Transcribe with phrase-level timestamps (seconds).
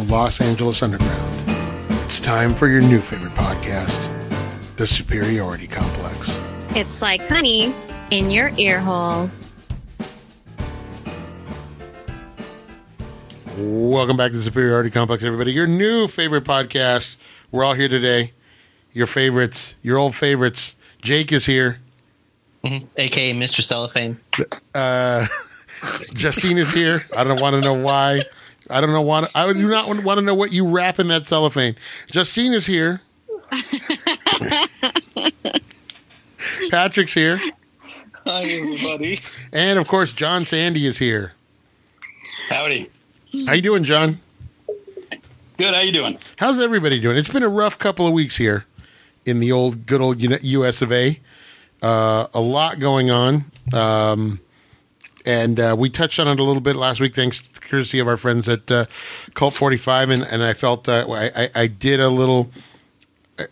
[0.00, 1.34] the Los Angeles Underground.
[2.04, 3.98] It's time for your new favorite podcast,
[4.76, 6.40] The Superiority Complex.
[6.70, 7.74] It's like honey
[8.10, 9.44] in your ear holes.
[13.58, 15.52] Welcome back to the Superiority Complex, everybody.
[15.52, 17.16] Your new favorite podcast.
[17.50, 18.32] We're all here today.
[18.92, 20.76] Your favorites, your old favorites.
[21.02, 21.80] Jake is here.
[22.64, 22.86] Mm-hmm.
[22.96, 23.62] aka Mr.
[23.62, 24.18] Cellophane.
[24.74, 25.26] Uh,
[26.14, 27.06] Justine is here.
[27.16, 28.22] I don't want to know why.
[28.70, 29.28] I don't know why.
[29.34, 31.76] I do not want to know what you wrap in that cellophane.
[32.08, 33.02] Justine is here.
[36.70, 37.40] Patrick's here.
[38.24, 39.20] Hi, everybody.
[39.52, 41.32] And of course, John Sandy is here.
[42.48, 42.90] Howdy.
[43.46, 44.20] How you doing, John?
[45.56, 45.74] Good.
[45.74, 46.18] How you doing?
[46.38, 47.16] How's everybody doing?
[47.16, 48.66] It's been a rough couple of weeks here
[49.26, 50.82] in the old, good old U.S.
[50.82, 51.18] of A.
[51.82, 53.44] Uh, a lot going on.
[53.72, 54.40] Um,
[55.26, 57.98] and uh, we touched on it a little bit last week, thanks to the courtesy
[57.98, 58.86] of our friends at uh,
[59.34, 62.50] Cult Forty Five, and, and I felt uh, I, I, I did a little.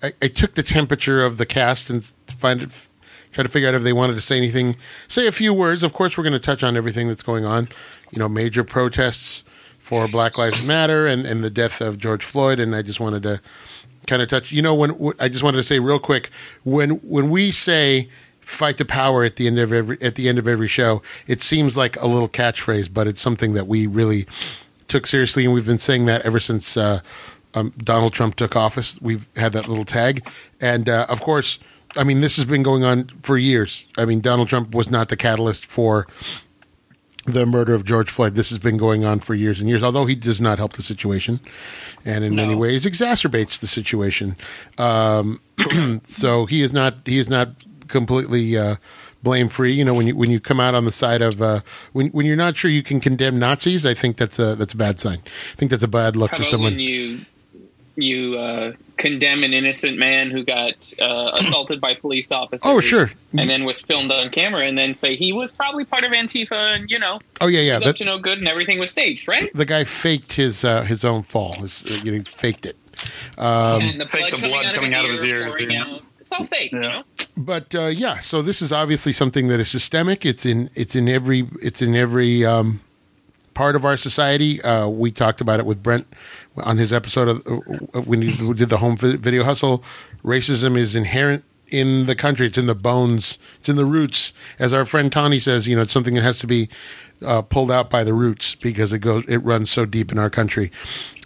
[0.03, 2.71] I, I, took the temperature of the cast and find it,
[3.33, 5.83] try to figure out if they wanted to say anything, say a few words.
[5.83, 7.69] Of course, we're going to touch on everything that's going on.
[8.11, 9.45] You know, major protests
[9.79, 13.23] for Black Lives Matter and, and the death of George Floyd, and I just wanted
[13.23, 13.41] to
[14.07, 14.53] kind of touch.
[14.53, 16.31] You know, when I just wanted to say real quick
[16.65, 18.09] when when we say
[18.49, 21.03] fight the power at the end of every at the end of every show.
[21.27, 24.27] It seems like a little catchphrase, but it's something that we really
[24.89, 27.01] took seriously, and we've been saying that ever since uh,
[27.55, 28.99] um, Donald Trump took office.
[29.03, 30.27] We've had that little tag,
[30.61, 31.59] and uh, of course,
[31.97, 33.87] I mean this has been going on for years.
[33.99, 36.07] I mean Donald Trump was not the catalyst for
[37.27, 38.35] the murder of George Floyd.
[38.35, 40.83] This has been going on for years and years, although he does not help the
[40.83, 41.41] situation
[42.07, 42.43] and in no.
[42.43, 44.37] many ways exacerbates the situation.
[44.79, 45.41] Um,
[46.05, 47.51] so he is not he is not
[47.89, 48.77] completely uh,
[49.23, 49.73] blame free.
[49.73, 51.61] You know, when you when you come out on the side of uh,
[51.93, 54.77] when when you're not sure you can condemn Nazis, I think that's a that's a
[54.77, 55.19] bad sign.
[55.25, 56.73] I think that's a bad look How for someone.
[56.73, 57.21] When you
[57.97, 62.63] you uh, condemn an innocent man who got uh, assaulted by police officers.
[62.65, 63.11] Oh, sure.
[63.37, 66.77] And then was filmed on camera, and then say he was probably part of Antifa,
[66.77, 67.21] and you know.
[67.41, 67.79] Oh yeah, yeah.
[67.79, 69.51] He's up to no good, and everything was staged, right?
[69.55, 71.55] The guy faked his uh, his own fall.
[71.55, 72.77] His, uh, you know, faked it.
[73.37, 75.61] Um, and the blood, the blood coming, out, of his, ears.
[76.31, 76.39] Yeah.
[76.39, 76.79] It's all fake, yeah.
[76.79, 77.03] you know.
[77.37, 80.27] But uh, yeah, so this is obviously something that is systemic.
[80.27, 82.81] It's in it's in every it's in every um,
[83.55, 84.61] part of our society.
[84.63, 86.07] Uh, we talked about it with Brent
[86.57, 89.85] on his episode of uh, when he did the home video hustle.
[90.25, 92.47] Racism is inherent in the country.
[92.47, 93.39] It's in the bones.
[93.59, 94.33] It's in the roots.
[94.59, 96.69] As our friend Tawny says, you know, it's something that has to be
[97.25, 100.31] uh, pulled out by the roots because it goes, it runs so deep in our
[100.31, 100.71] country.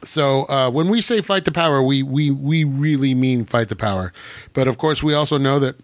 [0.03, 3.76] So uh, when we say fight the power, we we we really mean fight the
[3.76, 4.12] power.
[4.52, 5.76] But of course, we also know that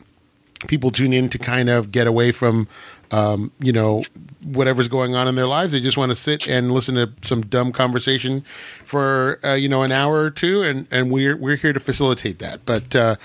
[0.67, 2.67] people tune in to kind of get away from
[3.11, 4.03] um, you know
[4.43, 5.73] whatever's going on in their lives.
[5.73, 8.45] They just want to sit and listen to some dumb conversation
[8.85, 12.39] for uh, you know an hour or two, and and we're we're here to facilitate
[12.41, 12.65] that.
[12.67, 13.17] But uh,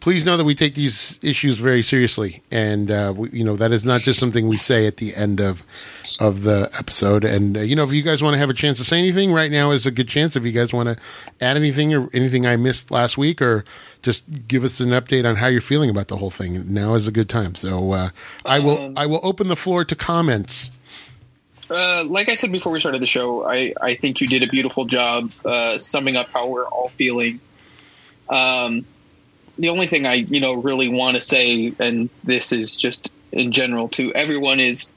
[0.00, 3.70] please know that we take these issues very seriously, and uh, we, you know that
[3.70, 5.64] is not just something we say at the end of
[6.18, 7.24] of the episode.
[7.24, 9.32] And uh, you know, if you guys want to have a chance to say anything,
[9.32, 10.34] right now is a good chance.
[10.36, 10.96] If you guys want to
[11.40, 13.64] add anything or anything I missed last week, or
[14.02, 17.06] just give us an update on how you're feeling about the whole thing, now is
[17.06, 17.54] a good time.
[17.54, 18.10] So uh,
[18.44, 20.70] I will um, I will open the floor to comments.
[21.70, 24.48] Uh, like I said before we started the show, I, I think you did a
[24.48, 27.38] beautiful job uh, summing up how we're all feeling.
[28.28, 28.84] Um,
[29.60, 33.52] the only thing I you know really want to say, and this is just in
[33.52, 34.92] general to everyone, is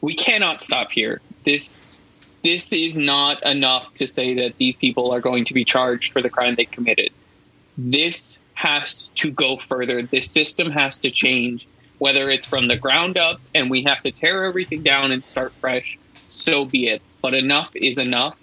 [0.00, 1.20] we cannot stop here.
[1.44, 1.88] This
[2.42, 6.20] this is not enough to say that these people are going to be charged for
[6.20, 7.10] the crime they committed.
[7.76, 10.02] This has to go further.
[10.02, 11.68] This system has to change,
[11.98, 15.52] whether it's from the ground up and we have to tear everything down and start
[15.60, 15.96] fresh.
[16.30, 17.02] So be it.
[17.22, 18.40] But enough is enough,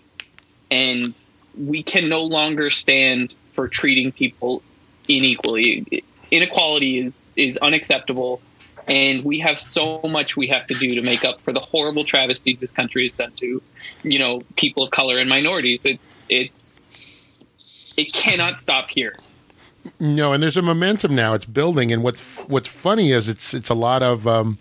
[0.71, 1.21] and
[1.57, 4.61] we can no longer stand for treating people
[5.07, 6.03] inequally.
[6.31, 8.41] Inequality is is unacceptable,
[8.87, 12.03] and we have so much we have to do to make up for the horrible
[12.03, 13.61] travesties this country has done to,
[14.03, 15.85] you know, people of color and minorities.
[15.85, 16.85] It's it's
[17.97, 19.17] it cannot stop here.
[19.99, 21.33] No, and there's a momentum now.
[21.33, 24.27] It's building, and what's what's funny is it's it's a lot of.
[24.27, 24.57] Um,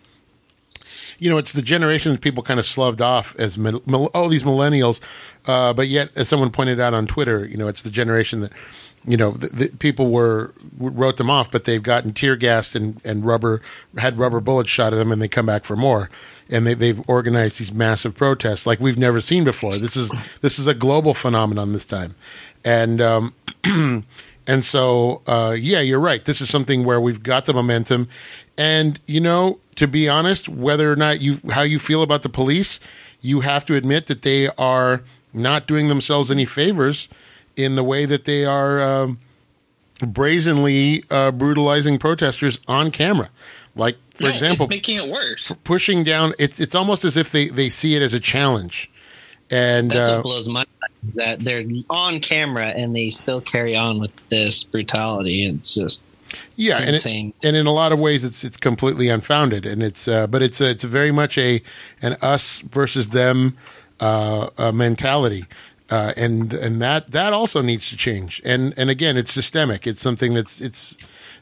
[1.18, 5.00] you know, it's the generation that people kind of sloved off as oh these millennials,
[5.46, 8.52] uh, but yet, as someone pointed out on Twitter, you know, it's the generation that
[9.06, 13.00] you know, the, the people were wrote them off, but they've gotten tear gassed and,
[13.04, 13.60] and rubber
[13.98, 16.10] had rubber bullets shot at them, and they come back for more.
[16.48, 19.78] And they, they've organized these massive protests like we've never seen before.
[19.78, 20.10] This is
[20.40, 22.14] this is a global phenomenon this time,
[22.64, 23.34] and um,
[23.64, 26.24] and so uh, yeah, you're right.
[26.24, 28.08] This is something where we've got the momentum,
[28.56, 32.30] and you know, to be honest, whether or not you how you feel about the
[32.30, 32.80] police,
[33.20, 35.02] you have to admit that they are
[35.34, 37.08] not doing themselves any favors
[37.56, 39.18] in the way that they are um,
[40.00, 43.30] brazenly uh, brutalizing protesters on camera.
[43.76, 45.52] Like, for No, example, it's making it worse.
[45.64, 46.32] pushing down.
[46.38, 48.90] It's it's almost as if they they see it as a challenge,
[49.50, 50.92] and That's uh, what blows my mind.
[51.10, 55.46] is That they're on camera and they still carry on with this brutality.
[55.46, 56.06] It's just
[56.56, 57.32] yeah, and it, insane.
[57.42, 60.60] and in a lot of ways, it's it's completely unfounded, and it's uh, but it's
[60.60, 61.60] a, it's very much a
[62.00, 63.56] an us versus them
[63.98, 65.46] uh, uh, mentality.
[65.94, 68.42] Uh, and and that that also needs to change.
[68.44, 69.86] And and again, it's systemic.
[69.86, 70.98] It's something that's it's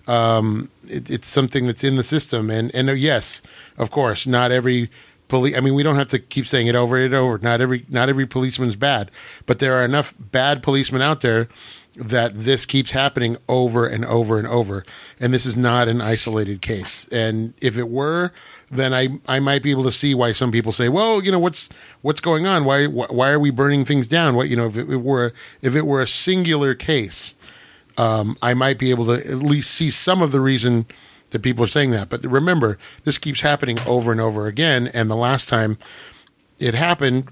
[0.07, 2.51] um, it, it's something that's in the system.
[2.51, 3.41] And and uh, yes,
[3.79, 4.91] of course, not every
[5.29, 5.57] police.
[5.57, 7.39] I mean, we don't have to keep saying it over and over.
[7.39, 9.11] Not every not every policeman's bad,
[9.47, 11.49] but there are enough bad policemen out there
[11.97, 14.85] that this keeps happening over and over and over.
[15.19, 17.09] And this is not an isolated case.
[17.09, 18.33] And if it were,
[18.73, 21.39] then I I might be able to see why some people say, well, you know,
[21.39, 21.69] what's
[22.01, 22.65] what's going on?
[22.65, 24.35] Why why are we burning things down?
[24.35, 27.35] What you know, if it, were if it were a singular case,
[27.99, 30.87] um, I might be able to at least see some of the reason
[31.31, 32.09] that people are saying that.
[32.09, 34.89] But remember, this keeps happening over and over again.
[34.89, 35.77] And the last time
[36.59, 37.29] it happened,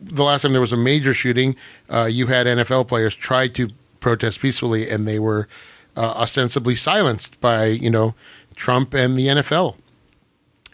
[0.00, 1.54] the last time there was a major shooting,
[1.90, 3.68] uh, you had NFL players try to
[4.00, 5.48] protest peacefully, and they were
[5.96, 8.14] uh, ostensibly silenced by you know
[8.54, 9.76] Trump and the NFL.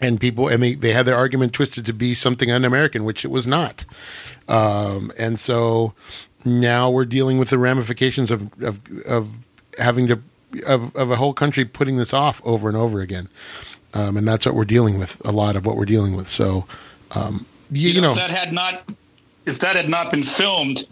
[0.01, 3.29] And people, and they, they had their argument twisted to be something un-American, which it
[3.29, 3.85] was not.
[4.47, 5.93] Um, and so
[6.43, 9.45] now we're dealing with the ramifications of of, of
[9.77, 10.21] having to
[10.67, 13.29] of, of a whole country putting this off over and over again.
[13.93, 15.21] Um, and that's what we're dealing with.
[15.25, 16.27] A lot of what we're dealing with.
[16.27, 16.65] So,
[17.11, 18.91] um, you, you know, if that had not
[19.45, 20.83] if that had not been filmed,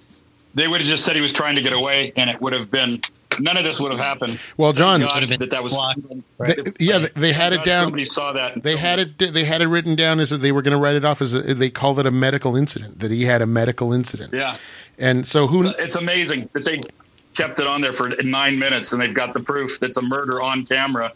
[0.55, 2.71] they would have just said he was trying to get away, and it would have
[2.71, 2.99] been
[3.39, 4.39] none of this would have happened.
[4.57, 5.77] Well, John, that that was
[6.39, 7.83] They, yeah, they, they had it God, down.
[7.85, 8.61] Somebody saw that.
[8.61, 9.17] They had it.
[9.17, 11.33] They had it written down as that they were going to write it off as
[11.33, 12.99] a, they called it a medical incident.
[12.99, 14.33] That he had a medical incident.
[14.33, 14.57] Yeah,
[14.97, 15.67] And so who?
[15.79, 16.81] it's amazing that they
[17.35, 20.41] kept it on there for nine minutes, and they've got the proof that's a murder
[20.41, 21.11] on camera.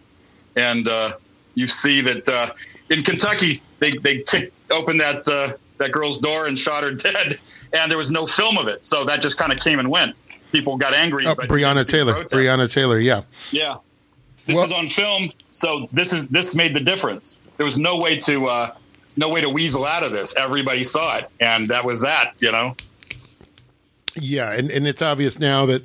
[0.56, 1.12] And uh,
[1.56, 2.48] you see that uh,
[2.94, 7.40] in Kentucky, they they kicked open that uh, that girl's door and shot her dead,
[7.74, 10.16] and there was no film of it, so that just kind of came and went.
[10.52, 11.26] People got angry.
[11.26, 12.14] Oh, but Breonna Taylor.
[12.14, 12.34] protest.
[12.34, 13.00] Breonna Taylor.
[13.00, 13.22] Yeah.
[13.52, 13.76] Yeah.
[14.46, 17.40] This Well- is on film, so this is this made the difference.
[17.58, 18.70] There was no way to uh,
[19.18, 20.36] no way to weasel out of this.
[20.38, 22.34] Everybody saw it, and that was that.
[22.40, 22.76] You know.
[24.20, 25.84] Yeah, and, and it's obvious now that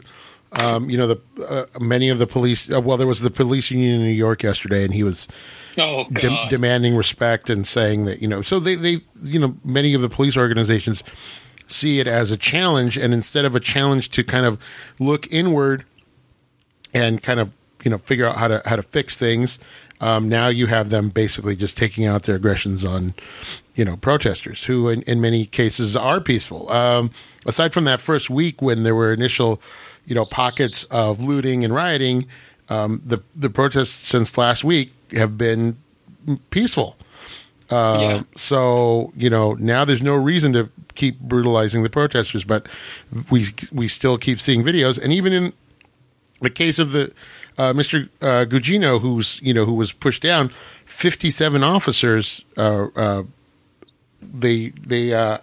[0.62, 2.70] um, you know the uh, many of the police.
[2.72, 5.28] Uh, well, there was the police union in New York yesterday, and he was
[5.76, 8.42] Oh de- demanding respect and saying that you know.
[8.42, 11.02] So they they you know many of the police organizations
[11.72, 14.58] see it as a challenge, and instead of a challenge to kind of
[14.98, 15.84] look inward
[16.94, 17.52] and kind of
[17.84, 19.58] you know figure out how to how to fix things.
[20.00, 23.14] Um, now you have them basically just taking out their aggressions on
[23.74, 26.70] you know protesters who in, in many cases are peaceful.
[26.70, 27.10] Um,
[27.46, 29.60] aside from that first week when there were initial
[30.06, 32.26] you know pockets of looting and rioting,
[32.68, 35.76] um, the the protests since last week have been
[36.50, 36.96] peaceful.
[37.72, 38.22] Uh, Yeah.
[38.36, 42.66] So you know now there's no reason to keep brutalizing the protesters, but
[43.30, 45.52] we we still keep seeing videos, and even in
[46.40, 47.12] the case of the
[47.58, 48.08] uh, Mr.
[48.20, 50.50] Uh, Gugino, who's you know who was pushed down,
[50.84, 53.22] fifty-seven officers uh, uh,
[54.20, 55.38] they they uh,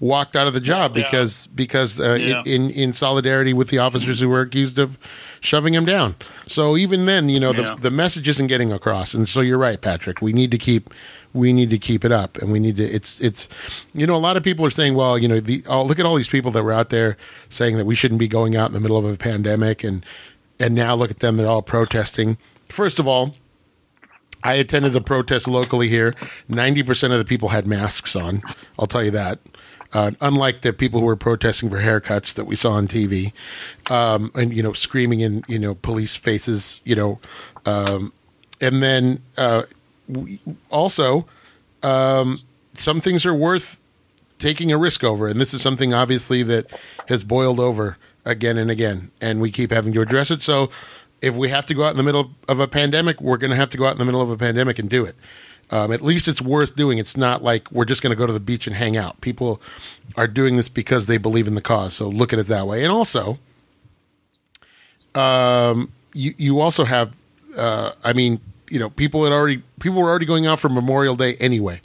[0.00, 1.04] walked out of the job Yeah.
[1.04, 2.42] because because uh, Yeah.
[2.46, 4.96] in in solidarity with the officers who were accused of
[5.40, 6.14] shoving him down.
[6.46, 7.74] So even then, you know, Yeah.
[7.76, 9.14] the the message isn't getting across.
[9.14, 10.20] And so you're right, Patrick.
[10.22, 10.90] We need to keep
[11.36, 12.84] we need to keep it up, and we need to.
[12.84, 13.48] It's it's
[13.94, 16.06] you know a lot of people are saying, well, you know, the oh, look at
[16.06, 17.16] all these people that were out there
[17.48, 20.04] saying that we shouldn't be going out in the middle of a pandemic, and
[20.58, 22.38] and now look at them, they're all protesting.
[22.68, 23.34] First of all.
[24.44, 26.14] I attended the protest locally here.
[26.46, 28.42] Ninety percent of the people had masks on.
[28.78, 29.40] I'll tell you that.
[29.92, 33.32] Uh, unlike the people who were protesting for haircuts that we saw on TV,
[33.90, 37.18] um, and you know, screaming in you know police faces, you know,
[37.64, 38.12] um,
[38.60, 39.62] and then uh,
[40.70, 41.26] also
[41.82, 42.40] um,
[42.74, 43.80] some things are worth
[44.38, 46.66] taking a risk over, and this is something obviously that
[47.08, 50.42] has boiled over again and again, and we keep having to address it.
[50.42, 50.70] So,
[51.22, 53.56] if we have to go out in the middle of a pandemic, we're going to
[53.56, 55.16] have to go out in the middle of a pandemic and do it.
[55.70, 56.98] Um, at least it's worth doing.
[56.98, 59.20] It's not like we're just going to go to the beach and hang out.
[59.20, 59.60] People
[60.16, 61.94] are doing this because they believe in the cause.
[61.94, 62.84] So look at it that way.
[62.84, 63.38] And also,
[65.14, 67.16] um, you you also have,
[67.56, 71.16] uh, I mean, you know, people had already people were already going out for Memorial
[71.16, 71.80] Day anyway.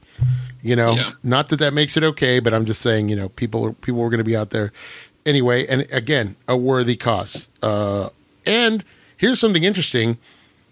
[0.62, 1.12] You know, Yeah.
[1.24, 4.10] not that that makes it okay, but I'm just saying, you know, people people were
[4.10, 4.72] going to be out there
[5.26, 5.66] anyway.
[5.68, 7.50] And again, a worthy cause.
[7.62, 8.10] Uh,
[8.46, 8.84] and
[9.18, 10.18] here's something interesting.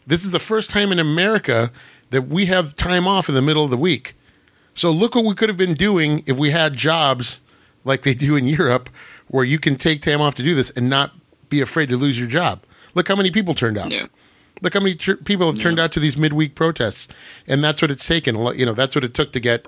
[0.06, 1.72] This is the first time in America
[2.12, 4.16] that we have time off in the middle of the week.
[4.74, 7.42] So look what we could have been doing if we had jobs
[7.84, 8.89] like they do in Europe,
[9.28, 11.12] where you can take time off to do this and not
[11.50, 12.63] be afraid to lose your job.
[12.96, 13.92] Look how many people turned out.
[13.92, 14.08] Yeah.
[14.62, 17.08] Look how many tr- people have turned out to these midweek protests,
[17.48, 18.36] and that's what it's taken.
[18.58, 19.68] You know, that's what it took to get,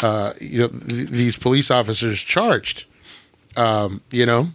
[0.00, 2.84] uh, you know, th- these police officers charged.
[3.56, 4.48] Um, you know,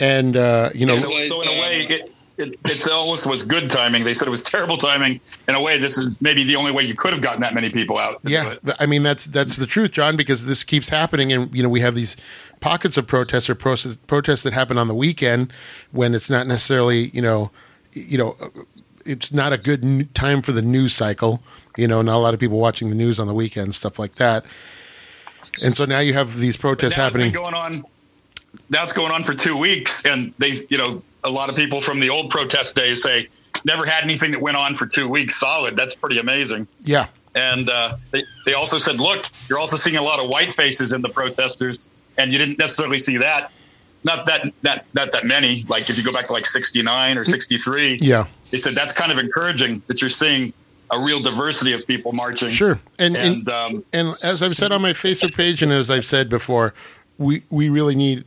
[0.00, 3.42] and uh, you know, Yeah, So, so in a way, it, it, it almost was
[3.44, 4.04] good timing.
[4.04, 5.20] They said it was terrible timing.
[5.48, 7.70] In a way, this is maybe the only way you could have gotten that many
[7.70, 8.20] people out.
[8.24, 10.16] Yeah, I mean that's that's the truth, John.
[10.16, 12.16] Because this keeps happening, and you know we have these
[12.60, 15.52] pockets of protests or protests, protests that happen on the weekend
[15.92, 17.50] when it's not necessarily you know,
[17.96, 18.36] you know,
[19.04, 21.42] it's not a good time for the news cycle.
[21.76, 24.16] You know, not a lot of people watching the news on the weekend, stuff like
[24.16, 24.44] that.
[25.62, 27.52] And so now you have these protests Now it's been happening.
[27.52, 27.84] going on.
[28.70, 32.00] That's going on for two weeks, and they, you know, a lot of people from
[32.00, 33.28] the old protest days say
[33.64, 35.76] never had anything that went on for two weeks solid.
[35.76, 36.68] That's pretty amazing.
[36.84, 40.52] Yeah, And uh, they, they also said, look, you're also seeing a lot of white
[40.52, 43.52] faces in the protesters, and you didn't necessarily see that.
[44.06, 45.64] Not that that not that many.
[45.68, 49.10] Like if you go back to like 69 or 63, yeah, they said that's kind
[49.10, 50.52] of encouraging that you're seeing
[50.92, 52.48] a real diversity of people marching.
[52.50, 52.78] sure.
[53.00, 56.04] And and, And um, and as I've said on my Facebook page, and as I've
[56.04, 56.72] said before,
[57.18, 58.24] we we really need.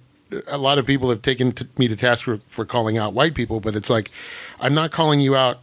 [0.47, 3.33] A lot of people have taken to me to task for, for calling out white
[3.33, 4.11] people, but it's like
[4.59, 5.61] I'm not calling you out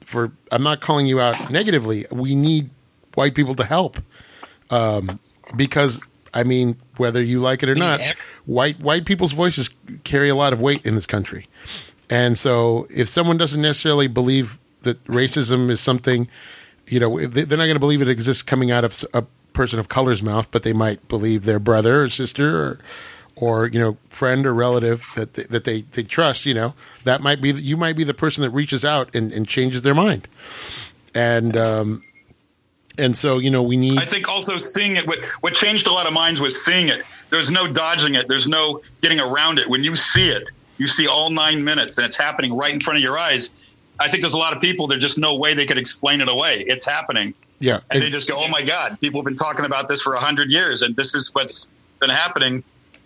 [0.00, 0.32] for.
[0.52, 2.06] I'm not calling you out negatively.
[2.10, 2.70] We need
[3.14, 3.98] white people to help,
[4.70, 5.18] um,
[5.54, 6.00] because
[6.40, 8.00] I mean, whether you like it or not,
[8.44, 9.70] white white people's voices
[10.04, 11.48] carry a lot of weight in this country,
[12.10, 16.28] and so if someone doesn't necessarily believe that racism is something
[16.88, 19.80] you know, they- they're not going to believe it exists coming out of a person
[19.80, 22.78] of color's mouth, but they might believe their brother or sister or,
[23.34, 26.46] or you know, friend or relative that they, that they, they trust.
[26.46, 29.48] You know, that might be you might be the person that reaches out and, and
[29.48, 30.28] changes their mind,
[31.12, 32.04] and um,
[32.98, 35.06] and so you know we need I think also seeing it.
[35.06, 37.02] What what changed a lot of minds was seeing it.
[37.30, 38.28] There's no dodging it.
[38.28, 39.68] There's no getting around it.
[39.68, 42.98] When you see it, you see all nine minutes, and it's happening right in front
[42.98, 43.76] of your eyes.
[43.98, 44.86] I think there's a lot of people.
[44.86, 46.64] There's just no way they could explain it away.
[46.66, 49.88] It's happening, yeah and they just go, "Oh my God!" People have been talking about
[49.88, 52.62] this for a hundred years, and this is what's been happening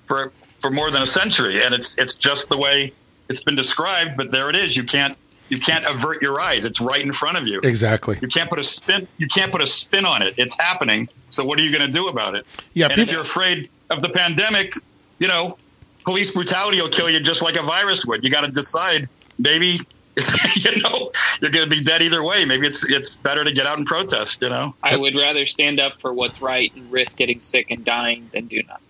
[0.06, 1.62] for for more than a century.
[1.62, 2.92] And it's it's just the way
[3.28, 4.16] it's been described.
[4.16, 4.76] But there it is.
[4.76, 5.16] You can't
[5.50, 6.64] you can't avert your eyes.
[6.64, 7.61] It's right in front of you.
[7.62, 9.07] exactly You can't put a spin.
[9.19, 10.35] You can't put a spin on it.
[10.38, 11.09] It's happening.
[11.28, 12.47] So what are you going to do about it?
[12.73, 14.73] Yeah, And people- if you're afraid of the pandemic,
[15.19, 15.59] you know,
[16.04, 18.25] police brutality will kill you just like a virus would.
[18.25, 19.07] You got to decide.
[19.38, 19.78] Maybe
[20.57, 22.45] you know you're going to be dead either way.
[22.45, 24.42] Maybe it's it's better to get out and protest.
[24.42, 24.75] You know.
[24.83, 28.47] I would rather stand up for what's right and risk getting sick and dying than
[28.47, 28.89] do nothing.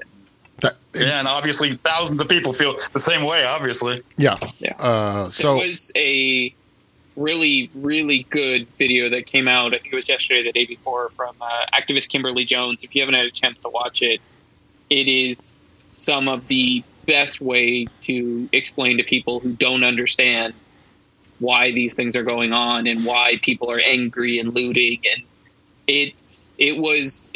[0.93, 3.45] That, Yeah, and obviously thousands of people feel the same way.
[3.45, 4.37] Obviously, yeah.
[4.59, 4.75] Yeah.
[4.79, 6.55] Uh, so it was a
[7.17, 9.75] really, really good video that came out.
[9.75, 12.85] I think it was yesterday, the day before, from uh, activist Kimberly Jones.
[12.85, 14.21] If you haven't had a chance to watch it,
[14.89, 20.55] it is some of the best way to explain to people who don't understand
[21.41, 25.25] why these things are going on and why people are angry and looting and
[25.91, 27.31] it's it was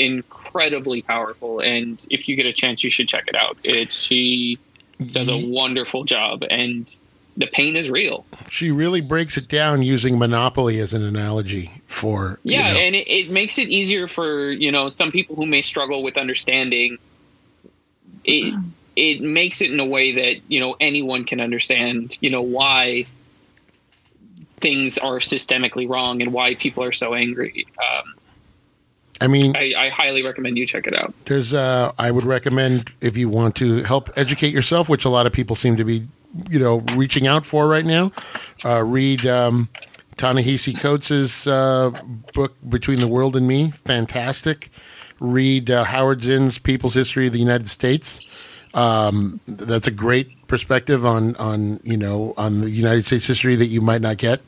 [0.54, 3.56] incredibly powerful and if you get a chance you should check it out.
[3.64, 4.58] It she
[5.04, 6.88] does a wonderful job and
[7.36, 8.24] the pain is real.
[8.48, 12.94] She really breaks it down using monopoly as an analogy for you yeah know- and
[12.94, 16.98] it, it makes it easier for you know some people who may struggle with understanding.
[18.24, 18.54] It
[18.94, 23.06] it makes it in a way that you know anyone can understand you know why
[24.58, 27.66] things are systemically wrong and why people are so angry.
[27.78, 28.14] Um,
[29.20, 32.92] I mean, I, I highly recommend you check it out there's uh I would recommend
[33.00, 36.06] if you want to help educate yourself, which a lot of people seem to be,
[36.48, 38.12] you know, reaching out for right now.
[38.64, 39.68] Uh, read um,
[40.16, 41.90] Ta-Nehisi Coates' uh,
[42.32, 44.70] book Between the World and Me, fantastic.
[45.20, 48.20] Read uh, Howard Zinn's People's History of the United States.
[48.74, 53.66] Um, that's a great perspective on on you know on the United States history that
[53.66, 54.40] you might not get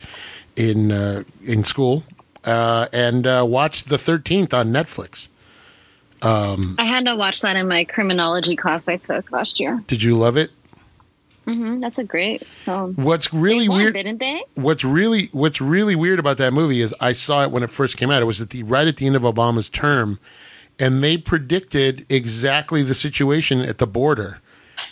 [0.56, 2.02] in uh, in school.
[2.46, 5.28] Uh, and uh, watch the Thirteenth on Netflix.
[6.22, 9.82] I had to watch that in my criminology class I took last year.
[9.86, 10.50] Did you love it?
[11.46, 12.94] hmm that's a great film.
[12.96, 13.94] What's really won, weird?
[13.94, 14.42] didn't they?
[14.54, 17.96] What's really what's really weird about that movie is I saw it when it first
[17.96, 18.20] came out.
[18.20, 20.18] It was at the right at the end of Obama's term,
[20.80, 24.40] and they predicted exactly the situation at the border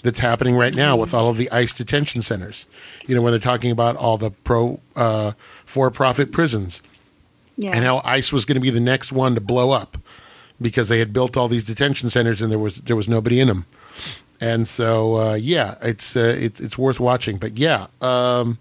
[0.02, 2.66] that's happening right now with all of the ICE detention centers.
[3.06, 5.32] You know, when they're talking about all the pro uh,
[5.64, 6.82] for profit prisons
[7.56, 7.70] Yeah.
[7.74, 9.96] and how ICE was going to be the next one to blow up
[10.60, 13.48] because they had built all these detention centers and there was there was nobody in
[13.48, 13.66] them.
[14.40, 17.38] And so uh, yeah, it's uh, it's it's worth watching.
[17.38, 18.58] But yeah, um,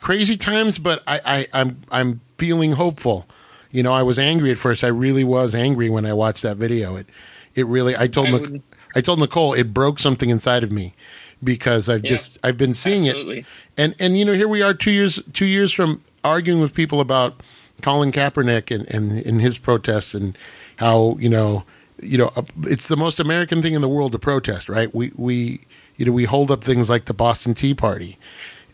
[0.00, 0.78] crazy times.
[0.78, 3.26] But I, I I'm I'm feeling hopeful.
[3.70, 4.84] You know, I was angry at first.
[4.84, 6.96] I really was angry when I watched that video.
[6.96, 7.06] It
[7.54, 7.96] it really.
[7.96, 8.62] I told I Mc, would-
[8.94, 10.94] I told Nicole it broke something inside of me
[11.42, 12.10] because I've Yeah.
[12.10, 13.38] just I've been seeing Absolutely.
[13.40, 13.46] it,
[13.78, 17.00] and and you know here we are two years two years from arguing with people
[17.00, 17.42] about
[17.82, 20.36] Colin Kaepernick and and, and his protests and
[20.76, 21.64] how you know
[22.00, 24.94] you know uh, it's the most American thing in the world to protest, right?
[24.94, 25.60] We we
[25.96, 28.18] you know we hold up things like the Boston Tea Party,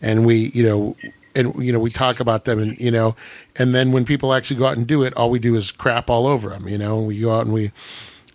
[0.01, 0.97] and we you know
[1.35, 3.15] and you know we talk about them and you know
[3.57, 6.11] and then when people actually go out and do it all we do is crap
[6.11, 7.71] all over them you know and we go out and we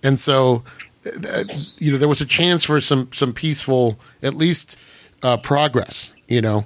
[0.04, 0.64] and so
[1.06, 1.44] uh,
[1.78, 4.78] you know there was a chance for some some peaceful at least
[5.24, 6.66] uh, progress you know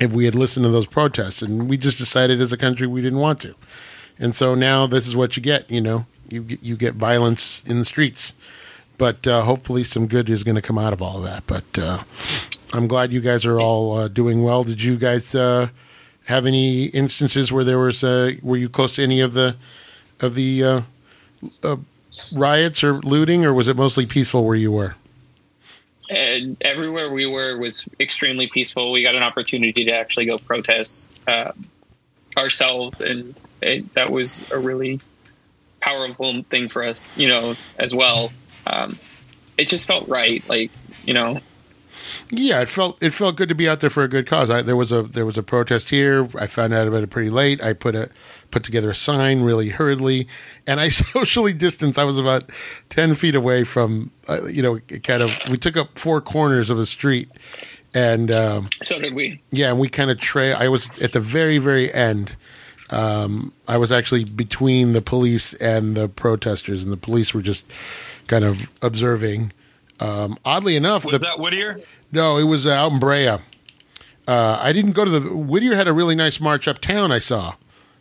[0.00, 3.02] if we had listened to those protests and we just decided as a country we
[3.02, 3.54] didn't want to.
[4.18, 6.06] And so now this is what you get you know.
[6.28, 8.34] You get you get violence in the streets.
[8.98, 11.46] But uh, hopefully some good is going to come out of all of that.
[11.46, 12.02] But uh,
[12.72, 14.64] i'm glad you guys are all uh, doing well.
[14.64, 15.68] Did you guys uh,
[16.26, 19.56] have any instances where there was uh, were you close to any of the
[20.20, 20.64] of the
[21.62, 21.76] uh,
[22.32, 24.94] riots or looting or was it mostly peaceful where you were
[26.08, 28.92] and everywhere we were was extremely peaceful.
[28.92, 31.52] We got an opportunity to actually go protest uh,
[32.36, 35.00] ourselves, and it, that was a really
[35.80, 38.32] powerful thing for us, you know, as well.
[38.66, 38.98] Um,
[39.58, 40.70] it just felt right, like
[41.04, 41.40] you know,
[42.30, 44.50] Yeah, it felt it felt good to be out there for a good cause.
[44.50, 46.28] I, there was a there was a protest here.
[46.38, 47.62] I found out about it pretty late.
[47.62, 48.10] I put a
[48.50, 50.28] put together a sign really hurriedly,
[50.66, 51.98] and I socially distanced.
[51.98, 52.50] I was about
[52.88, 55.30] ten feet away from uh, you know kind of.
[55.50, 57.28] We took up four corners of a street,
[57.94, 59.40] and um, so did we.
[59.50, 60.56] yeah, and we kind of trail.
[60.58, 62.36] I was at the very very end.
[62.90, 67.66] Um, I was actually between the police and the protesters, and the police were just
[68.28, 69.52] kind of observing.
[69.98, 71.80] Um, oddly enough, Was the, that Whittier?
[72.12, 73.38] no, it was uh, out in Brea.
[74.28, 77.10] Uh, I didn't go to the Whittier had a really nice march uptown.
[77.10, 77.54] I saw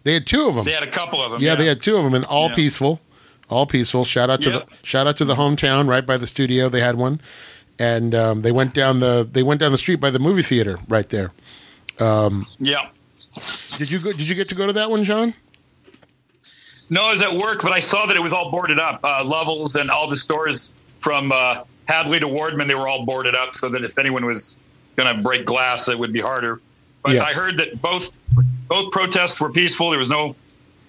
[0.05, 0.63] they had two of them.
[0.63, 1.41] They had a couple of them.
[1.41, 2.55] yeah, they had two of them, and all Yeah.
[2.55, 3.01] peaceful,
[3.49, 4.05] all peaceful.
[4.05, 4.59] Shout out to Yeah.
[4.59, 6.69] the shout out to the hometown right by the studio.
[6.69, 7.19] They had one,
[7.77, 10.79] and um, they went down the they went down the street by the movie theater
[10.87, 11.31] right there.
[11.99, 12.87] Yeah.
[13.77, 14.13] Did you go?
[14.13, 15.33] Did you get to go to that one, John?
[16.89, 18.99] No, I was at work, but I saw that it was all boarded up.
[19.03, 23.33] Uh, Levels and all the stores from uh, Hadley to Wardman, they were all boarded
[23.35, 24.59] up, so that if anyone was
[24.95, 26.61] going to break glass, it would be harder.
[27.03, 27.23] But Yeah.
[27.23, 28.11] I heard that both
[28.67, 29.89] both protests were peaceful.
[29.89, 30.35] There was no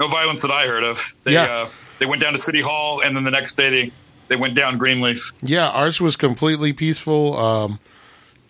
[0.00, 1.14] no violence that I heard of.
[1.24, 1.44] They Yeah.
[1.44, 3.92] uh, they went down to City Hall, and then the next day they
[4.28, 5.32] they went down Greenleaf.
[5.42, 7.38] Yeah, ours was completely peaceful.
[7.38, 7.78] Um,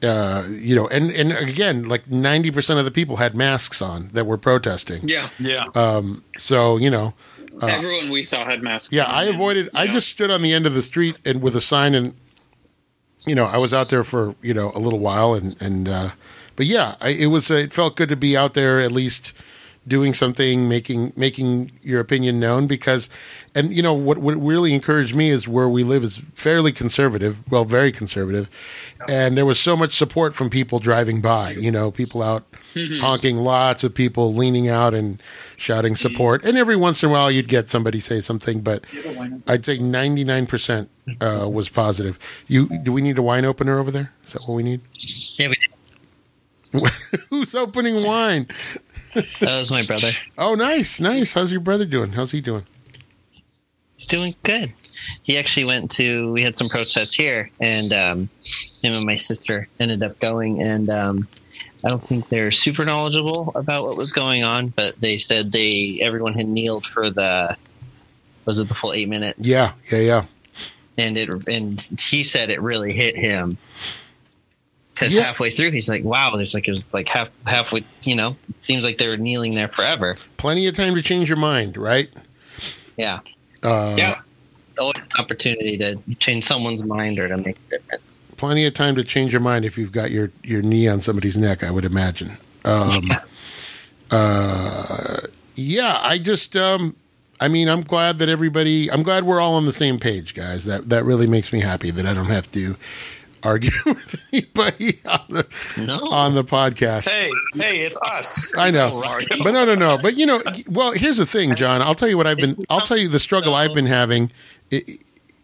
[0.02, 4.08] uh, you know, and and again, like ninety percent of the people had masks on
[4.12, 5.08] that were protesting.
[5.08, 5.64] Yeah, Yeah.
[6.36, 7.14] So you know,
[7.62, 8.90] everyone we saw had masks.
[8.92, 9.68] Yeah, on, I and, avoided.
[9.74, 12.14] I know, just stood on the end of the street and with a sign, and
[13.26, 16.10] you know, I was out there for you know a little while, and and uh,
[16.56, 17.50] but yeah, I, it was.
[17.50, 19.32] Uh, it felt good to be out there at least
[19.88, 22.66] doing something, making making your opinion known.
[22.66, 23.08] Because,
[23.54, 27.50] and you know what what really encouraged me is where we live is fairly conservative,
[27.50, 28.48] well, very conservative,
[29.08, 31.52] and there was so much support from people driving by.
[31.52, 32.46] You know, people out
[33.00, 35.22] honking, lots of people leaning out and
[35.56, 38.84] shouting support, and every once in a while you'd get somebody say something, but
[39.46, 40.90] I'd say ninety nine percent
[41.20, 42.18] uh, was positive.
[42.48, 44.12] You do we need a wine opener over there?
[44.24, 44.80] Is that what we need?
[45.38, 45.75] Yeah, we did.
[47.30, 48.46] Who's opening wine?
[49.14, 50.08] That was my brother.
[50.36, 51.34] Oh, nice, nice.
[51.34, 52.12] How's your brother doing?
[52.12, 52.66] How's he doing?
[53.96, 54.72] He's doing good.
[55.22, 56.32] He actually went to.
[56.32, 58.28] We had some protests here, and um,
[58.82, 60.60] him and my sister ended up going.
[60.60, 61.28] And um,
[61.84, 65.98] I don't think they're super knowledgeable about what was going on, but they said they
[66.02, 67.56] everyone had kneeled for the.
[68.44, 69.46] Was it the full eight minutes?
[69.46, 70.24] Yeah, yeah, yeah.
[70.98, 73.58] and it and he said it really hit him
[74.96, 75.22] because Yeah.
[75.24, 77.84] halfway through he's like, "Wow!" There's like it was like half halfway.
[78.02, 80.16] You know, seems like they were kneeling there forever.
[80.38, 82.08] Plenty of time to change your mind, right?
[82.96, 83.20] Yeah,
[83.62, 84.20] Uh, yeah,
[84.78, 88.02] always an opportunity to change someone's mind or to make a difference.
[88.38, 91.36] Plenty of time to change your mind if you've got your your knee on somebody's
[91.36, 91.62] neck.
[91.62, 92.38] I would imagine.
[92.64, 93.10] Um,
[94.10, 95.18] uh,
[95.56, 96.56] yeah, I just.
[96.56, 96.96] Um,
[97.38, 98.90] I mean, I'm glad that everybody.
[98.90, 100.64] I'm glad we're all on the same page, guys.
[100.64, 102.76] That that really makes me happy that I don't have to
[103.46, 105.46] argue with anybody on the
[105.78, 107.08] No, on the podcast.
[107.08, 108.52] Hey, hey, it's us.
[108.56, 109.28] I know, It's us, Mario.
[109.44, 109.98] but no, no, no.
[109.98, 111.80] But you know, well, here's the thing, John.
[111.82, 112.64] I'll tell you what I've been.
[112.68, 114.30] I'll tell you the struggle I've been having
[114.72, 114.80] eh,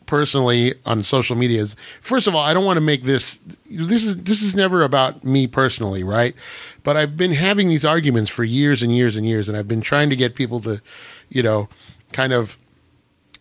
[0.07, 1.61] personally on social media.
[1.61, 3.39] Is first of all, I don't want to make this.
[3.71, 6.35] This is this is never about me personally, right?
[6.83, 9.81] But I've been having these arguments for years and years and years, and I've been
[9.81, 10.83] trying to get people to,
[11.31, 11.69] you know,
[12.13, 12.59] kind of,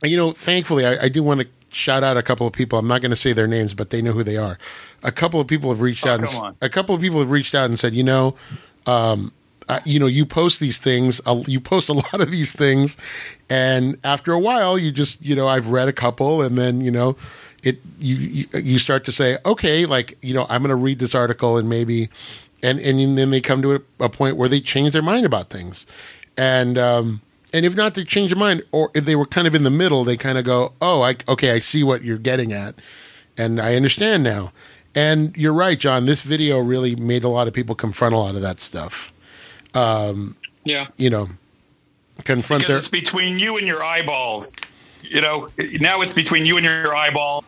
[0.04, 2.78] you know, thankfully, I, I do want to shout out a couple of people.
[2.78, 4.58] I'm not going to say their names, but they know who they are.
[5.04, 6.20] A couple of people have reached out.
[6.20, 6.56] And, on.
[6.62, 8.36] a couple of people have reached out and said, you know,
[8.86, 9.32] um,
[9.70, 12.98] uh, you know, you post these things, uh, you post a lot of these things,
[13.50, 16.92] and after a while, you just, you know, I've read a couple, and then, you
[16.92, 17.16] know,
[17.64, 21.00] it you you, you start to say, okay, like, you know, I'm going to read
[21.00, 22.10] this article, and maybe,
[22.62, 25.50] and and then they come to a, a point where they change their mind about
[25.50, 25.86] things,
[26.38, 27.22] and um,
[27.54, 29.72] and if not, they change their mind, or if they were kind of in the
[29.72, 32.76] middle, they kind of go, oh, I okay, I see what you're getting at,
[33.38, 34.52] and I understand now.
[34.94, 36.06] And you're right, John.
[36.06, 39.14] This video really made a lot of people confront a lot of that stuff
[39.74, 40.36] um,
[40.66, 40.88] Yeah.
[40.98, 41.30] you know,
[42.24, 44.52] confront because their it's between you and your eyeballs.
[45.04, 47.44] You know, now it's between you and your eyeball.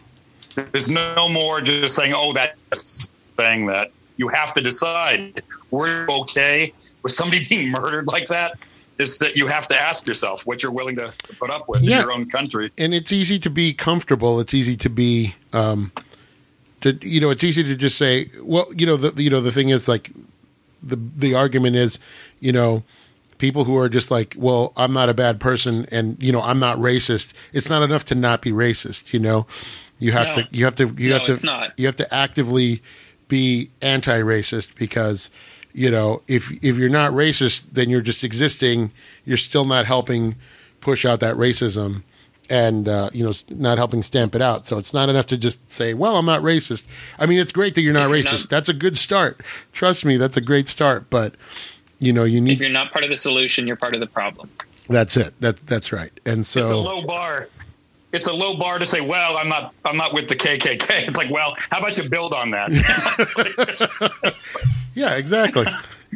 [0.56, 6.08] There's no more just saying, "Oh, that's saying that." You have to decide: Were you
[6.22, 8.54] okay with somebody being murdered like that?
[9.00, 11.84] Is that you have to ask yourself what you're willing to, to put up with
[11.84, 11.98] Yeah.
[11.98, 12.72] in your own country.
[12.78, 14.40] and it's easy to be comfortable.
[14.40, 15.92] It's easy to be, um,
[16.82, 19.52] to you know, it's easy to just say, well, you know, the you know the
[19.52, 20.12] thing is like
[20.84, 22.00] the the argument is,
[22.40, 22.84] you know,
[23.40, 26.60] people who are just like, well, I'm not a bad person, and you know, I'm
[26.60, 27.34] not racist.
[27.52, 29.12] It's not enough to not be racist.
[29.14, 29.48] You know,
[29.98, 30.44] you have No.
[30.44, 32.82] to you have to you No, have to you have to actively
[33.30, 35.32] be anti-racist because
[35.74, 38.92] you know if if you're not racist then you're just existing.
[39.26, 40.36] You're still not helping
[40.82, 42.04] push out that racism
[42.50, 44.66] and uh, you know not helping stamp it out.
[44.68, 46.84] So it's not enough to just say well i'm not racist.
[47.18, 48.40] I mean it's great that you're not If you're racist.
[48.42, 49.42] Not- that's a good start.
[49.72, 51.10] Trust me that's a great start.
[51.10, 51.36] But
[52.00, 52.54] you know you need.
[52.54, 54.50] If you're not part of the solution, you're part of the problem.
[54.90, 55.34] that's it.
[55.40, 56.12] That that's right.
[56.26, 57.48] And so It's a low bar.
[58.14, 59.74] It's a low bar to say, "Well, I'm not.
[59.86, 62.70] I'm not with the KKK." It's like, well, how about you build on that?
[64.94, 65.66] yeah exactly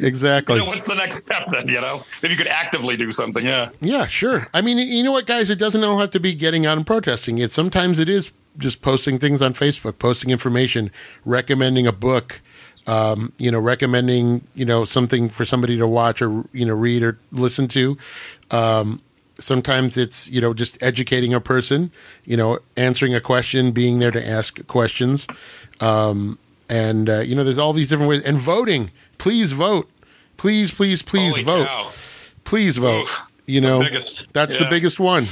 [0.02, 1.68] exactly You know, what's the next step then?
[1.68, 3.68] You know, if you could actively do something, yeah.
[3.80, 4.42] Yeah, sure.
[4.54, 5.50] I mean, you know what, guys?
[5.50, 7.38] It doesn't all have to be getting out and protesting.
[7.38, 10.90] It sometimes it is just posting things on Facebook, posting information,
[11.24, 12.40] recommending a book,
[12.86, 17.02] um, you know, recommending you know something for somebody to watch or you know read
[17.02, 17.98] or listen to.
[18.50, 19.02] Um,
[19.38, 21.90] sometimes it's you know just educating a person,
[22.24, 25.26] you know, answering a question, being there to ask questions,
[25.80, 28.22] um, and uh, you know, there's all these different ways.
[28.24, 29.88] And voting, please vote,
[30.36, 31.90] please, please, please Holy vote cow.
[32.44, 33.02] please vote.
[33.02, 33.32] Oof.
[33.46, 34.26] you know, biggest.
[34.32, 35.24] that's the biggest one.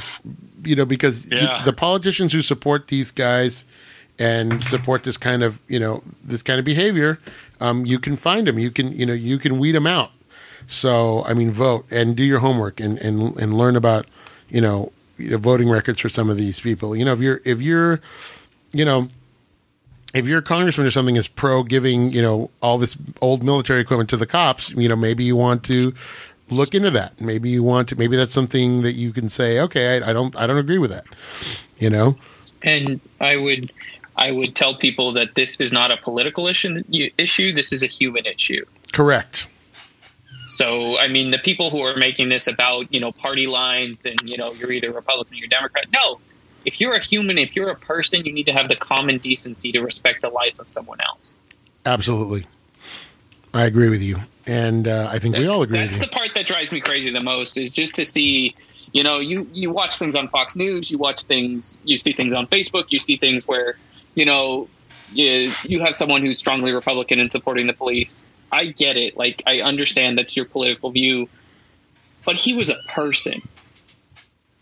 [0.65, 1.63] You know, because you- Yeah.
[1.65, 3.65] the politicians who support these guys
[4.19, 7.19] and support this kind of you know this kind of behavior,
[7.61, 8.59] um, you can find them.
[8.59, 10.13] You can you know you can weed them out.
[10.67, 14.07] So I mean, vote and do your homework and and and learn about
[14.49, 16.97] you know, voting records for some of these people.
[16.97, 18.01] You know, if you're if you're
[18.73, 19.09] you know
[20.15, 23.81] if you're a congressman or something is pro giving, you know, all this old military
[23.81, 25.93] equipment to the cops, you know, maybe you want to
[26.49, 27.21] look into that.
[27.21, 27.97] Maybe you want to.
[27.97, 30.91] Maybe that's something that you can say, okay, I, I don't, I don't agree with
[30.91, 31.05] that.
[31.79, 32.17] You know,
[32.63, 33.73] And I would,
[34.17, 36.83] I would tell people that this is not a political issue.
[37.19, 37.53] Issue.
[37.53, 38.65] This is a human issue.
[38.93, 39.49] correct.
[40.49, 44.21] So, I mean, the people who are making this about, you know, party lines and,
[44.25, 45.87] you know, you're either Republican or you're Democrat.
[45.93, 46.21] No.
[46.65, 49.71] If you're a human, if you're a person, you need to have the common decency
[49.73, 51.37] to respect the life of someone else.
[51.87, 52.45] Absolutely,
[53.55, 54.17] I agree with you,
[54.49, 57.21] and uh, I think we all agree That's the part that drives me crazy the
[57.21, 58.57] most is just to see,
[58.93, 62.35] you know, you you watch things on Fox News, you watch things, you see things
[62.35, 63.79] on Facebook, you see things where,
[64.17, 64.69] you know,
[65.13, 68.25] you you have someone who's strongly Republican and supporting the police.
[68.53, 69.17] I get it.
[69.17, 71.29] Like I understand that's your political view,
[72.25, 73.43] but he was a person.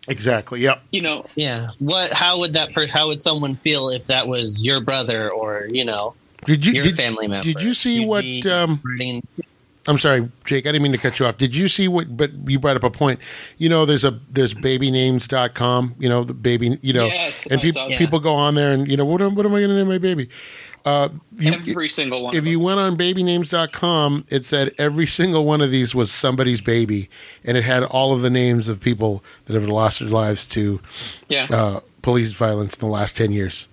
[0.08, 0.60] Exactly.
[0.60, 0.82] Yep.
[0.90, 1.68] You know, Yeah.
[1.78, 2.12] What?
[2.12, 2.72] How would that?
[2.74, 6.74] Per- how would someone feel if that was your brother or you know Did you
[6.74, 7.42] your did, family member?
[7.42, 9.26] did you see You'd what, um, writing-
[9.86, 10.66] I'm sorry, Jake.
[10.66, 11.36] I didn't mean to cut you off.
[11.36, 12.16] Did you see what?
[12.16, 13.20] But you brought up a point.
[13.58, 15.96] You know, there's a there's babynames.com.
[15.98, 16.78] You know, the baby.
[16.80, 19.20] You know, Yes, and I people saw people go on there and you know what
[19.20, 20.28] am what am I going to name my baby?
[20.84, 22.36] Uh, you, every single one.
[22.36, 27.08] if you went on babynames.com, it said every single one of these was somebody's baby,
[27.42, 30.80] and it had all of the names of people that have lost their lives to
[31.28, 33.66] yeah, uh, police violence in the last ten years.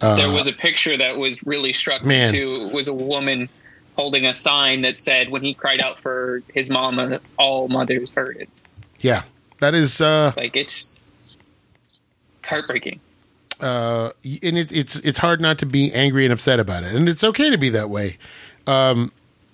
[0.00, 2.32] there was a picture that was really struck Man.
[2.32, 2.66] me too.
[2.68, 3.50] It was a woman
[3.96, 8.38] holding a sign that said, "When he cried out for his mama, all mothers heard
[8.38, 8.48] it."
[9.00, 9.24] Yeah,
[9.58, 10.00] that is.
[10.00, 10.98] Uh, Like it's,
[12.40, 13.00] it's heartbreaking.
[13.60, 17.08] Uh, and it, it's it's hard not to be angry and upset about it, and
[17.08, 18.18] it's okay to be that way.
[18.66, 19.12] Um,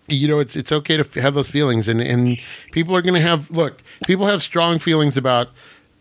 [0.09, 2.39] you know, it's it's okay to have those feelings, and and
[2.73, 3.83] people are going to have look.
[4.07, 5.49] People have strong feelings about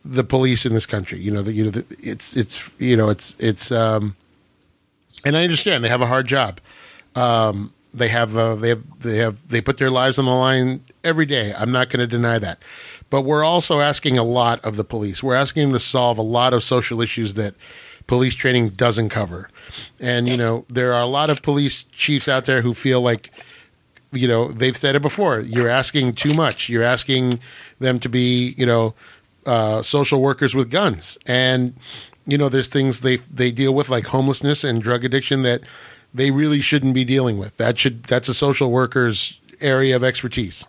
[0.04, 1.20] the police in this country.
[1.20, 3.72] You know, the, you know, the, it's it's you know, it's it's.
[3.72, 4.16] Um,
[5.24, 6.60] and I understand they have a hard job.
[7.16, 10.82] Um, they have uh, they have they have they put their lives on the line
[11.04, 11.54] every day.
[11.58, 12.60] I'm not going to deny that,
[13.10, 15.22] but we're also asking a lot of the police.
[15.22, 17.54] We're asking them to solve a lot of social issues that
[18.08, 19.50] police training doesn't cover.
[20.00, 23.32] And you know, there are a lot of police chiefs out there who feel like
[24.14, 25.40] you know, they've said it before.
[25.40, 26.68] You're asking too much.
[26.68, 27.40] You're asking
[27.80, 28.94] them to be, you know,
[29.46, 31.76] uh, social workers with guns, and
[32.26, 35.62] you know, there's things they they deal with like homelessness and drug addiction that
[36.14, 37.58] they really shouldn't be dealing with.
[37.58, 40.66] That should that's a social worker's area of expertise.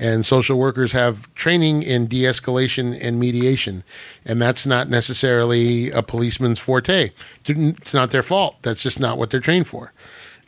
[0.00, 3.84] And social workers have training in de escalation and mediation.
[4.24, 7.10] And that's not necessarily a policeman's forte.
[7.46, 8.56] It's not their fault.
[8.62, 9.92] That's just not what they're trained for.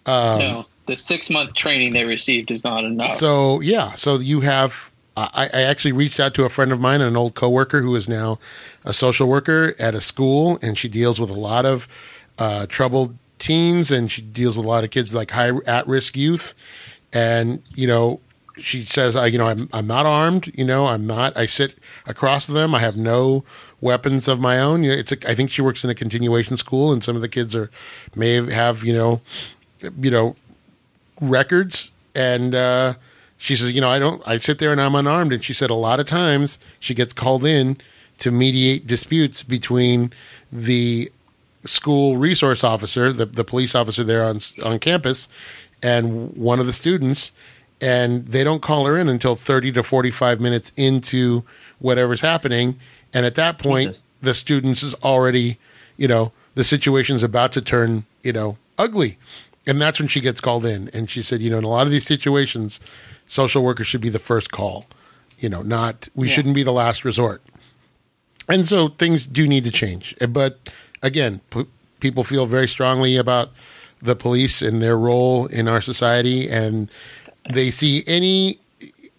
[0.06, 3.12] Um, no, the six month training they received is not enough.
[3.12, 3.92] So, yeah.
[3.94, 4.90] So you have.
[5.14, 8.08] I, I actually reached out to a friend of mine, an old coworker who is
[8.08, 8.38] now
[8.82, 11.86] a social worker at a school, and she deals with a lot of
[12.38, 16.16] uh, troubled teens, and she deals with a lot of kids like high at risk
[16.16, 16.54] youth.
[17.12, 18.20] And you know,
[18.56, 20.52] she says, I, you know, I'm, I'm not armed.
[20.56, 21.36] You know, I'm not.
[21.36, 21.74] I sit
[22.06, 22.74] across them.
[22.74, 23.44] I have no
[23.80, 24.82] weapons of my own.
[24.82, 25.12] You know, it's.
[25.12, 27.70] A, I think she works in a continuation school, and some of the kids are
[28.14, 29.20] may have, you know,
[30.00, 30.36] you know,
[31.20, 31.90] records.
[32.14, 32.94] And uh,
[33.38, 34.26] she says, you know, I don't.
[34.26, 35.32] I sit there and I'm unarmed.
[35.32, 37.78] And she said a lot of times she gets called in
[38.18, 40.12] to mediate disputes between
[40.52, 41.10] the
[41.64, 45.28] school resource officer, the, the police officer there on on campus,
[45.82, 47.32] and one of the students
[47.82, 51.44] and they don't call her in until 30 to 45 minutes into
[51.80, 52.78] whatever's happening.
[53.12, 54.04] And at that point Jesus.
[54.22, 55.58] the students is already
[55.96, 59.18] you know the situation's about to turn you know ugly.
[59.66, 60.88] And that's when she gets called in.
[60.94, 62.80] And she said you know in a lot of these situations
[63.26, 64.86] social workers should be the first call
[65.38, 66.34] you know not we yeah.
[66.34, 67.42] shouldn't be the last resort.
[68.48, 70.14] And so things do need to change.
[70.20, 70.70] Eh, but
[71.02, 71.66] again p-
[71.98, 73.50] people feel very strongly about
[74.02, 76.50] the police and their role in our society.
[76.50, 76.90] And
[77.50, 78.58] they see any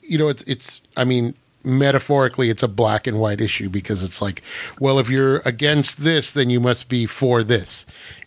[0.01, 1.33] you know it's it's i mean
[1.63, 4.41] metaphorically it's a black and white issue because it's like
[4.79, 7.85] well if you're against this then you must be for this.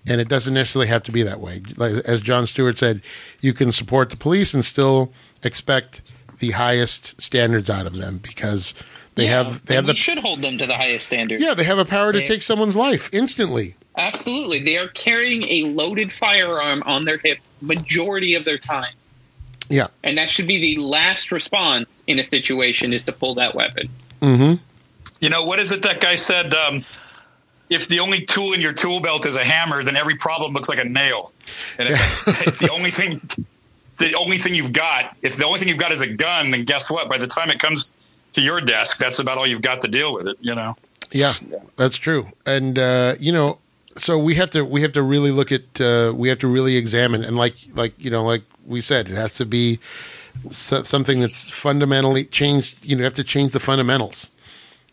[0.08, 1.60] And it doesn't necessarily have to be that way.
[1.80, 3.02] As Jon Stewart said
[3.40, 6.00] you can support the police and still expect
[6.38, 8.72] the highest standards out of them because
[9.16, 11.42] they yeah, have they have the should hold them to the highest standards.
[11.42, 13.76] Yeah they have a power to they, take someone's life instantly.
[13.96, 14.62] Absolutely.
[14.62, 18.94] They are carrying a loaded firearm on their hip majority of their time
[19.68, 19.88] yeah.
[20.04, 23.88] And that should be the last response in a situation is to pull that weapon.
[24.20, 24.62] Mm-hmm.
[25.20, 26.54] You know, what is it that guy said?
[26.54, 26.84] Um,
[27.68, 30.68] if the only tool in your tool belt is a hammer, then every problem looks
[30.68, 31.32] like a nail.
[31.78, 33.20] And if it's the only thing,
[33.98, 36.64] the only thing you've got, if the only thing you've got is a gun, then
[36.64, 37.08] guess what?
[37.08, 37.92] By the time it comes
[38.32, 40.74] to your desk, that's about all you've got to deal with it, you know?
[41.10, 41.34] Yeah,
[41.76, 42.28] that's true.
[42.44, 43.58] And, uh, you know,
[43.96, 46.76] so we have to we have to really look at uh, we have to really
[46.76, 49.78] examine and like like you know like we said, it has to be
[50.50, 52.84] something that's fundamentally changed.
[52.84, 54.30] You know, have to change the fundamentals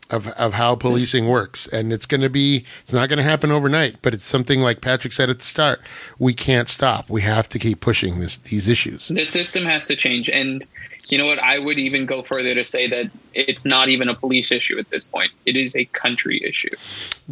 [0.09, 2.65] of of how policing works, and it's going to be.
[2.81, 5.81] It's not going to happen overnight, but it's something like Patrick said at the start.
[6.19, 7.09] We can't stop.
[7.09, 9.07] We have to keep pushing this these issues.
[9.07, 10.65] The system has to change, and
[11.09, 11.39] you know what?
[11.39, 14.89] I would even go further to say that it's not even a police issue at
[14.89, 15.31] this point.
[15.45, 16.69] It is a country issue.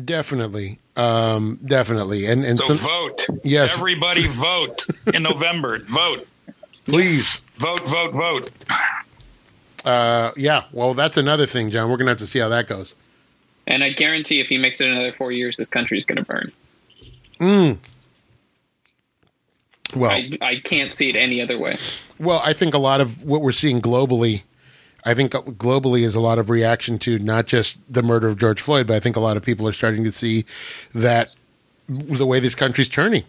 [0.04, 3.26] Definitely, um, definitely, and and so some, vote.
[3.44, 5.80] Yes, everybody vote in November.
[5.80, 6.32] vote,
[6.86, 7.42] please.
[7.56, 8.52] Vote, vote, vote.
[9.86, 10.64] Uh, yeah.
[10.72, 11.90] Well, that's another thing, John.
[11.90, 12.96] We're gonna have to see how that goes.
[13.68, 16.24] And I guarantee, if he makes it another four years, this country is going to
[16.24, 16.52] burn.
[17.40, 17.78] Mm.
[19.96, 21.78] Well, I, I can't see it any other way.
[22.20, 24.44] Well, I think a lot of what we're seeing globally,
[25.04, 28.62] I think globally is a lot of reaction to not just the murder of George
[28.62, 30.46] Floyd, but I think a lot of people are starting to see
[30.94, 31.32] that
[31.90, 33.24] the way this country's turning.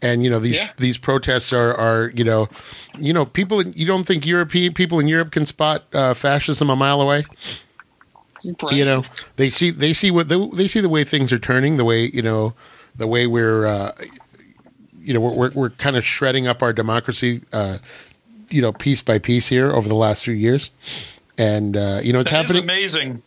[0.00, 0.70] And you know these yeah.
[0.76, 2.48] these protests are are you know
[2.96, 6.76] you know people you don't think European people in Europe can spot uh, fascism a
[6.76, 7.24] mile away.
[8.44, 8.72] Right.
[8.72, 9.02] You know
[9.34, 12.04] they see they see what they, they see the way things are turning, the way
[12.04, 12.54] you know
[12.96, 13.90] the way we're uh,
[15.08, 17.78] you know, we're, we're, kind of shredding up our democracy, uh,
[18.50, 20.70] you know, piece by piece here over the last few years.
[21.36, 22.64] And, uh, you know, it's that happening.
[22.64, 23.22] amazing.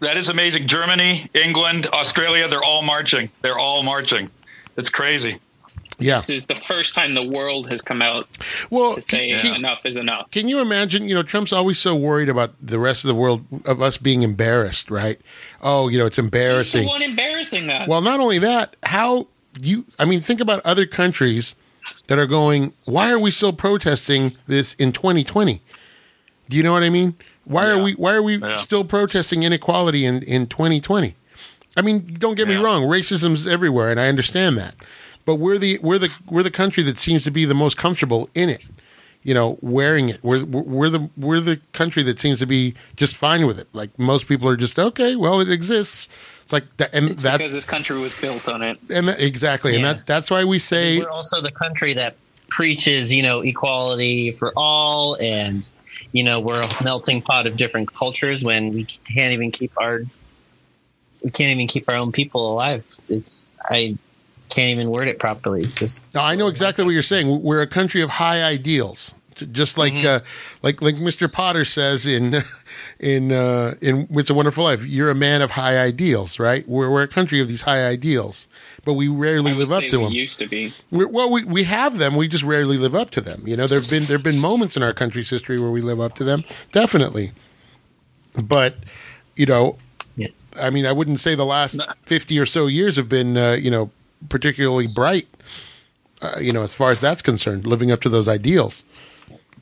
[0.00, 0.66] That is amazing.
[0.66, 3.30] Germany, England, Australia, they're all marching.
[3.42, 4.30] They're all marching.
[4.76, 5.36] It's crazy.
[5.98, 6.16] Yeah.
[6.16, 8.26] This is the first time the world has come out
[8.70, 10.30] well, to say can, enough is enough.
[10.30, 11.06] Can you imagine?
[11.06, 14.22] You know, Trump's always so worried about the rest of the world of us being
[14.22, 15.20] embarrassed, right?
[15.60, 16.82] Oh, you know, it's embarrassing.
[16.82, 17.86] He's the one embarrassing that.
[17.86, 19.26] Well, not only that, how
[19.60, 21.54] you I mean think about other countries
[22.10, 25.62] that are going why are we still protesting this in 2020
[26.50, 27.14] do you know what I mean?
[27.44, 27.74] Why yeah.
[27.74, 28.56] are we why are we yeah.
[28.56, 31.14] still protesting inequality in in 2020
[31.76, 32.58] I mean don't get yeah.
[32.58, 34.74] me wrong racism's everywhere and I understand that.
[35.24, 38.28] But we're the we're the we're the country that seems to be the most comfortable
[38.34, 38.62] in it
[39.22, 40.18] you know wearing it.
[40.24, 43.68] We're we're the we're the country that seems to be just fine with it.
[43.72, 46.08] Like most people are just okay well it exists
[46.50, 49.72] it's like that, and it's because this country was built on it, and that, exactly,
[49.72, 49.76] yeah.
[49.76, 52.16] and that that's why we say we're also the country that
[52.48, 55.68] preaches, you know, equality for all, and
[56.10, 60.02] you know, we're a melting pot of different cultures when we can't even keep our
[61.22, 62.84] we can't even keep our own people alive.
[63.08, 63.96] It's I
[64.48, 65.60] can't even word it properly.
[65.60, 67.42] It's just No, I know exactly what you're saying.
[67.42, 69.14] We're a country of high ideals,
[69.52, 70.06] just like Mm-hmm.
[70.06, 70.20] uh,
[70.62, 71.30] like like Mr.
[71.30, 72.42] Potter says in
[73.00, 74.84] in uh, in It's a Wonderful Life.
[74.84, 76.66] You're a man of high ideals, right?
[76.68, 78.46] We're we're a country of these high ideals,
[78.84, 80.12] but we rarely live up to we them.
[80.12, 80.72] Used to be.
[80.90, 82.14] We're, well, we, we have them.
[82.14, 83.42] We just rarely live up to them.
[83.46, 86.14] You know, there've been there've been moments in our country's history where we live up
[86.16, 87.32] to them, definitely.
[88.34, 88.76] But
[89.36, 89.78] you know,
[90.16, 90.28] Yeah.
[90.60, 93.70] I mean, I wouldn't say the last fifty or so years have been uh, you
[93.70, 93.90] know
[94.28, 95.26] particularly bright.
[96.22, 98.84] Uh, you know, as far as that's concerned, living up to those ideals.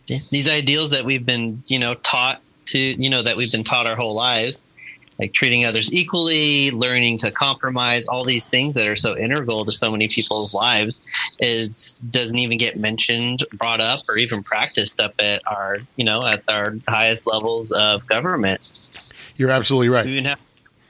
[0.09, 0.19] Yeah.
[0.31, 3.87] these ideals that we've been you know taught to you know that we've been taught
[3.87, 4.65] our whole lives
[5.19, 9.73] like treating others equally learning to compromise all these things that are so integral to
[9.73, 11.07] so many people's lives
[11.41, 16.25] is doesn't even get mentioned brought up or even practiced up at our you know
[16.25, 18.89] at our highest levels of government
[19.37, 20.07] You're absolutely right.
[20.07, 20.41] we even have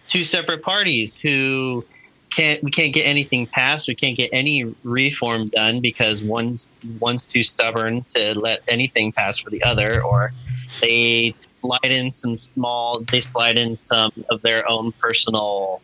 [0.06, 1.84] two separate parties who
[2.30, 6.68] can't we can't get anything passed we can't get any reform done because one's
[7.00, 10.32] one's too stubborn to let anything pass for the other or
[10.80, 15.80] they slide in some small they slide in some of their own personal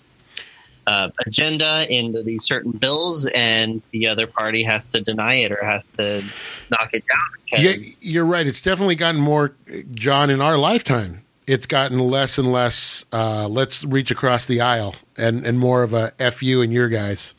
[0.87, 5.65] uh, agenda into these certain bills and the other party has to deny it or
[5.65, 6.23] has to
[6.71, 8.47] knock it down Yeah, you're right.
[8.47, 9.55] It's definitely gotten more,
[9.93, 11.24] John, in our lifetime.
[11.47, 13.05] It's gotten less and less.
[13.13, 16.89] Uh, let's reach across the aisle, and and more of a f you and your
[16.89, 17.35] guys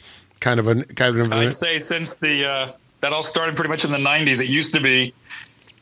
[0.46, 1.32] kind of a kind of.
[1.32, 4.42] A, I'd say since the uh, that all started pretty much in the '90s.
[4.42, 5.14] It used to be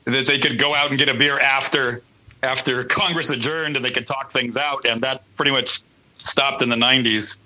[0.05, 1.99] that they could go out and get a beer after
[2.41, 5.81] after Congress adjourned, and they could talk things out, and that pretty much
[6.19, 7.39] stopped in the '90s.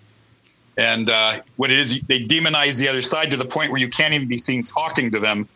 [0.79, 3.89] And uh, what it is, they demonize the other side to the point where you
[3.89, 5.47] can't even be seen talking to them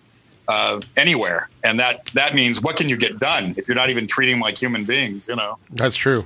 [0.52, 4.06] uh, anywhere, and that that means what can you get done if you're not even
[4.06, 5.28] treating like human beings?
[5.30, 5.58] You know.
[5.72, 6.26] That's true.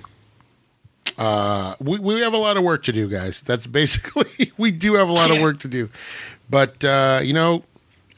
[1.18, 3.42] Uh, we we have a lot of work to do, guys.
[3.42, 5.90] That's basically we do have a lot of work to do,
[6.50, 7.64] but uh, you know,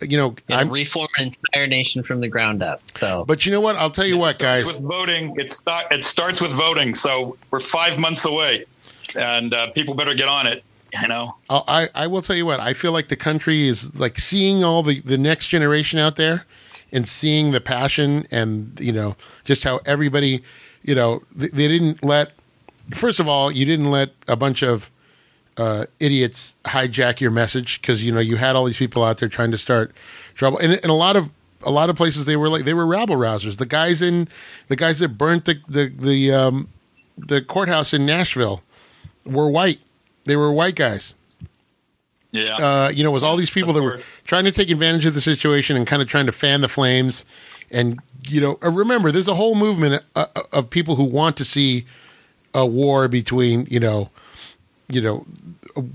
[0.01, 0.69] you know, and I'm.
[0.69, 3.75] reform an entire nation from the ground up so But you know what?
[3.75, 4.65] I'll tell you It what, guys.
[4.65, 6.93] With voting, it, start, it starts with voting.
[6.93, 8.65] So we're five months away,
[9.15, 10.63] and uh, people better get on it.
[11.01, 14.19] You know, I I will tell you what I feel like the country is like
[14.19, 16.45] seeing all the the next generation out there
[16.91, 20.43] and seeing the passion and you know just how everybody
[20.83, 22.31] you know they, they didn't let
[22.91, 24.89] first of all you didn't let a bunch of
[25.57, 29.29] uh, idiots hijack your message because you know you had all these people out there
[29.29, 29.91] trying to start
[30.35, 30.57] trouble.
[30.59, 31.29] And, and a lot of
[31.63, 33.57] a lot of places they were like they were rabble rousers.
[33.57, 34.27] The guys in
[34.67, 36.69] the guys that burnt the the the um,
[37.17, 38.61] the courthouse in Nashville
[39.25, 39.79] were white
[40.27, 41.15] they were white guys
[42.31, 42.55] yeah.
[42.55, 45.13] uh, you know, it was all these people that were trying to take advantage of
[45.13, 47.25] the situation and kind of trying to fan the flames.
[47.71, 51.37] And you know, uh, remember, there's a whole movement uh, uh, of people who want
[51.37, 51.85] to see
[52.53, 54.09] a war between you know,
[54.89, 55.25] you know,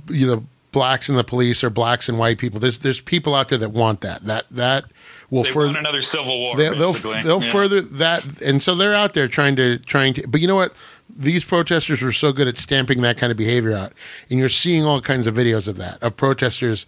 [0.09, 2.61] you know, blacks and the police or blacks and white people.
[2.61, 4.25] There's there's people out there that want that.
[4.25, 4.85] That that
[5.31, 6.57] will they further another civil war.
[6.57, 7.53] they, they'll they'll Yeah.
[7.53, 10.29] further that, and so they're out there trying to trying to.
[10.29, 10.73] But you know what?
[11.15, 13.93] These protesters were so good at stamping that kind of behavior out,
[14.31, 16.87] and you're seeing all kinds of videos of that of protesters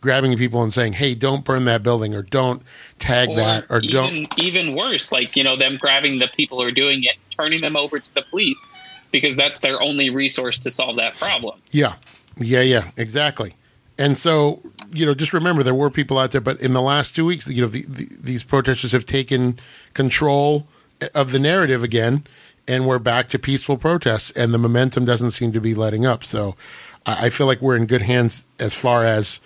[0.00, 2.62] grabbing people and saying, "Hey, don't burn that building," or "Don't
[2.98, 6.68] tag that," or even, "Don't." even worse, like you know them grabbing the people who
[6.68, 8.64] are doing it, turning them over to the police
[9.10, 11.60] because that's their only resource to solve that problem.
[11.70, 11.94] Yeah,
[12.36, 13.54] yeah, yeah, exactly.
[13.98, 17.14] And so you know, just remember there were people out there, but in the last
[17.14, 19.58] two weeks, you know, the, the, these protesters have taken
[19.94, 20.66] control
[21.14, 22.24] of the narrative again,
[22.70, 26.22] and we're back to peaceful protests, and the momentum doesn't seem to be letting up.
[26.22, 26.54] So,
[27.04, 29.40] I, I feel like we're in good hands as far as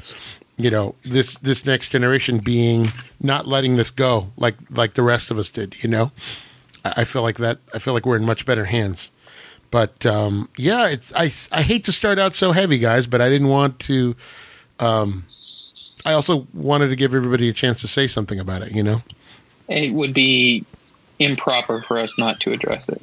[0.58, 5.30] you know this this next generation being not letting this go like like the rest
[5.30, 5.82] of us did.
[5.82, 6.12] You know,
[6.84, 7.58] I, I feel like that.
[7.74, 9.10] I feel like we're in much better hands.
[9.70, 13.28] But um, yeah, it's I, I hate to start out so heavy, guys, but I
[13.28, 14.14] didn't want to.
[14.78, 15.24] Um,
[16.06, 18.72] I also wanted to give everybody a chance to say something about it.
[18.72, 19.02] You know,
[19.68, 20.64] It would be
[21.18, 23.00] improper for us not to address it.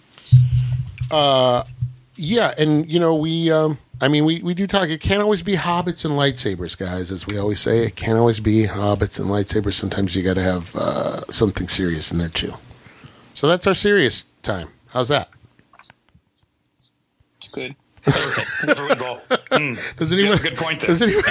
[2.15, 3.51] Yeah, and you know we.
[3.51, 4.89] Um, I mean, we, we do talk.
[4.89, 7.11] It can't always be hobbits and lightsabers, guys.
[7.11, 9.73] As we always say, it can't always be hobbits and lightsabers.
[9.73, 12.53] Sometimes you got to have uh, something serious in there too.
[13.36, 14.69] So that's our serious time.
[14.88, 15.29] How's that?
[17.38, 17.75] It's good.
[18.67, 19.17] Everyone's all.
[19.51, 20.38] Hmm, Does you anyone?
[20.38, 20.88] have a good point there.
[20.89, 21.23] Does anyone?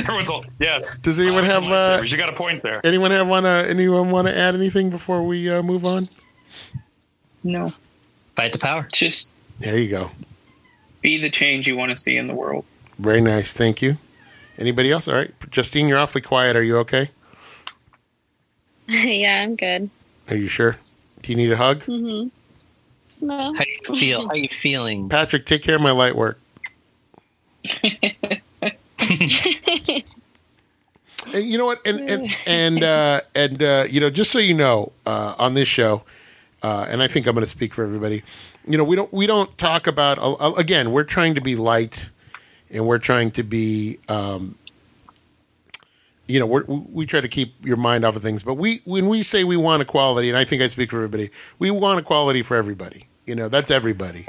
[0.00, 0.44] Everyone's all.
[0.60, 0.98] Yes.
[0.98, 2.82] Does anyone have, uh, You got a point there.
[2.84, 3.66] anyone have want to?
[3.68, 6.08] Anyone want to add anything before we uh, move on?
[7.42, 7.72] No,
[8.38, 10.12] fight the power just There you go.
[11.00, 12.64] be the change you want to see in the world.
[12.96, 13.52] Very nice.
[13.52, 13.98] Thank you.
[14.58, 15.08] Anybody else?
[15.08, 15.32] All right.
[15.50, 16.54] Justine, you're awfully quiet.
[16.54, 17.10] Are you okay?
[18.88, 19.90] yeah, I'm good.
[20.30, 20.76] Are you sure?
[21.22, 21.82] Do you need a hug?
[21.82, 22.28] hmm
[23.20, 23.54] No.
[23.54, 24.28] How you feel?
[24.28, 25.08] How you feeling?
[25.08, 26.38] Patrick, take care of my light work.
[31.34, 31.86] And you know what?
[31.86, 35.68] And and and uh, and uh, you know, just so you know, uh, on this
[35.68, 36.02] show,
[36.62, 38.22] uh, and I think I'm going to speak for everybody.
[38.66, 40.18] You know, we don't we don't talk about
[40.58, 40.92] again.
[40.92, 42.10] We're trying to be light,
[42.70, 43.98] and we're trying to be.
[44.08, 44.56] Um,
[46.26, 46.46] you know,
[46.92, 49.56] we try to keep your mind off of things, but we when we say we
[49.56, 53.06] want equality, and I think I speak for everybody, we want equality for everybody.
[53.24, 54.26] You know, that's everybody,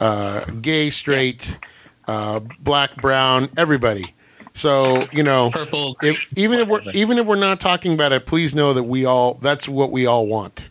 [0.00, 1.58] uh, gay, straight,
[2.06, 4.14] uh, black, brown, everybody.
[4.52, 5.96] So you know, Purple.
[6.02, 9.06] if, even if we're even if we're not talking about it, please know that we
[9.06, 10.68] all that's what we all want.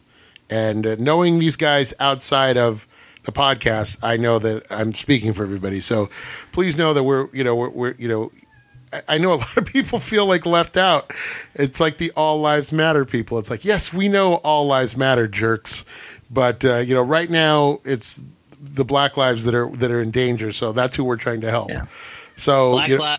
[0.50, 2.88] And uh, knowing these guys outside of
[3.24, 5.80] the podcast, I know that I'm speaking for everybody.
[5.82, 6.10] So
[6.54, 8.32] please know that we're you know we're, we're you know.
[8.94, 11.12] I- I know a lot of people feel like left out.
[11.56, 13.38] It's like the all lives matter people.
[13.38, 15.84] It's like, yes, we know all lives matter, jerks,
[16.32, 18.24] but uh, you know, right now it's
[18.62, 20.54] the black lives that are that are in danger.
[20.54, 21.70] So that's who we're trying to help.
[21.70, 21.86] Yeah.
[22.38, 23.18] So Black you know-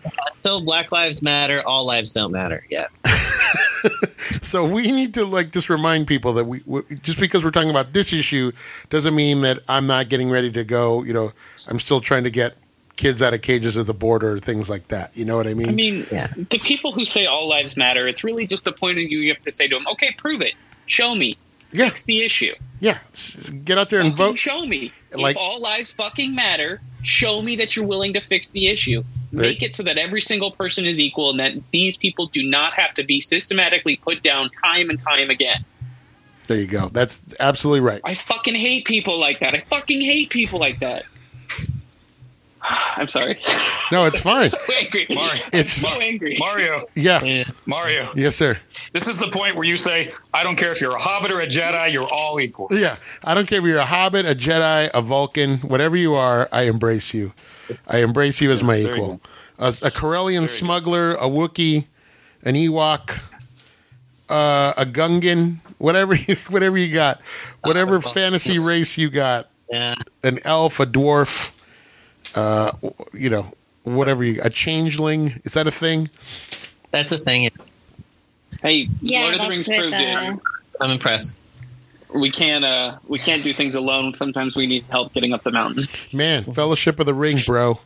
[0.57, 2.65] li- Black Lives Matter, all lives don't matter.
[2.71, 2.87] Yeah.
[4.41, 7.69] So we need to like just remind people that we, we just because we're talking
[7.69, 8.51] about this issue
[8.89, 11.03] doesn't mean that I'm not getting ready to go.
[11.03, 11.31] You know,
[11.67, 12.55] I'm still trying to get
[12.95, 15.15] kids out of cages at the border, things like that.
[15.17, 15.69] You know what I mean?
[15.69, 16.27] I mean, Yeah.
[16.35, 19.33] the people who say all lives matter, it's really just the point of view you
[19.33, 20.53] have to say to them, okay, prove it.
[20.85, 21.37] Show me.
[21.71, 22.53] yeah, Fix the issue.
[22.79, 22.99] yeah.
[23.13, 24.39] S- Get out there and Fucking vote.
[24.39, 24.91] show me.
[25.13, 29.03] Like- if all lives fucking matter, show me that you're willing to fix the issue.
[29.31, 29.69] Make Right.
[29.69, 32.93] it so that every single person is equal and that these people do not have
[32.95, 35.63] to be systematically put down time and time again.
[36.47, 36.89] There you go.
[36.89, 38.01] That's absolutely right.
[38.03, 39.53] I fucking hate people like that.
[39.53, 41.05] I fucking hate people like that.
[42.97, 43.39] I'm sorry.
[43.91, 44.49] No, it's fine.
[44.49, 45.05] so angry.
[45.53, 46.35] It's- so angry.
[46.39, 47.23] Mario, Yeah.
[47.23, 47.43] Yeah.
[47.65, 48.59] Mario, Yes, sir.
[48.93, 51.39] this is the point where you say, I don't care if you're a hobbit or
[51.39, 52.67] a Jedi, you're all equal.
[52.71, 52.97] Yeah.
[53.23, 56.63] I don't care if you're a hobbit, a Jedi, a Vulcan, whatever you are, I
[56.63, 57.31] embrace you.
[57.87, 59.21] I embrace you as my there equal.
[59.57, 61.85] A, a Corellian smuggler, a Wookiee,
[62.43, 63.21] an Ewok,
[64.29, 67.21] uh, a Gungan, whatever you, whatever you got,
[67.63, 68.61] whatever Uh, fantasy yes.
[68.61, 69.95] race you got, Yeah.
[70.23, 71.51] an elf, a dwarf,
[72.35, 72.71] uh,
[73.13, 73.51] you know,
[73.83, 75.41] whatever you, a changeling.
[75.43, 76.09] Is that a thing?
[76.91, 77.49] That's a thing.
[78.61, 80.39] Hey, Yeah, Lord of the that's Rings proved uh, it.
[80.81, 81.41] I'm impressed.
[82.13, 84.13] We can't uh we can't do things alone.
[84.13, 85.85] Sometimes we need help getting up the mountain.
[86.11, 87.79] Man, Fellowship of the Ring, bro.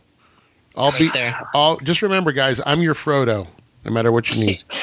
[0.75, 1.09] I'll be.
[1.09, 1.39] There.
[1.53, 2.61] I'll just remember, guys.
[2.65, 3.47] I'm your Frodo,
[3.85, 4.63] no matter what you need.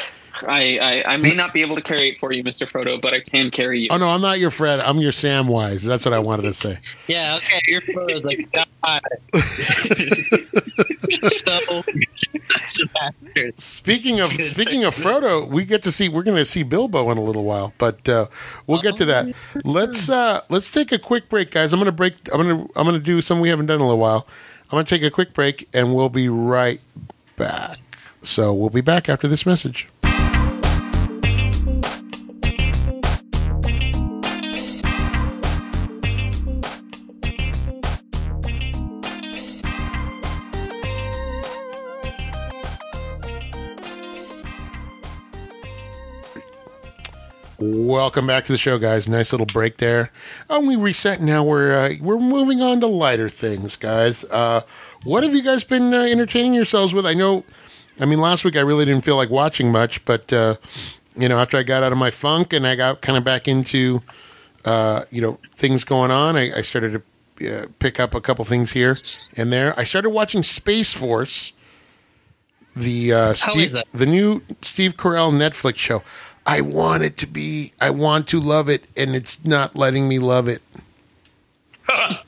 [0.47, 2.69] I, I, I may not be able to carry it for you, Mr.
[2.69, 3.89] Frodo, but I can carry you.
[3.91, 4.81] Oh no, I'm not your Fred.
[4.81, 5.85] I'm your Samwise.
[5.85, 6.79] That's what I wanted to say.
[7.07, 7.37] Yeah.
[7.37, 7.61] Okay.
[7.67, 8.67] Your photo's like God.
[11.21, 11.83] so
[12.43, 13.61] such a bastard.
[13.61, 17.19] Speaking of speaking of Frodo, we get to see we're going to see Bilbo in
[17.19, 18.27] a little while, but uh,
[18.67, 19.35] we'll get to that.
[19.65, 21.73] Let's uh, let's take a quick break, guys.
[21.73, 22.15] I'm going to break.
[22.33, 24.27] I'm going to I'm going to do something we haven't done in a little while.
[24.65, 26.81] I'm going to take a quick break, and we'll be right
[27.37, 27.79] back.
[28.23, 29.89] So we'll be back after this message.
[47.63, 49.07] Welcome back to the show, guys.
[49.07, 50.11] Nice little break there.
[50.49, 51.21] And we reset.
[51.21, 54.25] Now we're uh, we're moving on to lighter things, guys.
[54.25, 54.63] Uh,
[55.03, 57.05] what have you guys been uh, entertaining yourselves with?
[57.05, 57.45] I know.
[58.01, 60.57] I mean, last week I really didn't feel like watching much, but uh,
[61.15, 63.47] you know, after I got out of my funk and I got kind of back
[63.47, 64.01] into
[64.65, 67.03] uh, you know things going on, I, I started
[67.39, 68.97] to uh, pick up a couple things here
[69.37, 69.79] and there.
[69.79, 71.53] I started watching Space Force,
[72.75, 76.03] the uh, Steve, the new Steve Carell Netflix show.
[76.47, 77.73] I want it to be.
[77.81, 80.63] I want to love it, and it's not letting me love it.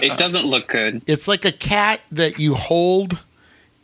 [0.00, 1.02] It doesn't look good.
[1.06, 3.22] It's like a cat that you hold,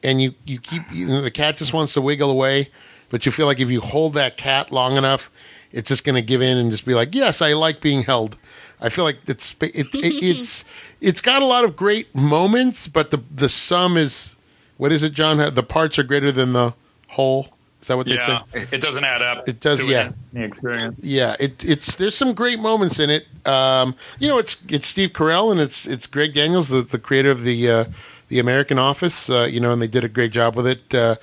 [0.03, 0.83] and you you keep.
[0.93, 2.71] You know, the cat just wants to wiggle away,
[3.09, 5.31] but you feel like if you hold that cat long enough,
[5.71, 8.37] it's just going to give in and just be like, "Yes, I like being held."
[8.81, 10.65] I feel like it's it, it, it's
[11.01, 14.35] it's got a lot of great moments, but the the sum is
[14.77, 15.55] what is it, John?
[15.55, 16.75] The parts are greater than the
[17.09, 17.49] whole.
[17.81, 18.39] Is that what they say?
[18.73, 19.49] It doesn't add up.
[19.49, 20.11] It does, yeah.
[20.33, 21.03] The experience.
[21.05, 23.27] Yeah, it, it's there's some great moments in it.
[23.47, 27.31] Um, you know, it's it's Steve Carell and it's it's Greg Daniels, the, the creator
[27.31, 27.85] of the uh,
[28.29, 29.31] the American Office.
[29.31, 30.93] Uh, you know, and they did a great job with it.
[30.93, 31.17] Uh,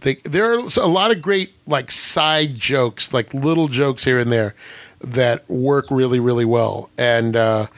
[0.00, 4.32] they, there are a lot of great like side jokes, like little jokes here and
[4.32, 4.54] there
[5.00, 6.90] that work really really well.
[6.98, 7.68] And uh,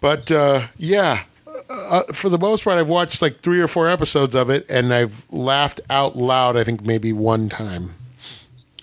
[0.00, 1.22] but uh, yeah.
[1.70, 4.92] Uh, for the most part, I've watched like three or four episodes of it, and
[4.92, 6.56] I've laughed out loud.
[6.56, 7.94] I think maybe one time.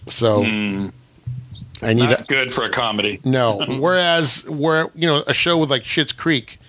[0.08, 0.92] So Mm,
[1.82, 3.20] I need not a, good for a comedy.
[3.24, 3.60] no.
[3.80, 6.60] Whereas where you know a show with like Schitt's Creek,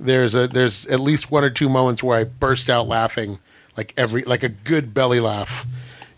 [0.00, 3.38] there's a there's at least one or two moments where I burst out laughing
[3.76, 5.66] like every like a good belly laugh.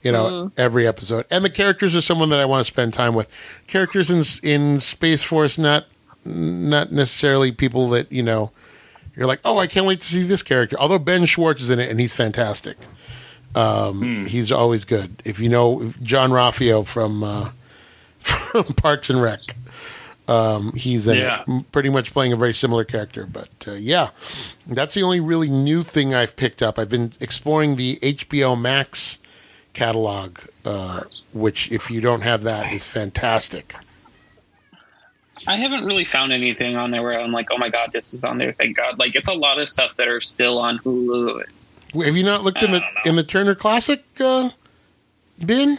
[0.02, 3.14] You know, every episode, and the characters are someone that I want to spend time
[3.14, 3.26] with.
[3.66, 5.86] Characters in in Space Force, not
[6.24, 8.52] not necessarily people that you know.
[9.18, 10.76] You're like, oh, I can't wait to see this character.
[10.78, 12.76] Although Ben Schwartz is in it, and he's fantastic.
[13.54, 15.20] Um, He's always good.
[15.24, 17.50] If you know Jean-Ralphio from uh,
[18.18, 19.40] from Parks and Rec,
[20.28, 21.42] um, he's in Yeah.
[21.48, 23.26] it, pretty much playing a very similar character.
[23.26, 24.08] But uh, yeah,
[24.66, 26.78] that's the only really new thing I've picked up.
[26.78, 29.18] I've been exploring the HBO Max
[29.72, 33.74] catalog, uh, which, if you don't have that, is fantastic.
[35.48, 38.22] I haven't really found anything on there where I'm like, oh my god, this is
[38.22, 38.52] on there.
[38.52, 38.98] Thank God.
[38.98, 41.42] Like it's a lot of stuff that are still on Hulu.
[42.04, 44.50] Have you not looked in the in the Turner Classic uh,
[45.44, 45.78] bin?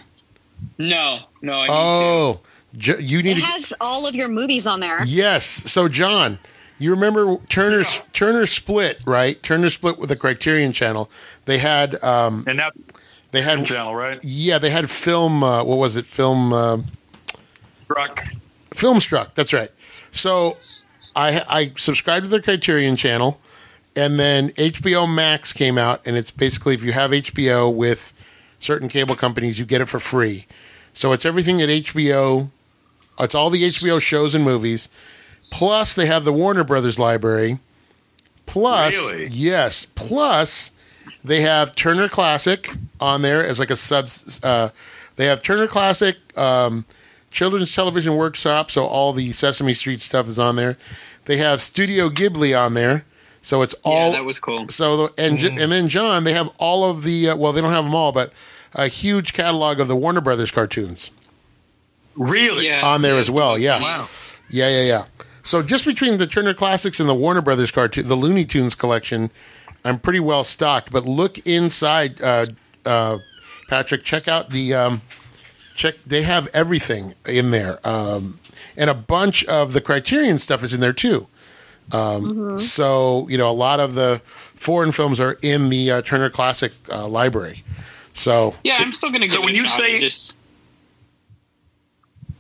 [0.78, 1.54] No, no.
[1.54, 2.40] I need Oh,
[2.78, 3.46] J- you need It to.
[3.48, 5.04] has all of your movies on there.
[5.06, 5.46] Yes.
[5.72, 6.40] So, John,
[6.80, 9.42] you remember Turner's Turner Split, right?
[9.44, 11.10] Turner Split with the Criterion Channel.
[11.46, 12.74] They had um, And that
[13.32, 14.20] they had channel, right?
[14.24, 15.44] yeah they had film.
[15.44, 16.06] Uh, what was it?
[16.08, 16.78] Film uh,
[17.88, 18.24] Rock.
[18.80, 19.34] Filmstruck.
[19.36, 19.72] That's right.
[20.12, 20.58] So,
[21.16, 23.40] I I subscribed to their Criterion Channel,
[23.96, 28.14] and then HBO Max came out, and it's basically if you have HBO with
[28.60, 30.46] certain cable companies, you get it for free.
[30.94, 32.50] So it's everything that HBO.
[33.20, 34.90] It's all the HBO shows and movies.
[35.52, 37.60] Plus, they have the Warner Brothers library.
[38.46, 39.28] Plus, Really?
[39.28, 39.86] yes.
[39.96, 40.72] Plus,
[41.24, 44.08] they have Turner Classic on there as like a sub.
[44.44, 44.70] Uh,
[45.18, 46.86] they have Turner Classic, um,
[47.32, 50.78] Children's Television Workshop, so all the Sesame Street stuff is on there.
[51.26, 53.06] They have Studio Ghibli on there,
[53.42, 54.68] so it's all yeah, that was cool.
[54.70, 57.62] so the, and J and then John, they have all of the uh, well, they
[57.62, 58.34] don't have them all, but
[58.74, 61.12] a huge catalog of the Warner Brothers cartoons
[62.16, 62.68] Really?
[62.68, 63.58] Yeah, on there yeah, as well.
[63.58, 64.10] Yeah, Wow.
[64.50, 65.06] yeah, yeah, yeah.
[65.44, 69.32] So just between the Turner Classics and the Warner Brothers cartoon, the Looney Tunes collection,
[69.86, 70.92] I'm pretty well stocked.
[70.92, 72.48] But look inside, uh,
[72.86, 73.20] uh,
[73.70, 74.04] Patrick.
[74.04, 75.02] Check out the um,
[75.80, 75.96] check.
[76.06, 78.40] They have everything in there, um,
[78.78, 81.28] and a bunch of the Criterion stuff is in there too.
[81.92, 84.22] Um, So you know, a lot of the
[84.54, 87.64] foreign films are in the uh, Turner Classic uh, library.
[88.14, 89.28] So Yeah, I'm still gonna.
[89.30, 90.38] So when a you shot say- and just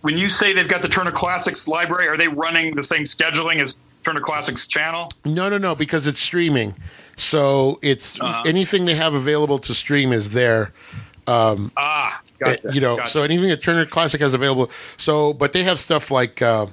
[0.01, 3.57] When you say they've got the Turner Classics library, are they running the same scheduling
[3.59, 5.09] as Turner Classics channel?
[5.25, 6.73] No, no, no, because it's streaming.
[7.17, 8.43] So it's Uh-huh.
[8.45, 10.71] anything they have available to stream is there.
[11.27, 12.69] Ah, gotcha.
[12.73, 13.09] You know, gotcha.
[13.09, 14.69] so anything that Turner Classic has available.
[14.97, 16.67] So, but they have stuff like uh,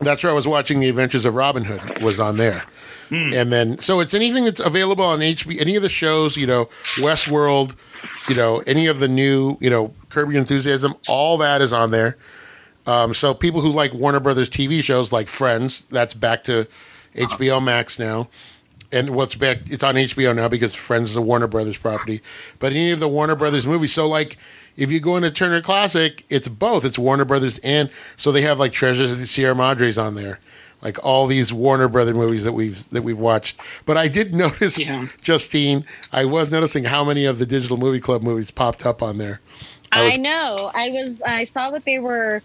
[0.00, 2.64] that's where I was watching The Adventures of Robin Hood was on there,
[3.08, 3.30] Hmm.
[3.34, 6.66] and then so it's anything that's available on HB, any of the shows, you know,
[6.98, 7.74] Westworld,
[8.28, 11.90] you know, any of the new, you know, Curb Your Enthusiasm, all that is on
[11.90, 12.16] there.
[12.86, 16.66] Um, so people who like Warner Brothers TV shows like Friends, that's back to
[17.14, 18.28] HBO Max now.
[18.92, 19.58] And what's back?
[19.66, 22.20] It's on HBO now because Friends is a Warner Brothers property.
[22.58, 24.36] But any of the Warner Brothers movies, so like
[24.76, 26.84] if you go into Turner Classic, it's both.
[26.84, 30.40] It's Warner Brothers and so they have like Treasures of the Sierra Madres on there,
[30.82, 33.58] like all these Warner Brother movies that we've that we've watched.
[33.86, 35.06] But I did notice, Yeah.
[35.22, 39.16] Justine, I was noticing how many of the Digital Movie Club movies popped up on
[39.18, 39.40] there.
[39.90, 40.70] I I, know.
[40.74, 41.22] I was.
[41.22, 42.42] I saw what they were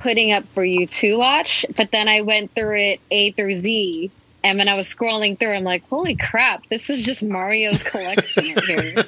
[0.00, 4.10] putting up for you to watch, but then I went through it A through Z,
[4.44, 6.66] and when I was scrolling through, I'm like, "Holy crap!
[6.68, 8.94] This is just Mario's collection here."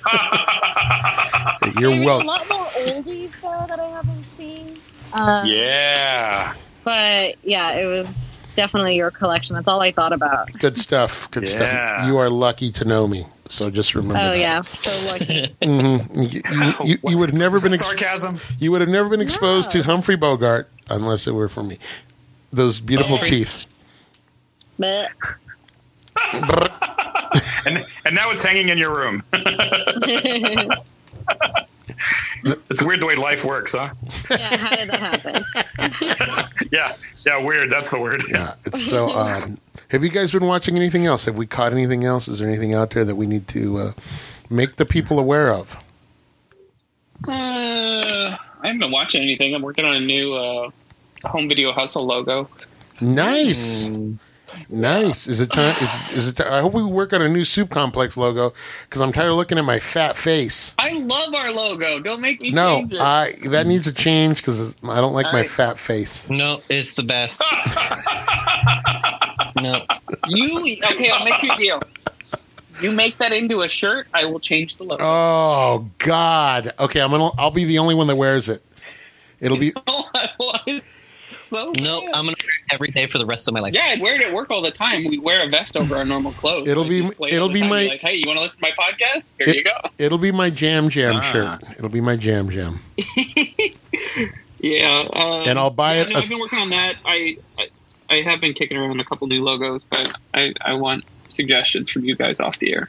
[1.79, 2.01] You're welcome.
[2.01, 2.23] There's well.
[2.23, 4.79] a lot more oldies though that I haven't seen.
[5.13, 6.55] Um, yeah.
[6.83, 9.55] But yeah, it was definitely your collection.
[9.55, 10.51] That's all I thought about.
[10.59, 11.31] Good stuff.
[11.31, 12.07] Good stuff.
[12.07, 13.25] You are lucky to know me.
[13.49, 14.19] So just remember.
[14.19, 14.39] Oh that.
[14.39, 15.55] yeah, so lucky.
[15.61, 16.33] Mhm.
[16.33, 18.39] You, you, you, you would have never been ex- sarcasm.
[18.61, 19.81] you would have never been exposed No.
[19.83, 21.79] to Humphrey Bogart unless it were for me.
[22.53, 23.39] Those beautiful Humphrey.
[23.39, 23.67] teeth.
[24.81, 25.11] But
[27.67, 29.23] And and now it's hanging in your room.
[29.33, 30.77] it's
[32.83, 33.91] weird the way life works, huh?
[34.31, 35.45] yeah, how did that happen?
[36.73, 36.95] Yeah.
[37.27, 37.69] Yeah, weird.
[37.69, 38.23] That's the word.
[38.31, 39.59] Yeah, it's so odd.
[39.89, 41.25] Have you guys been watching anything else?
[41.25, 42.29] Have we caught anything else?
[42.29, 43.93] Is there anything out there that we need to uh,
[44.49, 45.77] make the people aware of?
[47.27, 49.53] Uh, I haven't been watching anything.
[49.53, 50.71] I'm working on a new uh,
[51.25, 52.49] home video hustle logo.
[53.01, 53.89] Nice,
[54.69, 55.27] nice.
[55.27, 55.75] Is it time?
[55.81, 56.37] Is, is it?
[56.37, 56.53] Time?
[56.53, 58.53] I hope we work on a new soup complex logo
[58.85, 60.75] because I'm tired of looking at my fat face.
[60.79, 62.01] I love our logo.
[62.01, 63.01] Don't make me No, change it.
[63.01, 65.51] I that needs a change because I don't like my Alright.
[65.51, 66.29] fat face.
[66.29, 67.41] No, it's the best.
[69.61, 69.85] no.
[70.29, 71.11] you okay?
[71.11, 71.81] I'll make you a deal.
[72.81, 75.05] You make that into a shirt, I will change the logo.
[75.05, 76.73] Oh God.
[76.79, 77.31] Okay, I'm gonna.
[77.39, 78.65] I'll be the only one that wears it.
[79.41, 79.73] It'll be.
[81.51, 82.05] so Nope.
[82.15, 83.75] I'm gonna wear it every day for the rest of my life.
[83.75, 85.05] Yeah, I'd wear it at work all the time.
[85.05, 86.67] We wear a vest over our normal clothes.
[86.69, 87.69] It'll be- it it'll be time.
[87.71, 89.35] my- like, hey, you want to listen to my podcast?
[89.39, 89.73] Here It- you go.
[89.99, 91.21] It'll be my jam jam Ah.
[91.21, 91.63] shirt.
[91.77, 92.81] It'll be my jam jam.
[94.63, 96.97] Yeah, um, And I'll buy yeah, it no, a- I've been working on that.
[97.07, 97.69] I, I
[98.11, 102.05] I have been kicking around a couple new logos, but I, I want suggestions from
[102.05, 102.89] you guys off the air.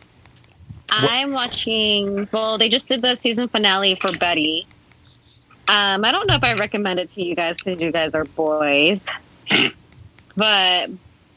[0.92, 2.28] I'm watching.
[2.34, 4.68] Well, they just did the season finale for Betty.
[5.72, 8.26] Um, I don't know if I recommend it to you guys because you guys are
[8.26, 9.10] boys,
[10.36, 10.90] but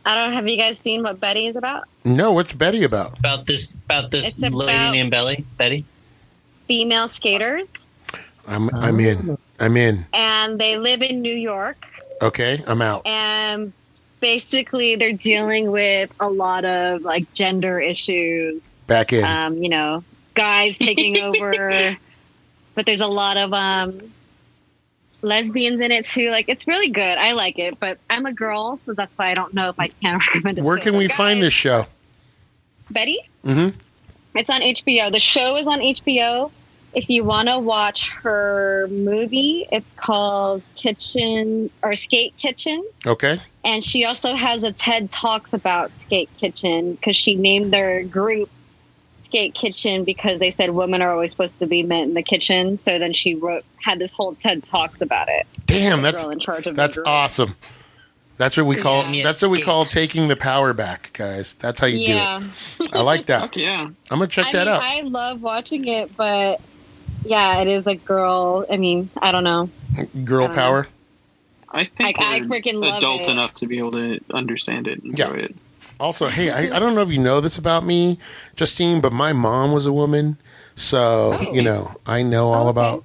[0.07, 0.33] I don't.
[0.33, 1.85] Have you guys seen what Betty is about?
[2.05, 3.19] No, what's Betty about?
[3.21, 5.85] About this, about this It's lady about- named Belly, Betty.
[6.67, 7.87] Female skaters,
[8.49, 9.39] I'm I'm in.
[9.61, 10.05] I'm in.
[10.13, 11.87] and they live in New York.
[12.23, 13.07] Okay, I'm out.
[13.07, 13.73] and
[14.21, 19.23] basically they're dealing with a lot of like gender issues Back in.
[19.23, 20.03] um you know
[20.35, 21.95] guys taking over
[22.75, 24.01] but there's a lot of um
[25.25, 26.31] lesbians in it too.
[26.31, 27.19] Like it's really good.
[27.19, 29.89] I like it but i'm a girl so that's why i don't know if i
[29.89, 31.87] can recommend it Where can we find this show?
[32.91, 33.19] betty?
[33.45, 33.77] Mm-hmm.
[34.37, 36.51] it's on hbo the show is on hbo
[36.95, 42.85] if you want to watch her movie it's called kitchen or skate kitchen.
[43.07, 43.39] Okay.
[43.65, 48.49] and she also has a TED Talks about Skate Kitchen because she named their group
[49.35, 52.79] Skate Kitchen because they said women are always supposed to be met in the kitchen.
[52.79, 55.45] So then she wrote had this whole TED Talks about it.
[55.67, 57.57] Damn, that's in charge of that's awesome.
[58.37, 59.25] That's what we call Yeah.
[59.25, 61.55] that's what we call taking the power back, guys.
[61.55, 62.45] That's how you Yeah,
[62.79, 62.95] do it.
[62.95, 63.41] I like that.
[63.41, 63.81] Fuck yeah.
[63.83, 64.83] I'm gonna check I that mean, out.
[64.83, 66.61] I love watching it, but
[67.25, 68.65] yeah, it is a girl.
[68.71, 69.69] I mean, I don't know.
[70.25, 70.63] Girl I don't know.
[70.63, 70.89] power.
[71.73, 73.29] I think Like, I we're freaking love adult it.
[73.31, 75.27] enough to be able to understand it and Yeah.
[75.27, 75.57] enjoy it.
[76.01, 78.19] Also, hey, I, I don't know if you know this about me,
[78.57, 80.37] Justine, but my mom was a woman,
[80.75, 81.55] so Oh.
[81.55, 82.71] you know I know all Okay.
[82.71, 83.05] about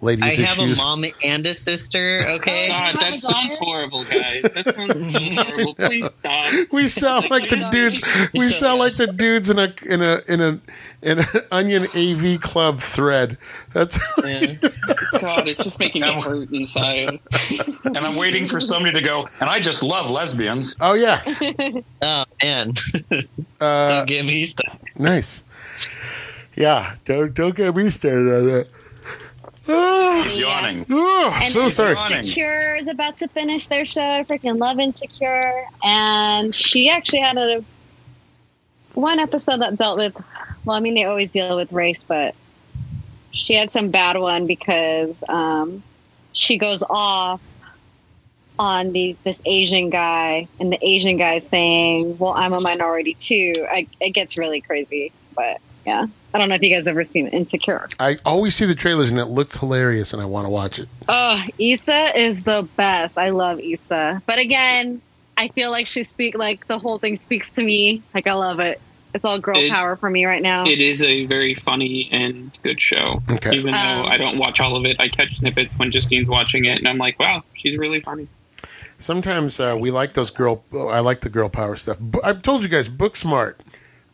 [0.00, 0.80] ladies' I have issues.
[0.80, 2.22] a mom and a sister.
[2.26, 2.68] Okay.
[2.70, 4.42] Oh, God, that sounds horrible, guys.
[4.42, 5.74] That sounds so horrible.
[5.74, 6.52] Please stop.
[6.72, 8.00] We sound like the dudes.
[8.32, 10.60] We sound like the dudes in a in a in a
[11.02, 13.36] in an Onion AV Club thread.
[13.72, 14.54] That's Yeah.
[15.20, 17.18] God, it's just making me hurt inside.
[17.84, 20.76] And I'm waiting for somebody to go, and I just love lesbians.
[20.80, 21.20] oh yeah,
[22.02, 22.72] Oh man,
[23.60, 24.80] uh, don't get me started.
[24.98, 25.44] nice.
[26.54, 28.68] Yeah, don't don't get me started on that.
[30.22, 30.84] He's yawning.
[30.90, 31.92] oh, And so sorry.
[31.92, 34.00] Insecure is about to finish their show.
[34.00, 37.64] I freaking love Insecure, and she actually had a
[38.94, 40.16] one episode that dealt with.
[40.64, 42.34] Well, I mean, they always deal with race, but
[43.30, 45.82] she had some bad one because um,
[46.32, 47.40] she goes off
[48.58, 53.52] on the this Asian guy, and the Asian guy saying, "Well, I'm a minority too."
[53.70, 57.26] I, it gets really crazy, but yeah, I don't know if you guys ever seen
[57.28, 57.88] Insecure.
[57.98, 60.88] I always see the trailers and it looks hilarious, and I want to watch it.
[61.08, 63.18] Oh, Issa is the best.
[63.18, 64.22] I love Issa.
[64.26, 65.00] But again,
[65.36, 68.02] I feel like she speak like the whole thing speaks to me.
[68.14, 68.80] Like I love it.
[69.12, 70.64] It's all girl It- power for me right now.
[70.66, 73.20] It is a very funny and good show.
[73.28, 73.56] Okay.
[73.56, 76.64] Even though Um, I don't watch all of it, I catch snippets when Justine's watching
[76.66, 78.28] it, and I'm like, wow, she's really funny.
[78.98, 80.62] Sometimes uh, we like those girl.
[80.74, 81.98] I like the girl power stuff.
[82.22, 83.54] I've told you guys, Booksmart.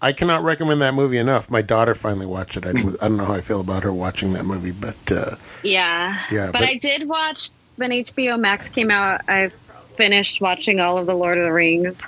[0.07, 1.51] I cannot recommend that movie enough.
[1.51, 2.65] My daughter finally watched it.
[2.65, 2.71] I.
[2.71, 5.35] I don't know how I feel about her watching that movie, but uh,
[5.65, 6.25] yeah.
[6.31, 9.23] Yeah, But, but- I did watch when HBO Max came out.
[9.29, 9.51] I
[9.97, 12.03] finished watching all of the Lord of the Rings.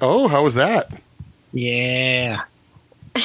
[0.00, 0.92] oh, how was that?
[1.52, 2.42] Yeah.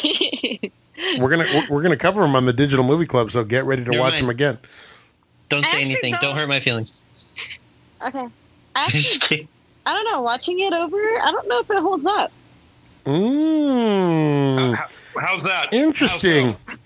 [1.20, 3.84] We're gonna we're- we're gonna cover them on the Digital Movie Club, so get ready
[3.84, 4.24] to Never watch mind.
[4.24, 4.58] them again.
[5.50, 6.12] Don't I say anything.
[6.14, 6.22] Don't.
[6.22, 7.04] don't- hurt my feelings.
[8.04, 8.28] okay.
[8.76, 9.48] I, Actually,
[9.86, 10.24] I don't know.
[10.24, 12.32] Watching it over, I don't know if it holds up.
[13.06, 13.77] Mm, How-
[15.20, 15.74] How's that?
[15.74, 16.56] interesting.
[16.66, 16.78] How's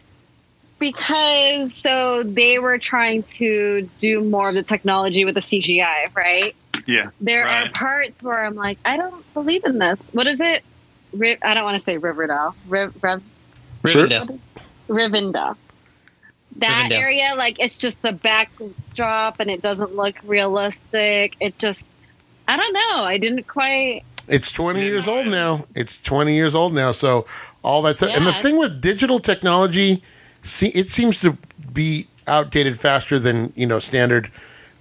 [0.80, 6.56] Because so they were trying to do more of the technology with the CGI, right?
[6.88, 7.12] Yeah.
[7.20, 10.10] There are parts where I'm like, I don't believe in this.
[10.14, 10.64] What is it?
[11.14, 12.56] Ri- I don't want to say Riverdale.
[12.68, 13.22] Riv- Riv-
[13.84, 14.40] Rivendell.
[14.88, 15.58] Rivendell.
[16.58, 16.98] That Rivendell.
[17.00, 21.36] area, like, it's just the backdrop and it doesn't look realistic.
[21.40, 21.90] It just,
[22.48, 23.04] I don't know.
[23.04, 24.04] I didn't quite.
[24.28, 25.66] It's 20 years old now.
[25.76, 26.92] It's 20 years old now.
[26.92, 27.26] So
[27.64, 28.16] all that stuff.
[28.16, 30.02] and the thing with digital technology,
[30.42, 31.38] see, it seems to
[31.74, 34.32] be outdated faster than you know standard.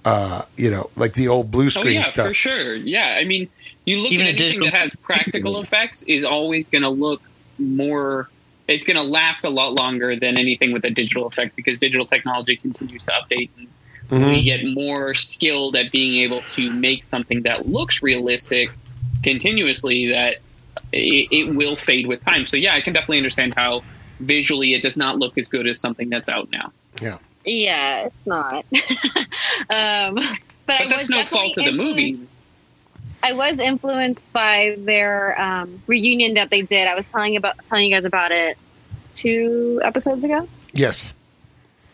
[0.05, 2.27] Uh, you know, like the old blue screen Oh screen yeah, stuff.
[2.29, 2.75] for sure.
[2.75, 3.49] Yeah, I mean,
[3.85, 6.89] you look Even at a anything digital- that has practical effects is always going to
[6.89, 7.21] look
[7.59, 8.31] more.
[8.67, 12.07] It's going to last a lot longer than anything with a digital effect because digital
[12.07, 13.69] technology continues to update and
[14.11, 14.29] Mhm.
[14.37, 18.71] we get more skilled at being able to make something that looks realistic
[19.23, 20.39] continuously that
[20.93, 22.47] it, it will fade with time.
[22.47, 23.83] So yeah, I can definitely understand how
[24.21, 26.73] visually it does not look as good as something that's out now.
[27.01, 28.65] Yeah, Yeah, it's not.
[29.71, 32.21] um, but But I that's was no fault of the movie.
[33.23, 36.87] I was influenced by their um, reunion that they did.
[36.87, 38.57] I was telling about telling you guys about it
[39.13, 40.49] two episodes ago.
[40.73, 41.13] Yes.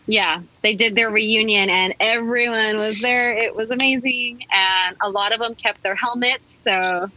[0.05, 3.31] Yeah, they did their reunion and everyone was there.
[3.31, 6.53] It was amazing, and a lot of them kept their helmets.
[6.53, 7.09] So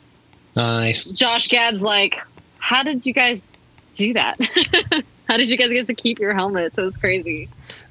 [0.56, 1.10] Nice.
[1.12, 2.20] Josh Gad's like,
[2.58, 3.48] "How did you guys
[3.94, 4.36] do that?
[5.28, 6.78] How did you guys get to keep your helmets?
[6.78, 7.48] It was crazy."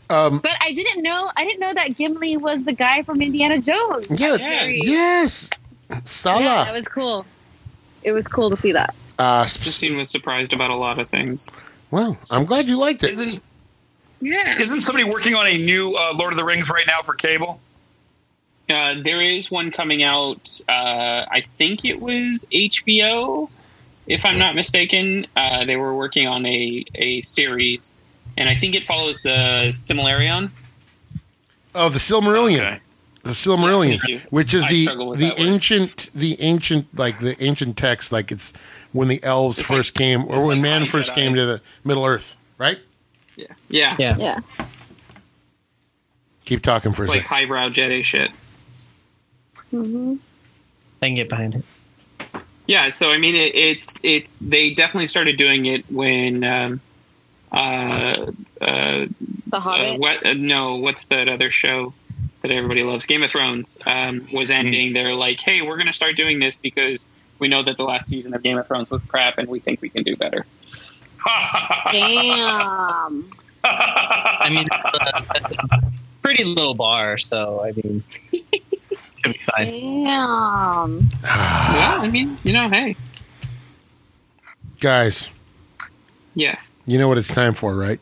[0.09, 1.29] Um, But I didn't know.
[1.37, 4.07] I didn't know that Gimli was the guy from Indiana Jones.
[4.09, 4.35] yeah.
[4.39, 4.85] Yes.
[4.87, 5.49] Yes.
[6.25, 7.25] Yeah, that was cool.
[8.03, 8.93] It was cool to see that.
[9.17, 11.45] Uh, sp- Justine was surprised about a lot of things.
[11.91, 13.13] well, I'm glad you liked it.
[13.13, 13.41] Isn't
[14.21, 14.55] Yeah.
[14.57, 17.59] isn't somebody working on a new uh, Lord of the Rings right now for cable?
[18.69, 20.59] Uh, there is one coming out.
[20.69, 23.49] Uh, I think it was HBO,
[24.07, 25.25] if I'm not mistaken.
[25.35, 27.93] Uh, they were working on a, a series,
[28.37, 30.51] and I think it follows the Similarion.
[31.75, 32.59] Oh, the Silmarillion.
[32.59, 32.79] Okay.
[33.23, 35.47] The Silmarillion, Yes, which is I the the that word.
[35.47, 38.53] ancient the ancient like the ancient text, like it's
[38.93, 41.61] when the elves It's first like- came, or when like man first came to the
[41.83, 42.37] Middle Earth.
[42.57, 42.79] Right?
[43.35, 44.15] Yeah, yeah, Yeah.
[44.17, 44.39] Yeah.
[46.45, 47.35] Keep talking for a It's like second.
[47.37, 48.31] highbrow Jedi shit.
[49.71, 50.15] Hmm
[51.01, 51.63] I can get behind it.
[52.67, 56.43] Yeah, so I mean, it, it's it's they definitely started doing it when.
[56.43, 56.81] Um,
[57.51, 59.05] uh, uh,
[59.47, 60.23] The uh, what?
[60.25, 61.93] Uh, no, what's that other show
[62.41, 63.07] that everybody loves?
[63.07, 64.93] Game of Thrones um, was ending.
[64.93, 67.07] They're like, hey, we're going to start doing this because
[67.39, 69.81] we know that the last season of Game of Thrones was crap, and we think
[69.81, 70.45] we can do better.
[71.91, 73.29] Damn.
[73.63, 74.67] I mean,
[75.33, 75.91] that's a
[76.21, 78.03] pretty low bar, so I mean,
[79.23, 79.65] should be fine.
[80.03, 81.09] Damn.
[81.23, 82.95] well, I mean, you know, hey,
[84.79, 85.29] Guys,
[86.35, 88.01] yes, you know what it's time for, right?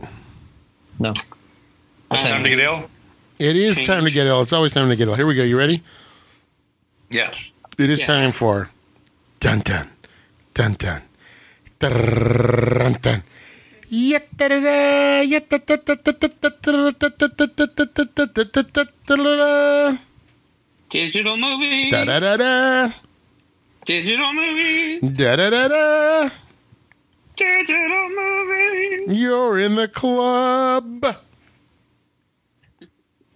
[1.00, 1.14] No.
[2.08, 2.90] What Um, Time to get ill.
[3.40, 3.88] It is Change.
[3.88, 4.42] time to get ill.
[4.42, 5.16] It's always time to get ill.
[5.16, 5.44] Here we go.
[5.44, 5.84] You ready?
[7.10, 7.32] Yeah.
[7.78, 8.08] It is Yes.
[8.08, 8.70] time for
[9.40, 9.90] dun dun
[10.54, 11.02] dun dun
[11.80, 13.24] dun dun.
[19.80, 19.98] Da
[20.90, 22.90] digital movie, da da da da.
[23.86, 26.30] digital movie, da da da da.
[27.36, 29.16] digital movie.
[29.16, 31.06] You're in the club.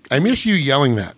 [0.10, 1.16] I miss you yelling that.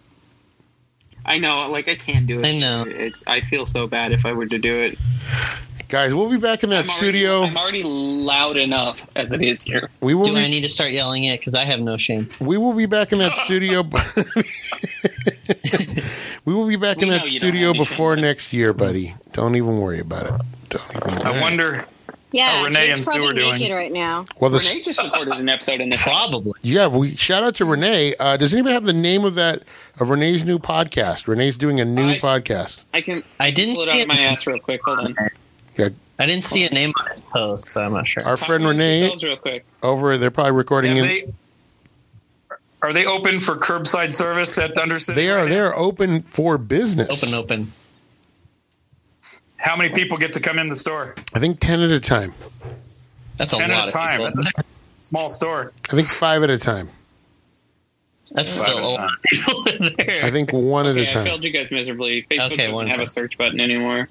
[1.25, 2.45] I know, like I can't do it.
[2.45, 2.85] I know.
[2.87, 3.23] It's.
[3.27, 4.97] I feel so bad if I were to do it.
[5.89, 7.43] Guys, we'll be back in that I'm already- studio.
[7.43, 9.89] I'm already loud enough as it is here.
[10.01, 11.39] We will Do I need to start yelling it?
[11.39, 12.27] Because I have no shame.
[12.39, 13.83] we will be back in that studio.
[16.45, 19.13] we will be back in that know you don't studio before next year, buddy.
[19.33, 20.33] Don't even worry about it.
[20.69, 21.23] Don't even worry.
[21.25, 21.85] I wonder.
[22.31, 23.59] Yeah, How Renee Jake's and Sue are doing.
[23.59, 24.25] naked right now.
[24.39, 26.53] Well, the, Renee just recorded an episode in the Probably.
[26.61, 28.15] Yeah, we shout out to Renee.
[28.19, 29.61] Uh, does anybody have the name of that
[29.99, 31.27] of Renee's new podcast?
[31.27, 32.85] Renee's doing a new I- podcast.
[32.91, 34.01] I can I didn't pull it see out it.
[34.03, 34.81] of my ass real quick.
[34.83, 35.15] Hold on.
[36.23, 38.23] I didn't see a name on his post, so I'm not sure.
[38.25, 39.65] Our friend Renee real quick.
[39.83, 41.11] over they're probably recording Have in.
[41.11, 41.33] they,
[42.81, 45.17] are they open for curbside service at Thunder City?
[45.19, 47.21] They are right they are open for business.
[47.21, 47.73] Open, open.
[49.57, 51.13] How many people get to come in the store?
[51.33, 52.33] I think ten at a time.
[53.35, 54.19] That's a Ten lot at a time.
[54.19, 54.31] people.
[54.33, 54.63] That's a
[54.99, 55.73] small store.
[55.91, 56.89] I think five at a time.
[58.31, 59.09] That's Five still at a a time.
[59.09, 60.23] of people in there.
[60.23, 61.25] I think one at Okay, a I time.
[61.25, 62.25] failed you guys miserably.
[62.31, 63.03] Facebook Okay, doesn't have time.
[63.03, 64.07] a search button anymore.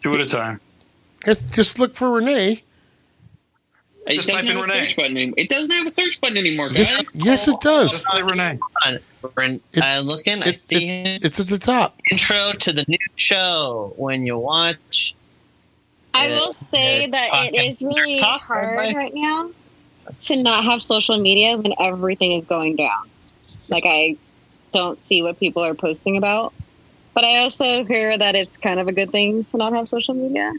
[0.00, 0.58] Two at a time.
[1.24, 2.62] Just, just look for Renee.
[4.06, 4.80] It Just doesn't type in have a Renee.
[4.88, 5.34] search button anymore.
[5.36, 6.78] It doesn't have a search button anymore, guys.
[6.78, 7.92] Yes, yes, it does.
[7.92, 8.58] Just say Renee.
[9.36, 10.42] Ren- It- uh, I'm looking.
[10.42, 11.20] I see it- him.
[11.22, 12.00] it's at the top.
[12.10, 13.92] intro to the new show.
[13.98, 15.14] When you watch,
[16.14, 16.36] I Yeah.
[16.40, 17.06] will say Yeah.
[17.08, 18.94] that it is really Talk, hard everybody.
[18.96, 19.50] right now
[20.20, 23.08] to not have social media when everything is going down.
[23.68, 24.16] Like I
[24.72, 26.54] don't see what people are posting about,
[27.12, 30.14] but I also hear that it's kind of a good thing to not have social
[30.14, 30.52] media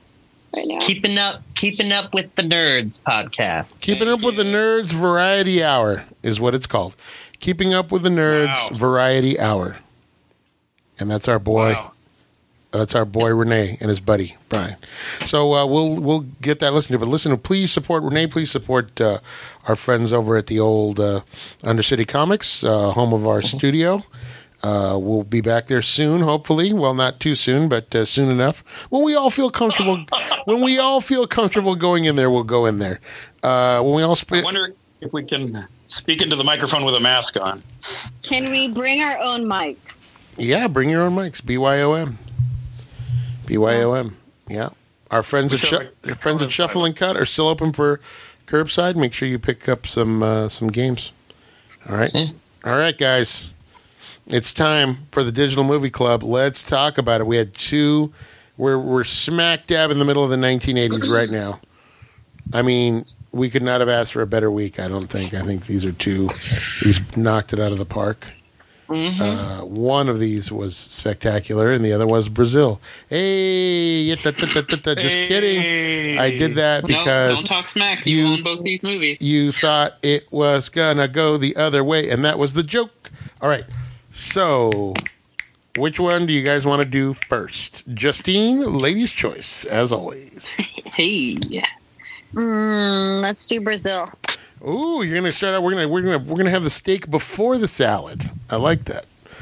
[0.56, 0.80] right now.
[0.80, 3.82] keeping up, keeping up with the nerds podcast.
[3.82, 6.96] Keeping up with the Nerds Variety Hour is what it's called.
[7.40, 8.78] Keeping up with the Nerds Wow.
[8.78, 9.80] Variety Hour.
[11.00, 11.74] And that's our boy.
[11.74, 11.92] Wow.
[12.72, 14.78] That's our boy Renee and his buddy Brian.
[15.26, 17.00] So uh, we'll we'll get that listened to.
[17.00, 18.28] But listen, please support Renee.
[18.28, 19.20] Please support uh,
[19.68, 21.22] our friends over at the old uh,
[21.64, 24.06] Undercity Comics, uh, home of our studio.
[24.64, 26.72] Uh, we'll be back there soon, hopefully.
[26.72, 28.86] Well, not too soon, but uh, soon enough.
[28.92, 30.06] When we all feel comfortable,
[30.46, 33.00] when we all feel comfortable going in there, we'll go in there.
[33.42, 37.00] Uh, when we all I wonder if we can speak into the microphone with a
[37.00, 37.64] mask on.
[38.24, 40.32] Can we bring our own mics?
[40.38, 41.42] yeah, bring your own mics.
[41.42, 42.18] BYOM,
[43.46, 44.14] BYOM.
[44.48, 44.70] Yeah.
[45.10, 47.26] Our friends We at should Shu- have a our friends at Shuffle and Cut are
[47.26, 48.00] still open for
[48.48, 48.96] curbside.
[48.96, 51.12] Make sure you pick up some uh, some games.
[51.90, 52.28] All right, Yeah.
[52.64, 53.54] all right, guys.
[54.32, 56.24] It's time for the Digital Movie Club.
[56.24, 57.28] Let's talk about it.
[57.28, 58.14] We had two.
[58.58, 61.60] We're we're smack dab in the middle of the 1980s right now.
[62.54, 63.04] I mean,
[63.34, 64.80] we could not have asked for a better week.
[64.80, 65.34] I don't think.
[65.34, 66.30] I think these are two.
[66.84, 68.28] These knocked it out of the park.
[68.94, 72.82] Uh, one of these was spectacular, and the other was Brazil.
[73.10, 76.20] Hey, yeah, da, da, da, just kidding.
[76.20, 78.06] I did that No, because don't talk smack.
[78.06, 79.22] You, you- own both these movies.
[79.22, 83.10] you thought it was gonna go the other way, and that was the joke.
[83.42, 83.64] All right,
[84.12, 84.94] so
[85.78, 87.84] which one do you guys want to do first?
[87.94, 90.58] Justine, ladies' choice, as always.
[90.86, 91.38] hey,
[92.34, 94.10] Mm, let's do Brazil.
[94.66, 95.64] Ooh, you're gonna start out.
[95.64, 98.30] We're gonna we're gonna we're gonna have the steak before the salad.
[98.50, 99.06] I like that.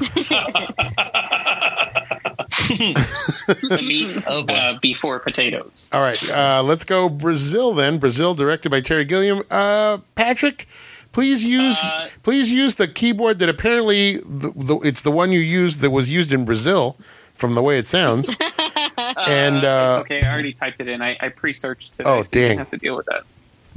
[3.60, 5.90] the meat of uh, before potatoes.
[5.92, 7.98] All right, uh, let's go Brazil then.
[7.98, 9.42] Brazil, directed by Terry Gilliam.
[9.50, 10.66] Uh, Patrick,
[11.12, 15.40] please use Uh, please use the keyboard that apparently the, the, it's the one you
[15.40, 16.96] used that was used in Brazil,
[17.34, 18.36] from the way it sounds.
[19.26, 21.00] and uh, okay, I already typed it in.
[21.02, 22.50] I, I pre-searched today, Oh, so you dang.
[22.50, 23.22] don't have to deal with that.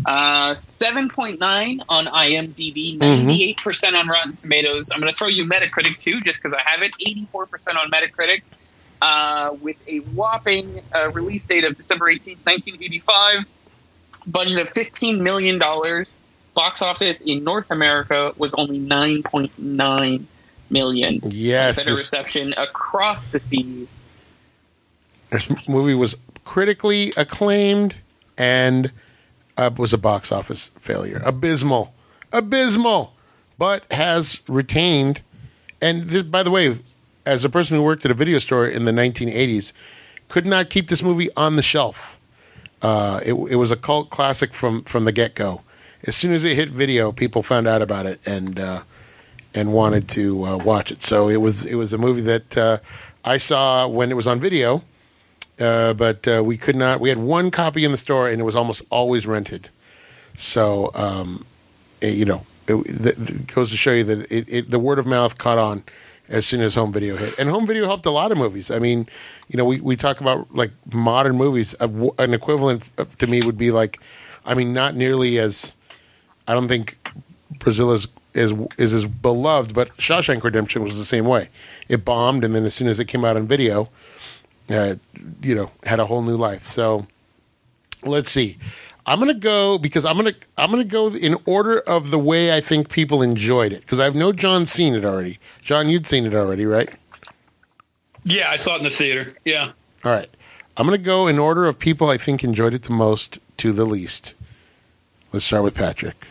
[0.06, 3.00] Uh, seven point nine on IMDb, Mm-hmm.
[3.00, 4.90] ninety-eight percent on Rotten Tomatoes.
[4.92, 6.94] I'm going to throw you Metacritic too, just because I have it.
[7.00, 8.42] Eighty-four percent on Metacritic,
[9.02, 13.50] uh, with a whopping uh, release date of December eighteenth, nineteen eighty-five.
[14.28, 16.16] Budget of fifteen million dollars.
[16.54, 20.28] Box office in North America was only nine point nine
[20.70, 21.20] million.
[21.24, 24.02] yes, Better this, reception across the seas.
[25.30, 27.96] this movie was critically acclaimed
[28.38, 28.92] and
[29.58, 31.22] uh, was a box office failure.
[31.26, 31.94] Abysmal,
[32.32, 33.14] abysmal,
[33.58, 35.22] but has retained.
[35.82, 36.78] And this, by the way,
[37.26, 39.74] as a person who worked at a video store in the 1980s,
[40.28, 42.20] could not keep this movie on the shelf.
[42.82, 45.62] Uh, it, it was a cult classic from from the get go.
[46.06, 48.84] As soon as it hit video, people found out about it and uh,
[49.56, 51.02] and wanted to uh, watch it.
[51.02, 52.78] So it was it was a movie that uh,
[53.24, 54.84] I saw when it was on video,
[55.60, 57.00] uh, but uh, we could not.
[57.00, 59.70] We had one copy in the store, and it was almost always rented.
[60.36, 61.46] So um,
[62.02, 65.00] eh, you know, it, it, it goes to show you that it, it, the word
[65.00, 65.84] of mouth caught on
[66.28, 68.72] as soon as home video hit, and home video helped a lot of movies.
[68.72, 69.08] I mean,
[69.48, 71.76] you know, we, we talk about like modern movies.
[71.80, 74.02] An equivalent to me would be like,
[74.46, 75.78] I mean, not nearly as.
[76.48, 76.98] I don't think
[77.60, 81.50] Brazil is is is as beloved, but Shawshank Redemption was the same way.
[81.88, 83.90] It bombed, and then as soon as it came out on video,
[84.70, 84.96] uh,
[85.42, 86.66] you know, had a whole new life.
[86.66, 87.08] So
[88.04, 88.58] let's see.
[89.06, 92.62] I'm gonna go because I'm gonna I'm gonna go in order of the way I
[92.62, 95.40] think people enjoyed it because I know John's seen it already.
[95.62, 96.90] John, you'd seen it already, right?
[98.24, 99.36] Yeah, I saw it in the theater.
[99.44, 99.72] Yeah.
[100.06, 100.30] All right.
[100.78, 103.86] I'm gonna go in order of people I think enjoyed it the most to the
[103.86, 104.36] least.
[105.34, 106.28] Let's start with Patrick.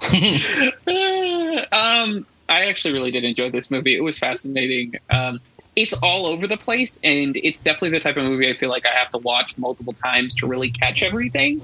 [1.72, 3.96] um, I actually really did enjoy this movie.
[3.96, 4.96] It was fascinating.
[5.10, 5.38] Um,
[5.76, 8.86] it's all over the place, and it's definitely the type of movie I feel like
[8.86, 11.60] I have to watch multiple times to really catch everything.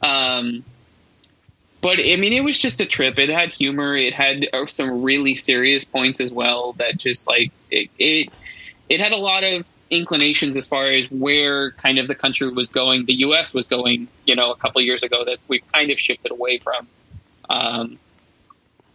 [0.00, 0.64] Um,
[1.82, 3.18] but I mean, it was just a trip.
[3.18, 3.96] It had humor.
[3.96, 6.72] It had uh, some really serious points as well.
[6.74, 8.30] That just like it, it,
[8.88, 12.68] it had a lot of inclinations as far as where kind of the country was
[12.68, 13.04] going.
[13.04, 13.52] The U.S.
[13.54, 15.24] was going, you know, a couple of years ago.
[15.24, 16.86] that we've kind of shifted away from.
[17.50, 17.98] Um,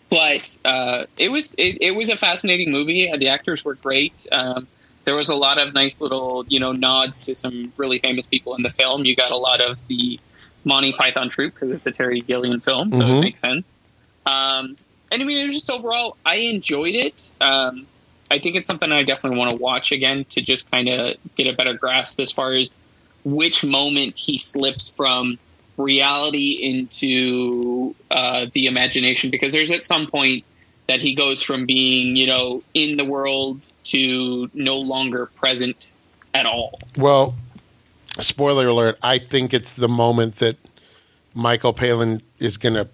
[0.09, 3.11] but uh, it was it, it was a fascinating movie.
[3.17, 4.25] The actors were great.
[4.31, 4.67] Um,
[5.03, 8.55] there was a lot of nice little you know nods to some really famous people
[8.55, 9.05] in the film.
[9.05, 10.19] You got a lot of the
[10.65, 13.17] Monty Python troupe because it's a Terry Gilliam film, so Mhm.
[13.17, 13.77] it makes sense.
[14.25, 14.77] Um,
[15.11, 17.31] and I mean, it was just overall, I enjoyed it.
[17.39, 17.85] Um,
[18.29, 21.47] I think it's something I definitely want to watch again to just kind of get
[21.47, 22.75] a better grasp as far as
[23.23, 25.37] which moment he slips from
[25.77, 30.43] reality into uh, the imagination because there's at some point
[30.87, 35.91] that he goes from being you know in the world to no longer present
[36.33, 37.35] at all Well,
[38.19, 40.57] spoiler alert, I think it's the moment that
[41.33, 42.87] Michael Palin is going to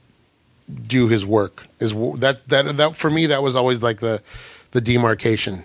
[0.88, 1.68] do his work.
[1.80, 4.22] Is that that that for me that was always like the
[4.74, 5.64] the demarcation.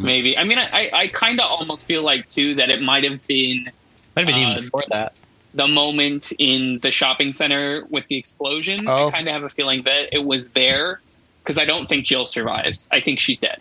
[0.00, 3.24] maybe i mean i, I kind of almost feel like too that it might have
[3.26, 3.70] been
[4.16, 5.14] Might have been Uh, even before that.
[5.54, 9.08] the moment in the shopping center with the explosion Oh.
[9.08, 11.00] i kind of have a feeling that it was there
[11.42, 13.60] because i don't think jill survives i think she's dead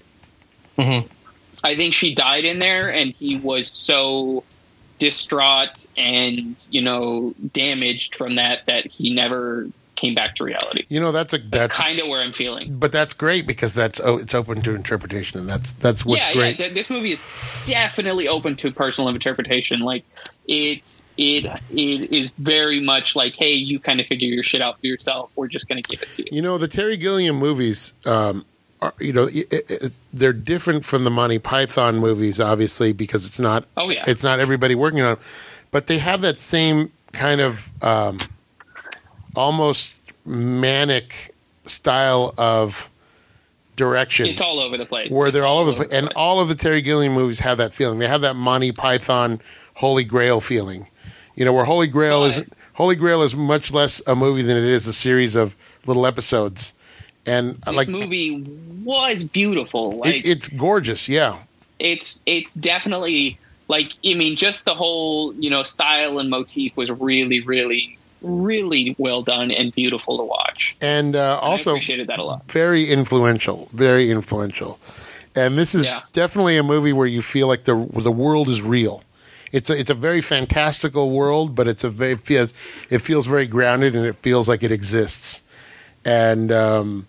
[0.78, 1.08] Mhm.
[1.62, 4.46] I think she died in there, and he was so
[4.98, 9.68] distraught and you know damaged from that that he never
[10.00, 10.86] came back to reality.
[10.88, 12.78] You know, that's a That's, that's, kind of where I'm feeling.
[12.80, 16.34] but that's great because that's oh, it's open to interpretation, and that's that's what's yeah,
[16.34, 16.52] great.
[16.60, 16.66] yeah.
[16.66, 19.80] th- This movie is definitely open to personal interpretation.
[19.80, 20.06] Like
[20.48, 24.80] it's it it is very much like, hey, you kind of figure your shit out
[24.80, 25.32] for yourself.
[25.36, 26.30] We're just going to give it to you.
[26.32, 28.46] You know, the Terry Gilliam movies, um,
[28.82, 29.64] are, you know, i i
[30.14, 33.66] they're different from the Monty Python movies, obviously, because it's not.
[33.78, 34.06] Oh, yeah.
[34.08, 35.20] it's not everybody working on, it.
[35.72, 38.20] but they have that same kind of um,
[39.36, 41.34] almost manic
[41.66, 42.90] style of
[43.76, 44.28] direction.
[44.28, 45.12] It's all over the place.
[45.12, 45.94] where they're It's all over the place.
[45.94, 48.00] And all of the Terry Gilliam movies have that feeling.
[48.00, 49.40] They have that Monty Python
[49.76, 50.88] Holy Grail feeling.
[51.36, 54.64] You know, where Holy Grail is Holy Grail is much less a movie than it
[54.64, 55.56] is a series of
[55.86, 56.74] little episodes.
[57.26, 58.42] And uh, This like movie
[58.84, 59.92] was beautiful.
[59.92, 61.38] Like it, it's gorgeous, yeah.
[61.80, 66.90] it's it's definitely like I mean, just the whole you know style and motif was
[66.90, 70.76] really, really, really well done and beautiful to watch.
[70.82, 72.50] And uh, also appreciated that a lot.
[72.52, 74.80] very influential, very influential.
[75.36, 76.02] And this is Yeah.
[76.14, 79.04] definitely a movie where you feel like the the world is real.
[79.52, 82.54] It's a, it's a very fantastical world, but it's a very, it feels
[82.90, 85.42] it feels very grounded and it feels like it exists.
[86.06, 87.08] And um,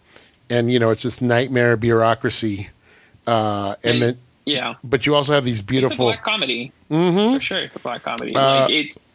[0.49, 2.69] and you know it's this nightmare bureaucracy.
[3.27, 6.73] Uh, and And- then Yeah, but you also have these it's a beautiful black comedy
[6.91, 7.35] Mhm.
[7.37, 7.59] for sure.
[7.59, 8.35] It's a black comedy.
[8.35, 9.11] Uh, like it's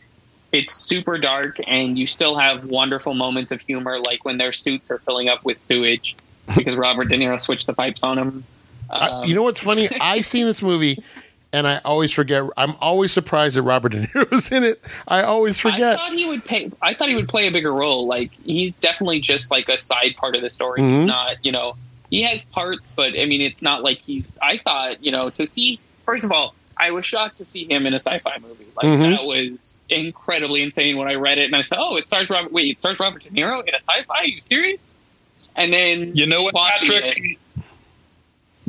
[0.55, 4.89] it's super dark, and you still have wonderful moments of humor, like when their suits
[4.91, 6.15] are filling up with sewage
[6.55, 8.43] because Robert De Niro switched the pipes on them.
[8.89, 9.89] I- Um, you know what's funny?
[10.01, 11.03] I've seen this movie,
[11.53, 12.43] and I always forget.
[12.57, 14.81] I'm always surprised that Robert De Niro's in it.
[15.07, 15.93] I always forget.
[15.99, 16.71] I thought he would pay.
[16.81, 18.05] I thought he would play a bigger role.
[18.07, 20.81] Like he's definitely just like a side part of the story.
[20.81, 20.95] Mhm.
[20.97, 21.75] He's not, you know,
[22.11, 24.37] he has parts, but I mean, it's not like he's.
[24.43, 25.79] I thought, you know, to see.
[26.05, 28.65] First of all, I was shocked to see him in a sci-fi movie.
[28.75, 29.11] Like Mhm.
[29.15, 32.51] that was incredibly insane when I read it, and I said, "Oh, it stars Robert.
[32.51, 34.13] Wait, it stars Robert De Niro in a sci-fi?
[34.19, 34.89] Are you serious?"
[35.55, 37.17] And then You know what, Patrick?
[37.17, 37.37] it-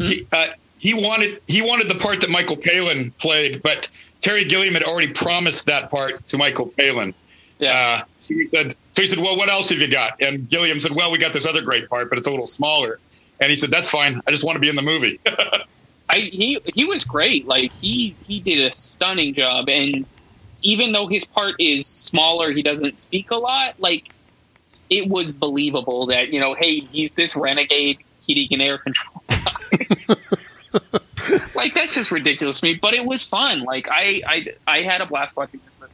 [0.00, 0.46] He, uh,
[0.78, 3.88] he wanted he wanted the part that Michael Palin played, but
[4.20, 7.14] Terry Gilliam had already promised that part to Michael Palin.
[7.58, 10.20] yeah, Uh, so he said, so he said, well, what else have you got?
[10.20, 12.98] And Gilliam said, well, we got this other great part, but it's a little smaller.
[13.40, 14.20] And he said, that's fine.
[14.26, 15.18] I just want to be in the movie.
[16.08, 17.46] I he he was great.
[17.46, 20.14] Like he he did a stunning job, and
[20.62, 23.74] even though his part is smaller, he doesn't speak a lot.
[23.78, 24.10] Like
[24.90, 29.22] it was believable that you know, hey, he's this renegade heating air control.
[31.54, 33.62] like that's just ridiculous to me, but it was fun.
[33.62, 35.92] Like I I I had a blast watching this movie.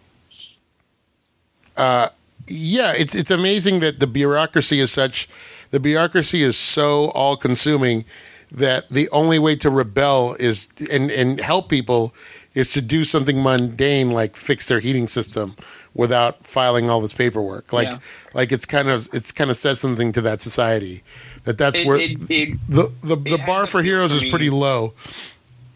[1.76, 2.08] uh,
[2.46, 5.28] yeah, it's it's amazing that the bureaucracy is such.
[5.70, 8.04] The bureaucracy is so all consuming
[8.52, 12.14] that the only way to rebel is and and help people
[12.54, 15.56] is to do something mundane like fix their heating system
[15.94, 17.72] without filing all this paperwork.
[17.72, 17.98] Like Yeah.
[18.34, 21.02] like it's kind of it's kind of says something to that society
[21.44, 24.50] that that's It, where it, it the the, the bar for heroes for is pretty
[24.50, 24.92] low.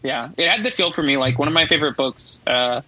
[0.03, 1.17] Yeah, it had the feel for me.
[1.17, 2.81] Like one of my favorite books uh,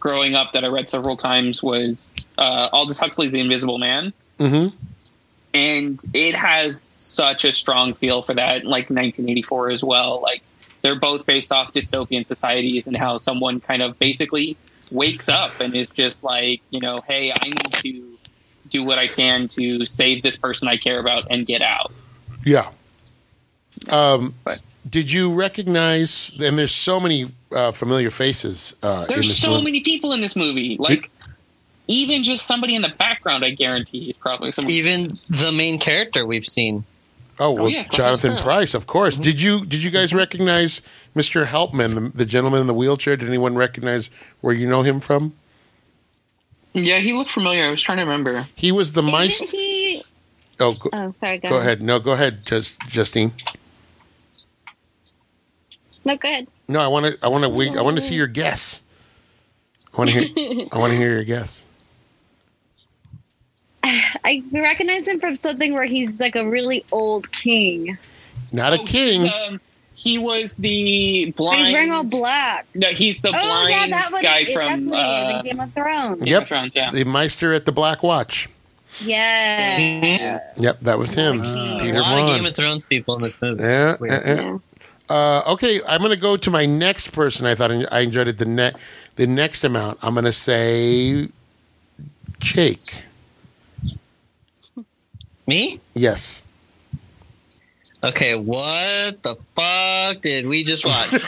[0.00, 4.68] growing up that I read several times was uh, Aldous Huxley's The Invisible Man, hmm
[5.54, 8.64] and it has such a strong feel for that.
[8.64, 10.20] Like 1984 as well.
[10.22, 10.42] Like
[10.82, 14.56] they're both based off dystopian societies and how someone kind of basically
[14.90, 18.18] wakes up and is just like, you know, hey, I need to
[18.68, 21.92] do what I can to save this person I care about and get out.
[22.44, 22.70] Yeah.
[23.90, 26.32] Um, But- did you recognize?
[26.42, 28.74] And there's so many uh, familiar faces.
[28.82, 29.64] Uh, in There's so movie.
[29.64, 30.76] many people in this movie.
[30.78, 31.10] Like,
[31.88, 34.70] even just somebody in the background, I guarantee he's probably someone.
[34.72, 36.84] Even the main character we've seen.
[37.38, 39.14] Oh well, yeah, Jonathan Pryce, of course.
[39.14, 39.22] Mm-hmm.
[39.22, 40.82] Did you did you guys recognize
[41.16, 41.46] Mr.
[41.46, 43.16] Helpmann, the, the gentleman in the wheelchair?
[43.16, 44.10] Did anyone recognize
[44.40, 45.34] where you know him from?
[46.74, 47.64] Yeah, he looked familiar.
[47.64, 48.46] I was trying to remember.
[48.54, 49.40] He was the mice.
[49.40, 50.02] He?
[50.60, 51.38] Oh, go, Oh, sorry.
[51.38, 51.82] Go, go ahead.
[51.82, 53.32] No, go ahead, just Justine.
[56.04, 56.48] No, go ahead.
[56.68, 57.18] No, I want to.
[57.24, 57.78] I want to.
[57.78, 58.82] I want to see your guess.
[59.92, 60.64] I want to hear.
[60.72, 61.64] I want to hear your guess.
[64.24, 67.96] I recognize him from something where he's like a really old king.
[68.52, 69.28] Not a Oh, king.
[69.28, 69.60] um,
[69.94, 71.60] he was the But blind.
[71.64, 72.66] he's wearing all black.
[72.74, 74.22] No, he's the oh, yeah, blind that one.
[74.22, 76.18] guy it- from that's what he is uh, Game of Thrones.
[76.20, 76.42] Game Yep.
[76.42, 76.74] of Thrones.
[76.74, 76.90] Yeah.
[76.90, 78.48] the Maester at the Black Watch.
[79.02, 79.80] Yeah.
[79.80, 80.62] Mm-hmm.
[80.62, 81.40] Yep, that was him.
[81.40, 83.62] Uh, Peter a lot of Game of Thrones people in this movie.
[83.62, 84.22] Yeah, Weird.
[84.26, 84.58] yeah, yeah.
[85.08, 87.44] Uh, okay, I'm going to go to my next person.
[87.46, 88.76] I thought I enjoyed it the net
[89.16, 89.98] the next amount.
[90.02, 91.28] I'm going to say
[92.38, 92.94] Jake.
[95.52, 95.78] Me?
[95.92, 96.46] Yes.
[98.02, 101.12] Okay, what the fuck did we just watch?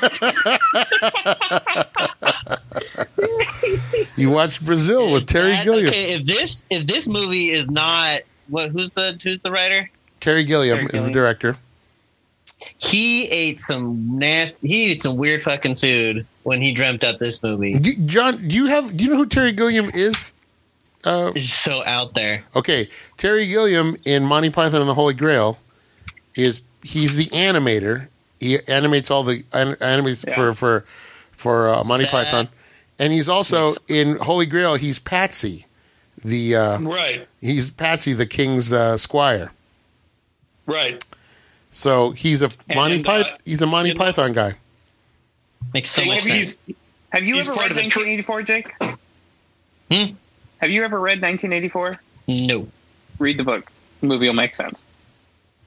[4.16, 5.88] You watched Brazil with Terry That- Gilliam.
[5.88, 8.70] Okay, if this if this movie is not what?
[8.70, 9.90] Who's the who's the writer?
[10.20, 11.58] Terry Gilliam Terry is the director.
[12.78, 14.68] He ate some nasty.
[14.68, 17.78] He ate some weird fucking food when he dreamt up this movie.
[18.06, 18.96] John, do you have?
[18.96, 20.32] Do you know who Terry Gilliam is?
[21.05, 22.42] Uh, It's so out there.
[22.57, 22.88] okay,
[23.18, 25.59] Terry Gilliam in Monty Python and the Holy Grail
[26.34, 28.09] is he's the animator.
[28.40, 30.34] He animates all the an- animates Yeah.
[30.34, 30.84] for for
[31.32, 32.48] for uh, Monty That- Python,
[32.98, 34.76] and he's also in Holy Grail.
[34.76, 35.66] He's Patsy,
[36.24, 39.52] the uh, Right, he's Patsy, the king's uh, squire.
[40.66, 41.05] right.
[41.70, 43.38] So he's a Monty And, uh, Python.
[43.44, 44.55] He's a Monty in- Python guy.
[45.72, 46.34] Makes so So much sense.
[46.34, 46.76] he's
[47.11, 48.72] Have you He's ever part read of the tr- 1984, Jake?
[49.90, 50.14] Hmm?
[50.59, 52.00] Have you ever read 1984?
[52.28, 52.68] No.
[53.18, 53.70] Read the book.
[54.00, 54.88] The movie will make sense.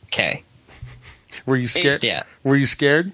[0.05, 0.43] Okay.
[1.45, 2.03] Were you scared?
[2.03, 2.23] yeah.
[2.43, 3.11] Were you scared?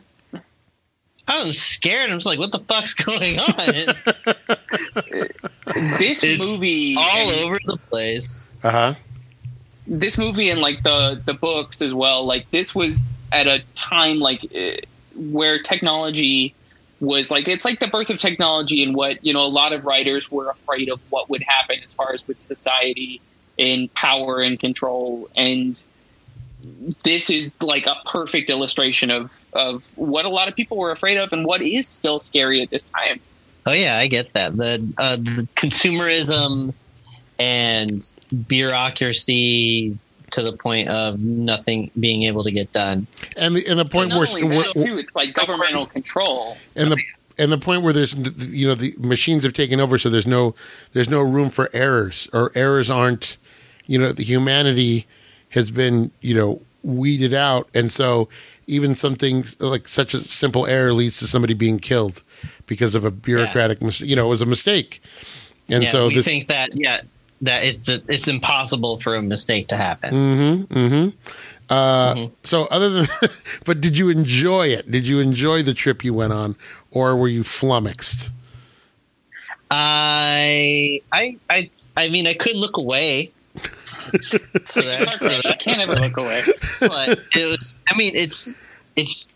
[1.27, 2.09] I was scared.
[2.11, 3.95] I was like, "What the fuck's going on?"
[5.97, 8.45] This It's movie, all and- over the place.
[8.63, 8.93] Uh huh.
[9.87, 14.19] this movie and like the the books as well like this was at a time
[14.19, 14.77] like eh,
[15.15, 16.53] where technology
[17.03, 19.85] was like it's like the birth of technology and what you know a lot of
[19.85, 23.21] writers were afraid of what would happen as far as with society
[23.59, 25.85] and power and control and
[27.03, 31.17] this is like a perfect illustration of of what a lot of people were afraid
[31.17, 33.19] of and what is still scary at this time
[33.65, 34.55] Oh yeah, I get that.
[34.57, 36.73] The, uh, the consumerism
[37.39, 38.13] and
[38.47, 39.97] bureaucracy
[40.31, 43.07] to the point of nothing being able to get done.
[43.37, 46.91] And the and the point where, only where that, too, it's like governmental control and
[46.91, 46.97] the
[47.37, 50.55] and the point where there's you know the machines have taken over, so there's no
[50.93, 53.37] there's no room for errors, or errors aren't
[53.85, 55.07] you know the humanity
[55.49, 58.29] has been you know weeded out, and so
[58.67, 62.23] even something like such a simple error leads to somebody being killed
[62.65, 65.01] because of a bureaucratic mis- you know it was a mistake,
[65.69, 67.01] and yeah, so we this think that yeah
[67.41, 70.13] that it's it's impossible for a mistake to happen.
[70.13, 70.73] Mm-hmm.
[70.73, 71.09] Mm-hmm.
[71.69, 72.31] Uh, Mhm.
[72.43, 73.07] So, other than,
[73.65, 74.91] but did you enjoy it?
[74.91, 76.55] Did you enjoy the trip you went on,
[76.91, 78.31] or were you flummoxed?
[79.71, 83.31] I I I I mean I could look away.
[84.65, 86.43] so that's, I can't ever look away
[86.79, 87.81] but it was.
[87.89, 88.53] I mean, it's
[88.95, 89.27] it's.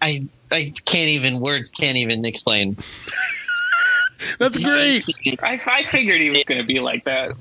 [0.00, 2.76] I I can't even words can't even explain.
[4.38, 5.04] That's great.
[5.42, 7.32] I, I figured he was going to be like that.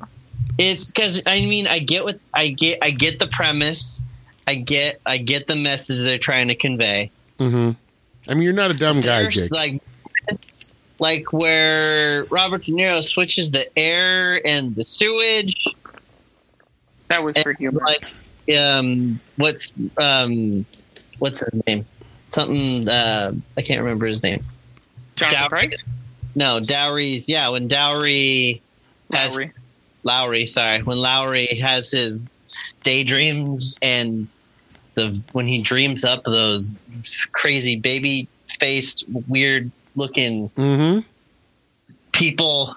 [0.58, 2.80] It's because I mean I get what I get.
[2.82, 4.02] I get the premise.
[4.48, 7.12] I get I get the message they're trying to convey.
[7.40, 7.72] hmm
[8.28, 9.52] I mean, you're not a dumb guy, There's Jake.
[9.52, 9.82] like
[10.30, 15.66] it's like where Robert De Niro switches the air and the sewage.
[17.10, 17.82] That was for humor.
[17.86, 18.14] Like
[18.58, 20.66] um, what's um,
[21.20, 21.86] what's his name?
[22.30, 24.44] Something uh, I can't remember his name.
[25.16, 25.50] Jonathan Dowry.
[25.50, 25.84] Pryce?
[26.36, 27.50] No, Dowry's yeah.
[27.50, 28.62] When Dowry
[29.14, 29.52] has Lowry.
[30.04, 32.30] Lowry, sorry, when Lowry has his
[32.84, 34.28] daydreams and
[34.96, 36.76] the when he dreams up those
[37.32, 38.28] crazy baby
[38.60, 41.00] faced, weird looking hmm
[42.14, 42.74] people.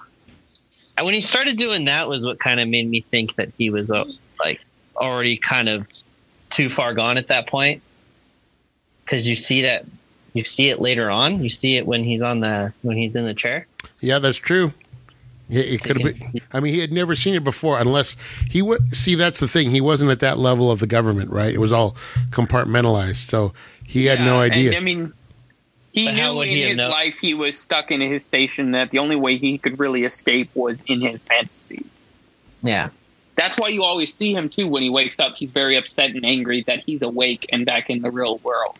[0.97, 3.69] And when he started doing that, was what kind of made me think that he
[3.69, 4.03] was uh,
[4.39, 4.59] like
[4.95, 5.87] already kind of
[6.49, 7.81] too far gone at that point.
[9.05, 9.85] Because you see that,
[10.33, 11.43] you see it later on.
[11.43, 13.67] You see it when he's on the when he's in the chair.
[14.01, 14.73] Yeah, that's true.
[15.49, 16.41] Yeah, it could have been.
[16.51, 18.17] I mean, he had never seen it before, unless
[18.49, 19.15] he would see.
[19.15, 19.71] That's the thing.
[19.71, 21.53] He wasn't at that level of the government, right?
[21.53, 21.91] It was all
[22.31, 23.53] compartmentalized, so
[23.85, 24.69] he had no idea.
[24.69, 25.13] And, I mean,
[25.93, 26.91] he But knew in he his known?
[26.91, 30.49] life he was stuck in his station that the only way he could really escape
[30.53, 31.99] was in his fantasies.
[32.61, 32.89] Yeah,
[33.35, 35.35] That's why you always see him too when he wakes up.
[35.37, 38.75] He's very upset and angry that he's awake and back in the real world.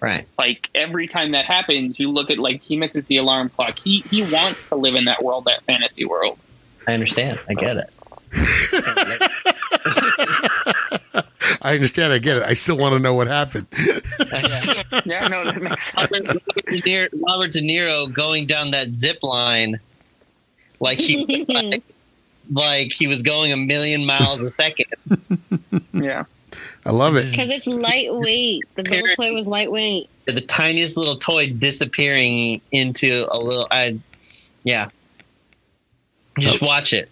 [0.00, 0.26] Right.
[0.38, 3.78] Like every time that happens, you look at like he misses the alarm clock.
[3.78, 6.38] He he wants to live in that world, that fantasy world.
[6.86, 7.38] I understand.
[7.48, 7.94] I get it.
[11.60, 12.12] I understand.
[12.12, 12.42] I get it.
[12.44, 13.66] I still want to know what happened.
[15.04, 16.10] Yeah, no, that makes sense.
[16.10, 16.26] Robert
[16.66, 19.78] De Niro, Robert De Niro going down that zip line
[20.80, 21.82] like he like,
[22.50, 24.86] like he was going a million miles a second.
[25.92, 26.24] Yeah.
[26.88, 27.30] I love it.
[27.30, 28.62] Because it's lightweight.
[28.74, 30.08] The little toy was lightweight.
[30.24, 33.68] The tiniest little toy disappearing into a little.
[33.70, 33.98] I,
[34.64, 34.88] yeah.
[36.38, 37.10] Just watch it.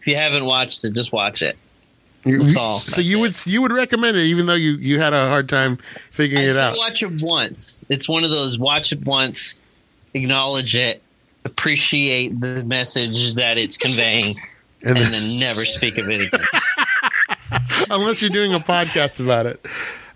[0.00, 1.58] If you haven't watched it, just watch it.
[2.24, 2.78] That's all.
[2.78, 5.76] so you would you would recommend it, even though you you had a hard time
[6.10, 6.76] figuring I it out.
[6.76, 7.84] watch it once.
[7.88, 9.60] It's one of those watch it once,
[10.14, 11.02] acknowledge it,
[11.44, 14.34] appreciate the message that it's conveying,
[14.82, 16.46] And and then, then never speak of it again.
[17.90, 19.64] unless you're doing a podcast about it.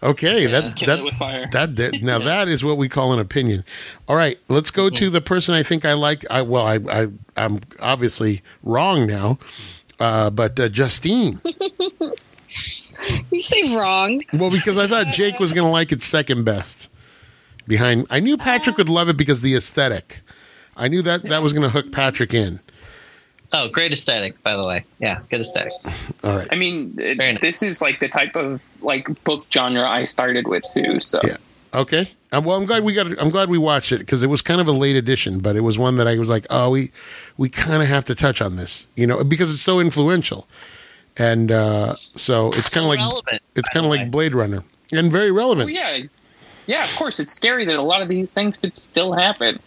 [0.02, 1.48] Okay, that it that fire.
[1.52, 3.64] that that- now that is what we call an opinion.
[4.08, 6.24] All right, let's go to the person I think I like.
[6.30, 9.38] I well, I, I I'm obviously wrong now,
[9.98, 11.40] uh, but uh, Justine.
[13.30, 14.22] You say wrong.
[14.32, 16.90] Well, because I thought Jake was going to like it second best.
[17.66, 20.20] Behind, I knew Patrick would love it because the aesthetic.
[20.76, 22.60] I knew that that was going to hook Patrick in.
[23.52, 24.84] Oh, great aesthetic, by the way.
[25.00, 25.72] Yeah, good aesthetic.
[26.24, 26.48] All right.
[26.50, 27.40] I mean, it- nice.
[27.40, 31.00] this is like the type of like book genre I started with too.
[31.00, 31.36] So Yeah.
[31.74, 32.10] Okay.
[32.32, 33.06] Uh, well, I'm glad we got.
[33.20, 35.60] I'm glad we watched it because it was kind of a late edition, but it
[35.62, 36.92] was one that I was like, oh, we
[37.36, 40.46] we kind of have to touch on this, you know, because it's so influential,
[41.16, 44.10] and uh, so it's kind of like relevant, it's kind of like.
[44.12, 44.62] Blade Runner
[44.92, 45.70] and very Oh, relevant.
[45.72, 45.98] yeah,
[46.66, 46.84] yeah.
[46.84, 49.58] Of course, it's scary that a lot of these things could still happen.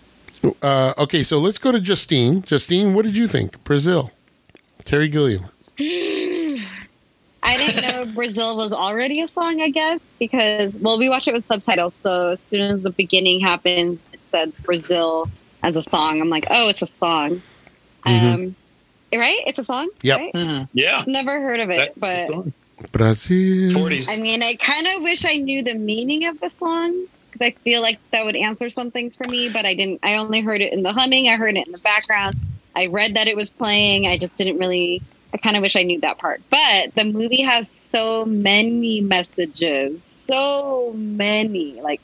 [0.61, 2.41] Uh, okay, so let's go to Justine.
[2.43, 3.63] Justine, what did you think?
[3.63, 4.11] Brazil,
[4.83, 5.45] Terry Gilliam.
[7.45, 11.33] I didn't know Brazil was already a song, I guess, because, well, we watch it
[11.33, 11.95] with subtitles.
[11.95, 15.29] So as soon as the beginning happened, it said Brazil
[15.61, 16.21] as a song.
[16.21, 17.41] I'm like, oh, it's a song.
[18.05, 18.55] Um,
[19.13, 19.41] right?
[19.45, 19.89] It's a song?
[20.01, 20.19] Yep.
[20.19, 20.33] Right?
[20.33, 20.69] Mhm.
[20.73, 21.03] Yeah.
[21.05, 22.51] Never heard of it, but Brazil.
[23.73, 24.09] 40s.
[24.09, 27.51] I mean, I kind of wish I knew the meaning of the song because I
[27.63, 29.99] feel like that would answer some things for me, but I didn't.
[30.03, 32.35] I only heard it in the humming, I heard it in the background.
[32.75, 34.07] I read that it was playing.
[34.07, 35.01] I just didn't really.
[35.33, 36.41] I kind of wish I knew that part.
[36.51, 41.81] But the movie has so many messages, so many.
[41.81, 42.01] Like,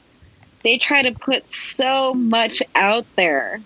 [0.64, 3.62] they try to put so much out there.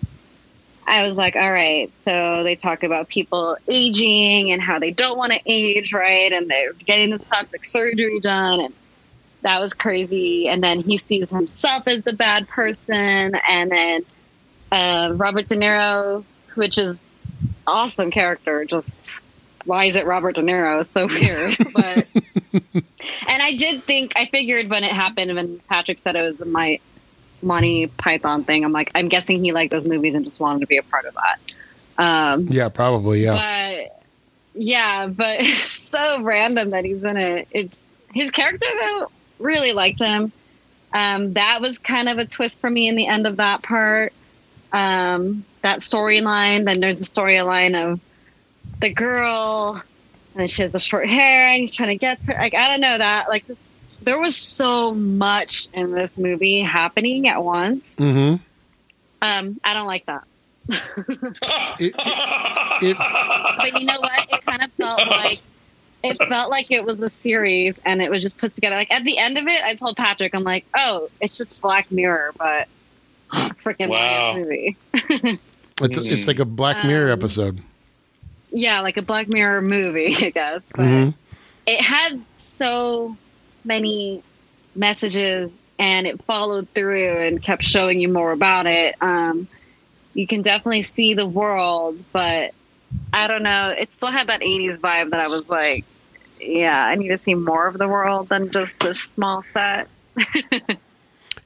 [0.86, 1.94] I was like, all right.
[1.96, 6.30] So they talk about people aging and how they don't want to age, right?
[6.30, 8.60] And they're getting this plastic surgery done.
[8.60, 8.74] And
[9.44, 10.48] that was crazy.
[10.48, 13.34] And then he sees himself as the bad person.
[13.48, 14.04] And then
[14.72, 17.00] uh, Robert De Niro, which is
[17.66, 19.20] awesome character, just
[19.64, 20.84] why is it Robert De Niro?
[20.84, 21.56] So weird.
[21.72, 22.06] but
[23.28, 26.80] and I did think I figured when it happened when Patrick said it was my
[27.42, 30.66] Monty Python thing, I'm like, I'm guessing he liked those movies and just wanted to
[30.66, 31.38] be a part of that.
[31.98, 33.22] Um, Yeah, probably.
[33.22, 33.34] Yeah.
[33.84, 34.04] but
[34.54, 37.48] yeah, but so random that he's in it.
[37.50, 39.10] It's his character though.
[39.38, 40.32] Really liked him.
[40.92, 44.12] Um, that was kind of a twist for me in the end of that part.
[44.72, 46.64] Um, that storyline.
[46.64, 48.00] Then there's the storyline of
[48.80, 49.82] the girl,
[50.36, 52.32] and she has the short hair, and he's trying to get to.
[52.32, 53.28] Like I don't know that.
[53.28, 57.96] Like this, there was so much in this movie happening at once.
[57.96, 58.36] Mm-hmm.
[59.22, 60.24] Um, I don't like that.
[61.80, 61.94] It,
[62.82, 62.96] it,
[63.56, 64.32] but you know what?
[64.32, 65.40] It kind of felt like
[66.04, 68.76] it felt like it was a series and it was just put together.
[68.76, 71.90] Like at the end of it, I told Patrick, I'm like, oh, it's just Black
[71.90, 72.68] Mirror, but
[73.32, 74.32] freaking Wow.
[74.32, 74.34] wow.
[74.36, 74.76] movie.
[75.80, 77.60] it's it's like a Black Mirror Um, episode.
[78.52, 80.62] Yeah, like a Black Mirror movie, I guess.
[80.74, 81.14] But Mhm.
[81.66, 83.16] it had so
[83.64, 84.22] many
[84.76, 88.94] messages and it followed through and kept showing you more about it.
[89.00, 89.48] Um,
[90.14, 92.52] you can definitely see the world, but
[93.12, 93.70] I don't know.
[93.76, 95.84] It still had that 80s vibe that I was like,
[96.44, 99.88] yeah, I need to see more of the world than just this small set.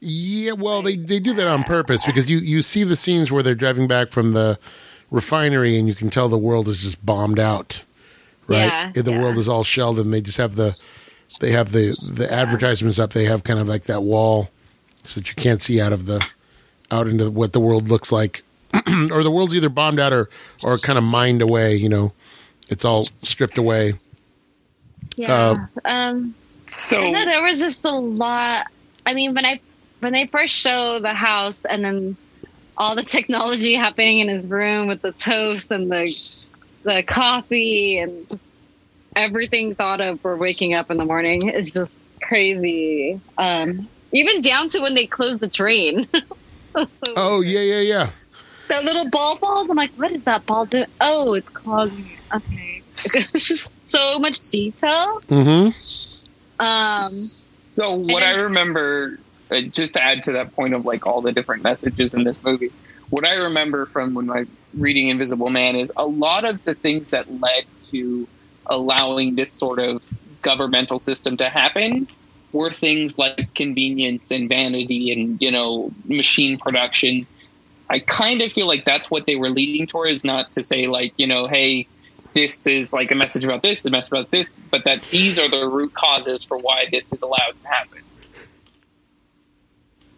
[0.00, 3.42] Yeah, well, they, they do that on purpose because you, you see the scenes where
[3.42, 4.58] they're driving back from the
[5.10, 7.82] refinery and you can tell the world is just bombed out,
[8.46, 8.92] right?
[8.94, 9.20] Yeah, the yeah.
[9.20, 10.78] world is all shelled and they just have the
[11.40, 13.12] they have the the advertisements up.
[13.12, 14.50] They have kind of like that wall
[15.02, 16.24] so that you can't see out of the
[16.90, 18.42] out into what the world looks like,
[18.74, 20.30] or the world's either bombed out or
[20.62, 21.74] or kind of mined away.
[21.74, 22.12] You know,
[22.68, 23.94] it's all stripped away.
[25.18, 25.66] Yeah.
[25.84, 26.34] um,
[26.66, 28.66] So there was just a lot.
[29.04, 29.60] I mean, when I
[30.00, 32.16] when they first show the house and then
[32.76, 36.14] all the technology happening in his room with the toast and the
[36.84, 38.46] the coffee and just
[39.16, 43.20] everything thought of for waking up in the morning is just crazy.
[43.36, 46.08] Um, even down to when they close the drain.
[46.90, 47.46] So Oh weird.
[47.52, 48.10] yeah, yeah, yeah.
[48.68, 49.68] that little ball falls.
[49.68, 50.86] I'm like, what is that ball doing?
[51.00, 52.08] Oh, it's clogging.
[52.32, 52.82] Okay,
[53.88, 55.20] so much detail.
[55.28, 56.62] Mm-hmm.
[56.64, 59.20] Um, So what I remember,
[59.50, 62.42] uh, just to add to that point of like all the different messages in this
[62.42, 62.72] movie,
[63.10, 67.10] what I remember from when I reading Invisible Man is a lot of the things
[67.10, 68.28] that led to
[68.66, 70.04] allowing this sort of
[70.42, 72.06] governmental system to happen
[72.52, 77.26] were things like convenience and vanity and you know machine production.
[77.90, 81.12] I kind of feel like that's what they were leading towards, not to say like
[81.16, 81.86] you know, hey,
[82.38, 85.48] this is like a message about this, a message about this, but that these are
[85.48, 88.02] the root causes for why this is allowed to happen.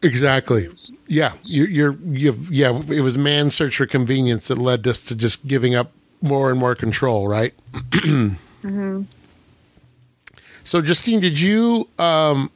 [0.03, 0.69] Exactly.
[1.07, 1.95] Yeah, you, you're.
[2.05, 5.93] You, yeah, it was man's search for convenience that led us to just giving up
[6.21, 7.27] more and more control.
[7.27, 7.55] Right.
[7.73, 9.03] mm-hmm.
[10.63, 11.89] So, Justine, did you?
[11.99, 12.51] Um,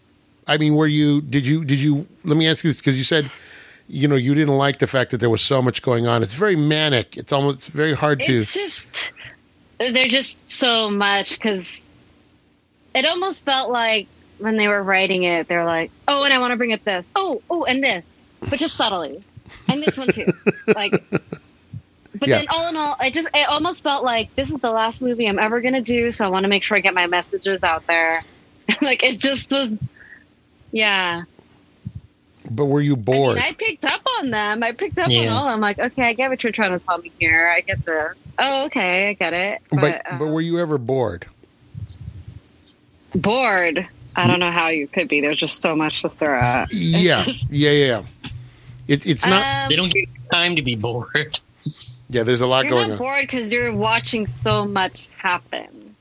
[0.47, 1.23] I mean, were you?
[1.23, 1.65] Did you?
[1.65, 2.07] Did you?
[2.23, 3.31] Let me ask you this because you said,
[3.89, 6.23] you know, you didn't like the fact that there was so much going on.
[6.23, 7.17] It's very manic.
[7.17, 8.33] It's almost it's very hard to.
[8.37, 9.14] It's just
[9.79, 11.95] they're just so much because
[12.95, 14.07] it almost felt like
[14.39, 17.11] when they were writing it, they're like, "Oh, and I want to bring up this.
[17.15, 18.05] Oh, oh, and this,
[18.51, 19.23] but just subtly,
[19.69, 20.27] and this one too."
[20.75, 22.39] like, but Yeah.
[22.39, 25.27] then all in all, it just it almost felt like this is the last movie
[25.27, 27.87] I'm ever gonna do, so I want to make sure I get my messages out
[27.87, 28.25] there.
[28.83, 29.73] like it just was,
[30.73, 31.23] yeah.
[32.51, 33.37] But were you I, bored?
[33.37, 34.63] mean, I picked up on them.
[34.63, 35.49] I picked up on all.
[35.49, 37.49] I'm like, okay, I get what you're trying to tell me here.
[37.49, 38.13] I get the.
[38.39, 39.63] Oh, okay, I get it.
[39.71, 41.27] but But, but um, were you ever bored?
[43.15, 43.87] bored.
[44.17, 45.21] I don't know how you could be.
[45.21, 46.69] There's just so much to stare at.
[46.73, 47.87] Yeah, yeah, yeah.
[47.87, 48.31] yeah.
[48.87, 49.43] It, it's not.
[49.65, 51.41] um, They don't give you time to be bored.
[52.09, 55.97] yeah, there's a lot you're going not on, bored because you're watching so much happen.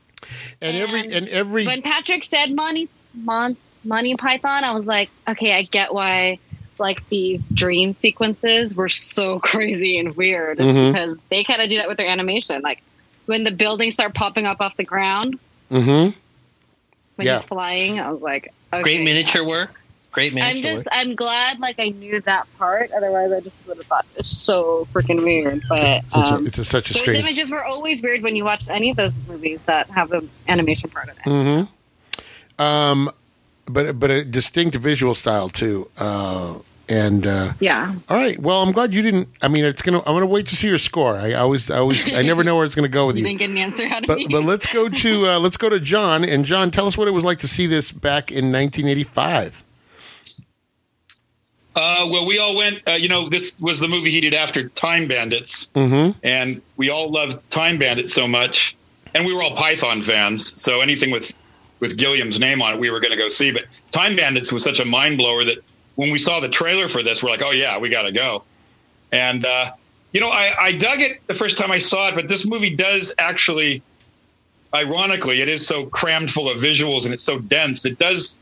[0.60, 5.10] and every and and every When Patrick said money, Mon, Monty Python, I was like,
[5.28, 6.38] okay, I get why
[6.78, 10.92] like these dream sequences were so crazy and weird It's Mhm.
[10.92, 12.62] because they kind of do that with their animation.
[12.62, 12.82] Like
[13.26, 15.38] when the buildings start popping up off the ground
[15.70, 15.88] mm-hmm.
[17.16, 17.36] when Yeah.
[17.36, 19.48] he's flying, I was like, okay, Great miniature yeah.
[19.48, 19.80] work.
[20.12, 20.56] Great miniature.
[20.56, 20.92] I'm just, work.
[20.92, 22.92] I'm glad like I knew that part.
[22.92, 25.62] Otherwise, I just would have thought it's so freaking weird.
[25.68, 27.06] But Such a, um, it's a, such a strange.
[27.06, 27.18] those strange.
[27.38, 30.88] images were always weird when you watch any of those movies that have the animation
[30.90, 31.22] part of it.
[31.24, 33.10] hmm Um,
[33.66, 35.90] but but a distinct visual style too.
[35.98, 37.94] Uh, and uh, Yeah.
[38.10, 39.28] all right, well, I'm glad you didn't.
[39.40, 40.00] I mean, it's gonna.
[40.00, 41.16] I'm gonna wait to see your score.
[41.16, 43.28] I always, I always, I never know where it's gonna go with You you.
[43.28, 44.26] didn't get an answer out of But me.
[44.30, 46.70] but let's go to uh, let's go to John and John.
[46.70, 49.62] Tell us what it was like to see this back in 1985.
[51.76, 52.80] Uh, well, we all went.
[52.86, 56.16] Uh, you know, this was the movie he did after Time Bandits, Mm-hmm.
[56.22, 58.76] and we all loved Time Bandits so much,
[59.14, 60.60] and we were all Python fans.
[60.60, 61.34] So anything with
[61.84, 63.52] with Gilliam's name on it, we were going to go see.
[63.52, 65.58] But Time Bandits was such a mind blower that
[65.96, 68.42] when we saw the trailer for this, we're like, oh yeah, we got to go.
[69.12, 69.66] And uh,
[70.14, 72.74] you know, I, I dug it the first time I saw it, but this movie
[72.74, 73.82] does actually,
[74.72, 77.84] ironically, it is so crammed full of visuals and it's so dense.
[77.84, 78.40] It does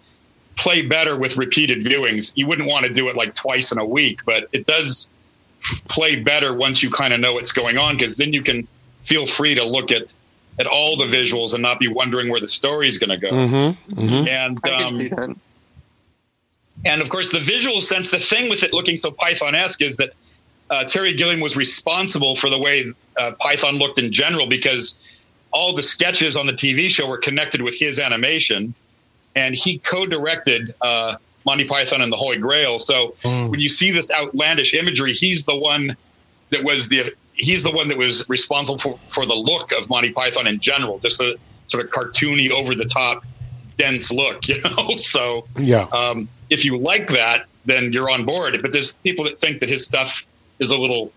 [0.54, 2.32] play better with repeated viewings.
[2.36, 5.10] You wouldn't want to do it like twice in a week, but it does
[5.88, 8.68] play better once you kind of know what's going on because then you can
[9.00, 10.14] feel free to look at
[10.58, 13.30] at all the visuals and not be wondering where the story is going to go.
[13.30, 13.94] Mm-hmm.
[14.00, 14.28] Mm-hmm.
[14.28, 15.34] And I can um, see that.
[16.84, 19.96] and of course, the visual sense, the thing with it looking so Python esque is
[19.96, 20.10] that
[20.70, 25.74] uh, Terry Gilliam was responsible for the way uh, Python looked in general because all
[25.74, 28.74] the sketches on the TV show were connected with his animation.
[29.34, 31.16] And he co directed uh,
[31.46, 32.78] Monty Python and the Holy Grail.
[32.78, 33.50] So Mm.
[33.50, 35.96] when you see this outlandish imagery, he's the one
[36.50, 37.12] that was the.
[37.34, 40.98] He's the one that was responsible for, for the look of Monty Python in general,
[40.98, 43.24] just a sort of cartoony, over the top,
[43.76, 44.96] dense look, you know.
[44.96, 45.86] So Yeah.
[45.92, 48.58] um, if you like that, then you're on board.
[48.60, 50.26] But there's people that think that his stuff
[50.58, 51.12] is a little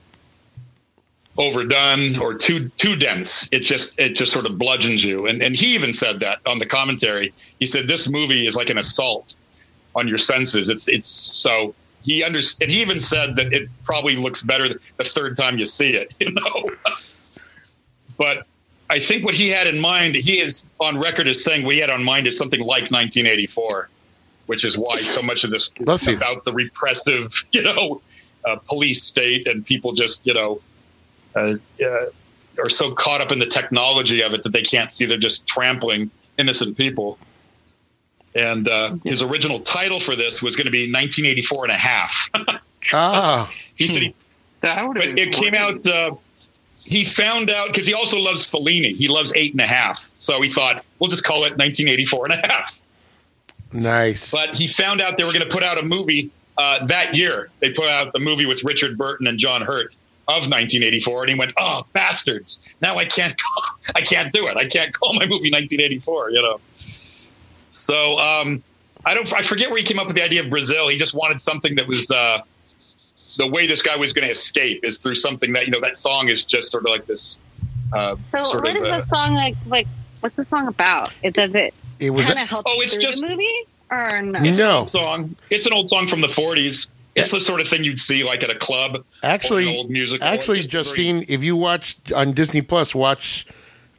[1.37, 3.49] overdone or too too dense.
[3.51, 5.27] It just it just sort of bludgeons you.
[5.27, 7.33] And and he even said that on the commentary.
[7.59, 9.35] He said this movie is like an assault
[9.95, 10.69] on your senses.
[10.69, 11.75] It's it's so
[12.05, 15.65] he under and he even said that it probably looks better the third time you
[15.65, 16.13] see it.
[16.19, 16.65] You know,
[18.17, 18.45] but.
[18.87, 21.81] I think what he had in mind, he is on record as saying what he
[21.81, 23.89] had on mind is something like 1984
[24.45, 28.01] which is why so much of this is about the repressive, you know,
[28.45, 30.61] uh, police state and people just, you know,
[31.35, 32.05] uh, uh,
[32.59, 35.47] are so caught up in the technology of it that they can't see they're just
[35.47, 37.17] trampling innocent people.
[38.35, 42.29] And uh, his original title for this was going to be 1984 and a half.
[42.93, 43.51] Ah.
[43.75, 44.15] he said he
[44.61, 45.87] That would but it came out.
[45.87, 46.13] Uh,
[46.83, 48.95] he found out because he also loves Fellini.
[48.95, 50.11] He loves eight and a half.
[50.15, 52.81] So he thought, we'll just call it 1984 and a half.
[53.73, 54.31] Nice.
[54.31, 57.49] But he found out they were going to put out a movie uh, that year.
[57.59, 59.95] They put out the movie with Richard Burton and John Hurt
[60.27, 62.75] of 1984, and he went, "Oh, bastards!
[62.81, 63.63] Now I can't, call,
[63.95, 64.57] I can't do it.
[64.57, 66.59] I can't call my movie 1984." You know.
[67.69, 68.63] So um,
[69.05, 69.31] I don't.
[69.33, 70.87] I forget where he came up with the idea of Brazil.
[70.87, 72.09] He just wanted something that was.
[72.11, 72.39] Uh,
[73.37, 75.97] the way this guy was going to escape is through something that you know that
[75.97, 77.41] song is just sort of like this
[77.91, 79.55] uh, so sort what of is uh, the song like?
[79.65, 79.87] Like,
[80.21, 81.09] what's the song about?
[81.21, 82.27] It does it it was.
[82.27, 84.39] kind of help Oh, it's through just- the movie or no?
[84.39, 84.77] it's an No.
[84.79, 85.35] old song.
[85.49, 86.91] It's an old song from the 40s.
[87.15, 89.03] It's the sort of thing you'd see like at a club.
[89.21, 90.25] Actually, old musical.
[90.25, 93.45] actually, Just very- Justine, if you watch on Disney Plus, watch.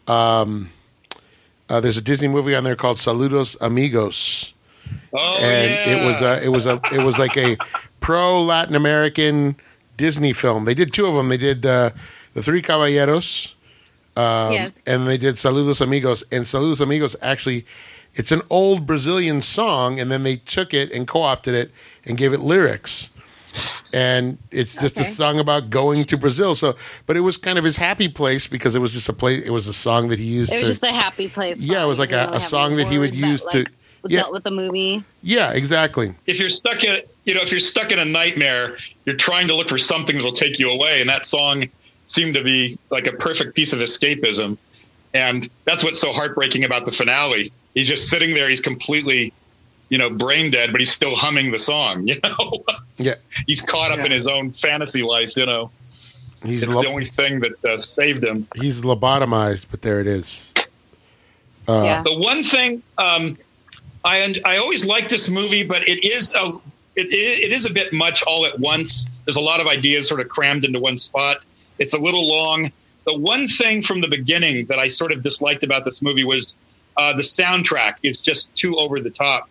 [0.07, 0.71] Um,
[1.69, 4.53] uh, there's a Disney movie on there called Saludos Amigos,
[5.13, 5.97] oh, and yeah.
[5.97, 7.57] it was a, it was a, it was like a
[8.01, 9.57] pro Latin American
[9.97, 10.65] Disney film.
[10.65, 11.29] They did two of them.
[11.29, 11.91] They did uh,
[12.35, 13.55] the Three Caballeros,
[14.17, 14.83] um, yes.
[14.87, 16.23] and they did Saludos Amigos.
[16.31, 17.67] And Saludos Amigos actually,
[18.15, 21.73] it's an old Brazilian song, and then they took it and co-opted it
[22.05, 23.11] and gave it lyrics.
[23.93, 26.55] And it's just a song about going to Brazil.
[26.55, 26.77] So,
[27.07, 29.45] but it was kind of his happy place because it was just a place.
[29.45, 30.59] It was a song that he used to.
[30.59, 30.87] It was to.
[30.87, 31.59] just a happy place.
[31.59, 33.69] Yeah, it was like a- a song that he would words that, use to- like,
[34.09, 34.21] yeah.
[34.21, 35.03] dealt with the movie.
[35.23, 36.15] yeah, exactly.
[36.27, 39.55] if you're stuck in you know if you're stuck in a nightmare you're trying to
[39.57, 41.65] look for something that'll take you away and that song
[42.05, 44.57] seemed to be like a perfect piece of escapism
[45.13, 49.33] and that's what's so heartbreaking about the finale he's just sitting there he's completely
[49.89, 52.65] you know brain dead but he's still humming the song you know
[52.97, 53.13] Yeah.
[53.47, 55.71] he's caught up in his own fantasy life you know
[56.45, 60.07] He's it's lo- the only thing that uh, saved him he's lobotomized, but there it
[60.07, 60.53] is.
[61.67, 62.03] Uh, yeah.
[62.03, 63.37] The one thing um,
[64.05, 66.49] I I always like this movie, but it is a
[66.95, 69.09] it, it, it is a bit much all at once.
[69.25, 71.39] There's a lot of ideas sort of crammed into one spot.
[71.79, 72.71] It's a little long.
[73.07, 76.61] The one thing from the beginning that I sort of disliked about this movie was
[76.97, 79.49] uh, the soundtrack is just too over the top.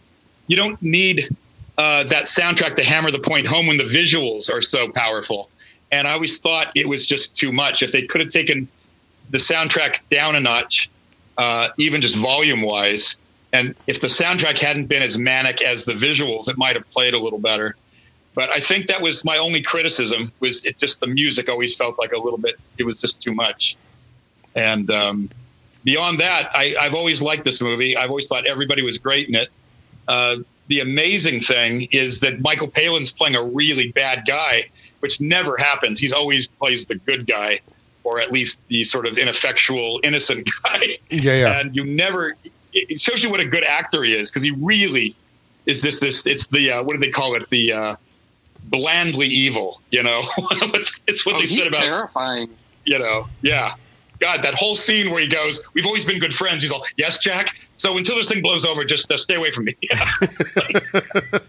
[0.47, 1.30] You don't need
[1.77, 5.49] uh, that soundtrack to hammer the point home when the visuals are so powerful.
[5.91, 7.81] And I always thought it was just too much.
[7.81, 8.67] If they could have taken
[9.30, 10.89] the soundtrack down a notch,
[11.38, 13.17] uh, even just volume wise,
[13.53, 17.13] and if the soundtrack hadn't been as manic as the visuals, it might have played
[17.13, 17.76] a little better.
[18.34, 21.97] But I think that was my only criticism was it just the music always felt
[21.97, 23.77] like a little bit it was just too much.
[24.55, 25.30] And um,
[25.85, 27.95] beyond that, I, I've always liked this movie.
[27.95, 29.47] I've always thought everybody was great in it.
[30.07, 30.38] Uh,
[30.68, 34.65] the amazing thing is that Michael Palin's playing a really bad guy,
[34.99, 35.99] which never happens.
[35.99, 37.60] He's always plays the good guy,
[38.03, 41.60] or at least the sort of ineffectual, innocent guy yeah, yeah.
[41.60, 42.36] and you never
[42.73, 45.15] it shows you what a good actor he is because he really
[45.65, 47.95] is this this it's the uh, what do they call it the uh,
[48.65, 50.22] blandly evil you know
[51.07, 52.49] it's what Oh, they he's said about terrifying.
[52.84, 53.73] you know yeah
[54.19, 57.19] god that whole scene where he goes we've always been good friends he's all yes
[57.19, 59.75] jack so until this thing blows over just uh, stay away from me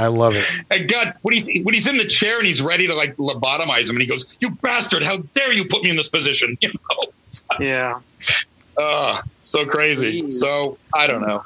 [0.00, 0.44] I love it.
[0.70, 3.88] and god when he's when he's in the chair and he's ready to like lobotomize
[3.88, 6.68] him and he goes you bastard how dare you put me in this position you
[6.68, 8.00] know Yeah.
[8.80, 10.22] Uh, so crazy.
[10.22, 10.30] Jeez.
[10.30, 11.44] So I don't know.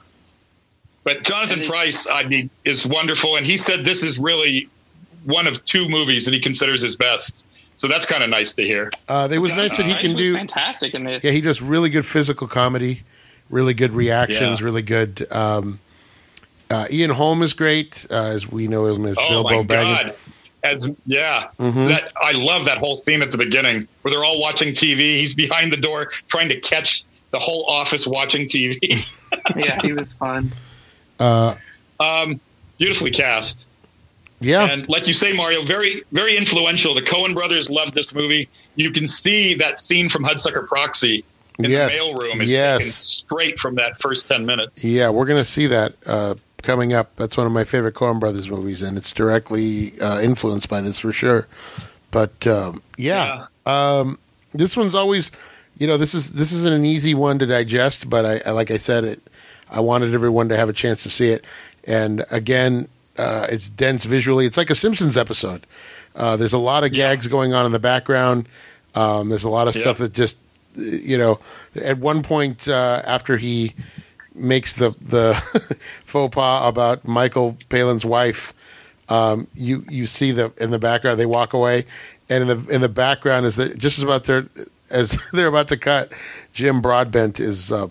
[1.02, 4.68] But Jonathan Pryce, I mean, is wonderful, and he said this is really
[5.24, 7.78] one of two movies that he considers his best.
[7.78, 8.90] So that's kind of nice to hear.
[9.08, 10.34] Uh, it was nice that he Pryce can do.
[10.34, 11.24] fantastic in this.
[11.24, 13.02] Yeah, he does really good physical comedy,
[13.50, 14.64] really good reactions, Yeah.
[14.64, 15.26] really good.
[15.32, 15.80] Um,
[16.70, 20.04] uh, Ian Holm is great, uh, as we know him as Oh Bilbo my Baggins.
[20.04, 20.14] god!
[20.64, 21.88] As yeah, Mhm.
[21.88, 25.18] that I love that whole scene at the beginning where they're all watching TV.
[25.18, 29.04] He's behind the door trying to catch the whole office watching TV.
[29.56, 30.52] Yeah, he was fun.
[31.18, 31.54] Uh,
[31.98, 32.38] um,
[32.78, 33.68] beautifully cast.
[34.42, 36.94] Yeah, And like you say, Mario, very, very influential.
[36.94, 38.48] The Coen brothers loved this movie.
[38.76, 41.24] You can see that scene from Hudsucker Proxy
[41.58, 41.98] in Yes.
[41.98, 42.78] the mailroom is Yes.
[42.78, 44.84] taken straight from that first 10 minutes.
[44.84, 47.14] yeah, we're gonna see that uh, coming up.
[47.16, 50.98] That's one of my favorite Coen Brothers movies, and it's directly uh, influenced by this
[50.98, 51.46] for sure.
[52.10, 54.18] But um, yeah, Um,
[54.52, 55.30] this one's always,
[55.78, 58.70] you know, this is this isn't an easy one to digest, but I, I like
[58.70, 59.20] I said, it.
[59.70, 61.44] I wanted everyone to have a chance to see it,
[61.86, 62.88] and again,
[63.18, 64.46] uh, it's dense visually.
[64.46, 65.66] It's like a Simpsons episode.
[66.14, 68.48] Uh, there's a lot of gags going on in the background.
[68.94, 70.06] Um, there's a lot of stuff Yeah.
[70.06, 70.36] that just,
[70.76, 71.38] you know,
[71.82, 73.74] at one point uh, after he
[74.34, 75.34] makes the the
[76.04, 78.52] faux pas about Michael Palin's wife,
[79.08, 81.84] um, you you see the in the background they walk away,
[82.30, 84.46] and in the in the background is that just as about there
[84.90, 86.12] as they're about to cut,
[86.52, 87.88] Jim Broadbent is uh,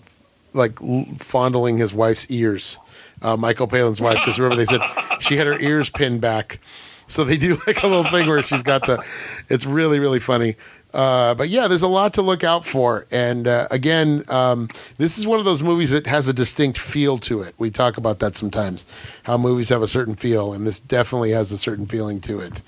[0.52, 0.78] like
[1.18, 2.78] fondling his wife's ears,
[3.22, 4.80] uh, Michael Palin's wife, because remember they said
[5.20, 6.60] she had her ears pinned back,
[7.06, 9.02] so they do like a little thing where she's got the.
[9.48, 10.56] It's really really funny.
[10.94, 13.06] Uh, but yeah, there's a lot to look out for.
[13.10, 14.68] And uh, again, um,
[14.98, 17.54] this is one of those movies that has a distinct feel to it.
[17.56, 18.84] We talk about that sometimes,
[19.22, 22.60] how movies have a certain feel, and this definitely has a certain feeling to it,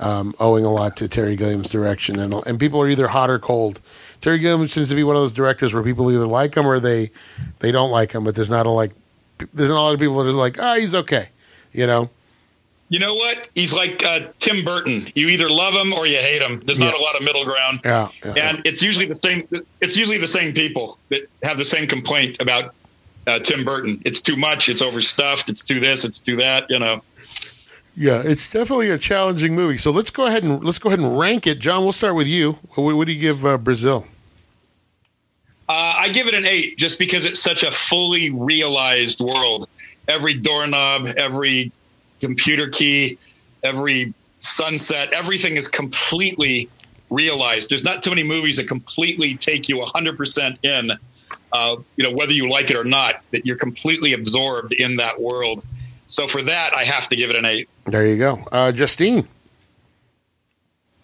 [0.00, 2.18] um, owing a lot to Terry Gilliam's direction.
[2.18, 3.80] And, and people are either hot or cold.
[4.20, 6.80] Terry Gilliam seems to be one of those directors where people either like him or
[6.80, 7.12] they
[7.60, 8.90] they don't like him, but there's not a like.
[9.54, 11.28] There's not a lot of people that are like, ah, he's okay,
[11.72, 12.10] you know.
[12.90, 13.48] You know what?
[13.54, 15.12] He's like uh, Tim Burton.
[15.14, 16.58] You either love him or you hate him.
[16.60, 17.00] There's not Yeah.
[17.00, 17.80] a lot of middle ground.
[17.84, 19.46] Yeah, yeah, And it's usually the same.
[19.82, 22.74] It's usually the same people that have the same complaint about
[23.26, 24.00] uh, Tim Burton.
[24.06, 24.70] It's too much.
[24.70, 25.50] It's overstuffed.
[25.50, 26.02] It's too this.
[26.04, 26.70] It's too that.
[26.70, 27.02] You know.
[27.94, 29.76] Yeah, it's definitely a challenging movie.
[29.76, 31.58] So let's go ahead and let's go ahead and rank it.
[31.58, 32.52] John, we'll start with you.
[32.74, 34.06] What, what do you give uh, Brazil?
[35.68, 39.68] Uh, I give it an eight just because it's such a fully realized world.
[40.06, 41.72] Every doorknob, every
[42.20, 43.18] computer key,
[43.62, 46.70] every sunset, everything is completely
[47.10, 47.68] realized.
[47.68, 50.92] There's not too many movies that completely take you 100% in,
[51.52, 55.20] uh, you know, whether you like it or not, that you're completely absorbed in that
[55.20, 55.64] world.
[56.06, 57.68] So for that, I have to give it an eight.
[57.84, 58.42] There you go.
[58.50, 59.28] Uh, Justine.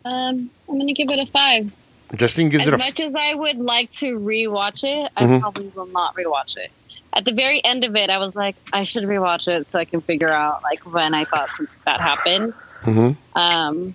[0.07, 1.71] Um, I'm gonna give it a five.
[2.15, 2.77] Justine gives As it a.
[2.77, 5.41] As much as I would like to rewatch it, I Mhm.
[5.41, 6.71] probably will not rewatch it.
[7.13, 9.85] At the very end of it, I was like, I should rewatch it so I
[9.85, 11.49] can figure out like when I thought
[11.87, 12.53] that happened.
[12.83, 13.17] Mhm.
[13.35, 13.95] Um,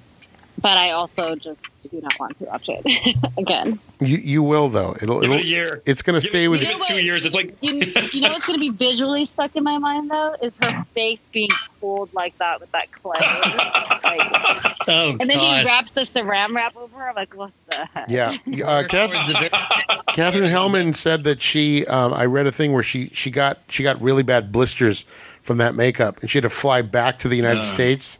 [0.61, 2.83] but I also just do not want to watch it
[3.37, 3.79] again.
[3.99, 4.95] You you will though.
[5.01, 5.81] It'll it'll a year.
[5.85, 6.77] it's going to Give stay it, with give you.
[6.77, 7.25] it two years.
[7.25, 7.73] It's like You,
[8.13, 11.27] you know what's going to be visually stuck in my mind though is her face
[11.29, 11.49] being
[11.81, 13.19] pulled like that with that clay.
[13.19, 16.95] like, Oh and then he wraps the saran wrap over.
[16.97, 17.09] her.
[17.09, 18.09] I'm like, what the heck?
[18.09, 18.35] Yeah.
[18.65, 21.85] Uh, Kath, Towards the very- Katherine Helmond said that she.
[21.85, 25.03] Um, I read a thing where she she got she got really bad blisters
[25.41, 28.17] from that makeup, and she had to fly back to the United States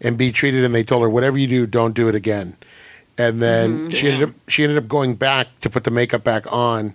[0.00, 0.64] and be treated.
[0.64, 2.56] And they told her, whatever you do, don't do it again.
[3.16, 6.50] And then she ended up she ended up going back to put the makeup back
[6.52, 6.94] on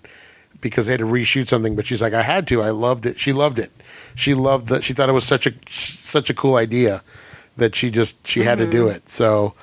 [0.62, 1.76] because they had to reshoot something.
[1.76, 2.62] But she's like, I had to.
[2.62, 3.20] I loved it.
[3.20, 3.72] She loved it.
[4.16, 4.84] She loved that.
[4.84, 7.04] She thought it was such a such a cool idea
[7.58, 9.10] that she just she had to do it.
[9.10, 9.54] So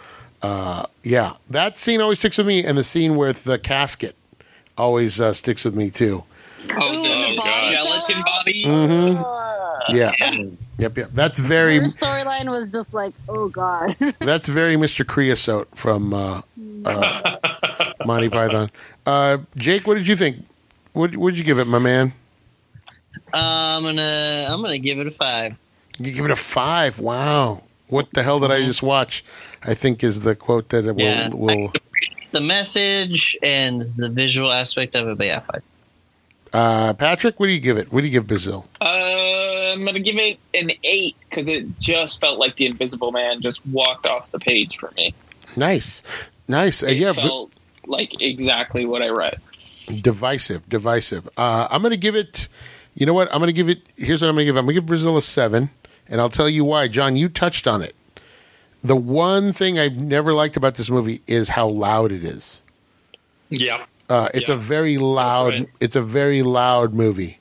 [0.42, 4.16] uh, yeah, that scene always sticks with me, and the scene with the casket
[4.76, 6.24] always uh, sticks with me too.
[6.70, 8.64] Oh, Ooh, and the the gelatin body.
[8.64, 9.94] Mm-hmm.
[9.96, 10.12] Yeah,
[10.81, 11.11] yep, yep.
[11.12, 13.97] That's very Her storyline was just like, oh god.
[14.19, 15.07] that's very Mr.
[15.07, 16.40] Creosote from uh,
[16.85, 17.36] uh,
[18.07, 18.70] Monty Python.
[19.07, 20.44] Uh, Jake, what did you think?
[20.93, 22.12] What would you give it, my man?
[23.32, 25.57] I'm gonna I'm gonna give it a five.
[25.98, 26.98] You give it a five.
[26.98, 27.62] Wow.
[27.89, 29.24] What the hell did I just watch?
[29.65, 31.02] I think is the quote that it will.
[31.02, 31.73] Yeah, will
[32.31, 35.62] The message and the visual aspect of it, but yeah, five.
[36.52, 37.93] uh, Patrick, what do you give it?
[37.93, 38.66] What do you give Brazil?
[38.81, 38.86] Uh,
[39.72, 43.64] I'm gonna give it an eight because it just felt like the Invisible Man just
[43.66, 45.14] walked off the page for me.
[45.56, 46.02] Nice,
[46.48, 46.82] nice.
[46.82, 47.51] Uh, It yeah, but- felt
[47.86, 49.38] like exactly what I read.
[50.02, 51.28] divisive, divisive.
[51.36, 52.47] Uh, I'm going to give it.
[52.94, 53.28] You know what?
[53.32, 53.82] I'm going to give it.
[53.97, 54.56] Here's what I'm going to give.
[54.56, 55.70] I'm going to give Brazil a seven,
[56.09, 56.86] and I'll tell you why.
[56.88, 57.94] John, you touched on it.
[58.84, 62.62] The one thing I've never liked about this movie is how loud it is.
[63.48, 63.84] yeah.
[64.09, 64.55] Uh, it's Yeah.
[64.56, 65.52] a very loud.
[65.55, 65.68] right.
[65.80, 67.38] It's a very loud movie.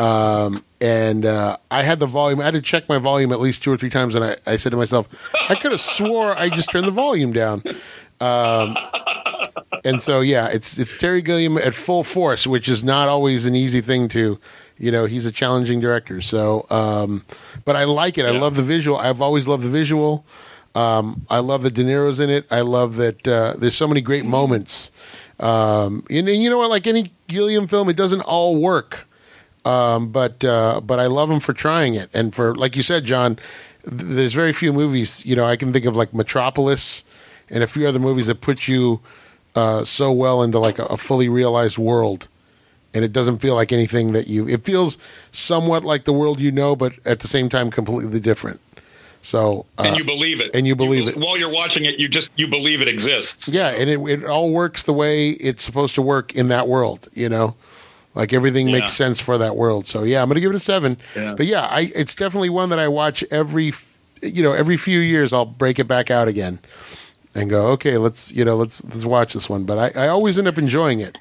[0.00, 2.40] Um, and uh, I had the volume.
[2.40, 4.56] I had to check my volume at least two or three times, and I, I
[4.56, 5.08] said to myself,
[5.48, 7.62] I could have swore I just turned the volume down.
[8.20, 8.76] Um,
[9.84, 13.54] and so yeah, it's it's Terry Gilliam at full force, which is not always an
[13.54, 14.38] easy thing to,
[14.78, 16.20] you know, he's a challenging director.
[16.22, 17.24] So, um,
[17.66, 18.24] but I like it.
[18.24, 18.40] I Yeah.
[18.40, 18.96] love the visual.
[18.96, 20.24] I've always loved the visual.
[20.74, 22.46] Um, I love that De Niro's in it.
[22.50, 24.92] I love that uh, there's so many great moments.
[25.40, 26.70] Um, and, and you know what?
[26.70, 29.06] Like any Gilliam film, it doesn't all work.
[29.64, 33.04] Um, but uh, but I love him for trying it, and for like you said,
[33.04, 33.36] John.
[33.36, 33.44] th-
[33.84, 35.24] There's very few movies.
[35.26, 37.04] You know, I can think of like Metropolis
[37.50, 39.00] and a few other movies that put you
[39.54, 42.28] uh, so well into like a, a fully realized world,
[42.94, 44.48] and it doesn't feel like anything that you.
[44.48, 44.96] It feels
[45.30, 48.60] somewhat like the world you know, but at the same time completely different.
[49.22, 50.52] So uh, and you believe it.
[50.54, 51.16] and you believe be- it.
[51.18, 53.46] While you're watching it, you just you believe it exists.
[53.48, 57.08] Yeah, and it it all works the way it's supposed to work in that world.
[57.12, 57.54] You know,
[58.14, 58.80] like everything Yeah.
[58.80, 59.86] makes sense for that world.
[59.86, 60.98] So yeah, I'm gonna give it a seven.
[61.16, 61.34] Yeah.
[61.36, 63.72] But yeah, I it's definitely one that I watch every
[64.22, 65.32] you know every few years.
[65.32, 66.58] I'll break it back out again
[67.34, 69.64] and go, okay, let's you know let's let's watch this one.
[69.64, 71.16] But I, I always end up enjoying it.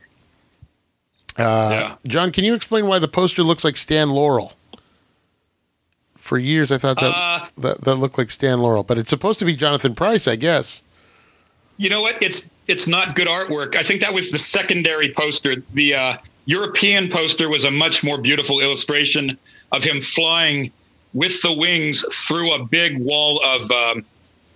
[1.37, 1.95] Uh, Yeah.
[2.07, 4.53] John, can you explain why the poster looks like Stan Laurel?
[6.17, 9.39] For years, I thought that, Uh, that that looked like Stan Laurel, but it's supposed
[9.39, 10.81] to be Jonathan Pryce, I guess.
[11.77, 12.21] You know what?
[12.21, 13.75] It's it's not good artwork.
[13.75, 15.55] I think that was the secondary poster.
[15.73, 16.13] The uh,
[16.49, 19.37] European poster was a much more beautiful illustration
[19.71, 20.71] of him flying
[21.13, 24.03] with the wings through a big wall of um,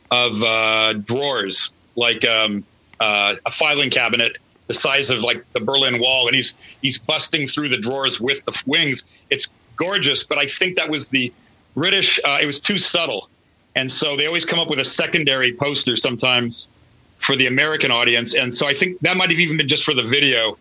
[0.10, 2.64] of uh, drawers, like um,
[3.00, 7.46] uh, a filing cabinet the size of like the Berlin Wall, and he's he's busting
[7.46, 9.24] through the drawers with the wings.
[9.30, 11.32] It's gorgeous, but I think that was the
[11.76, 12.20] British.
[12.26, 13.30] Uh, it was too subtle,
[13.76, 16.72] and so they always come up with a secondary poster sometimes
[17.20, 19.94] for the American audience, and so I think that might have even been just for
[19.94, 20.58] the video.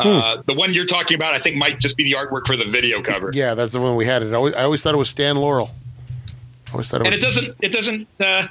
[0.00, 2.64] Uh, the one you're talking about, I think, might just be the artwork for the
[2.64, 3.30] video cover.
[3.32, 4.22] Yeah, that's the one we had.
[4.22, 4.32] It.
[4.32, 5.70] I always, I always thought it was Stan Laurel.
[6.68, 7.20] I always thought it and was.
[7.20, 8.46] it doesn't it doesn't uh,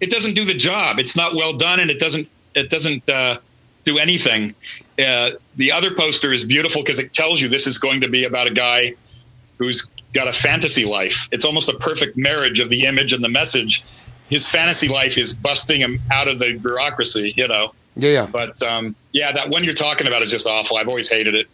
[0.00, 0.98] it doesn't do the job.
[0.98, 3.36] It's not well done, and it doesn't it doesn't uh,
[3.84, 4.54] do anything.
[4.98, 8.24] Uh, the other poster is beautiful because it tells you this is going to be
[8.24, 8.94] about a guy
[9.58, 11.28] who's got a fantasy life.
[11.30, 13.84] It's almost a perfect marriage of the image and the message.
[14.28, 17.74] His fantasy life is busting him out of the bureaucracy, you know.
[17.96, 18.26] Yeah, yeah.
[18.26, 20.76] But um, yeah, that one you're talking about is just awful.
[20.76, 21.46] I've always hated it.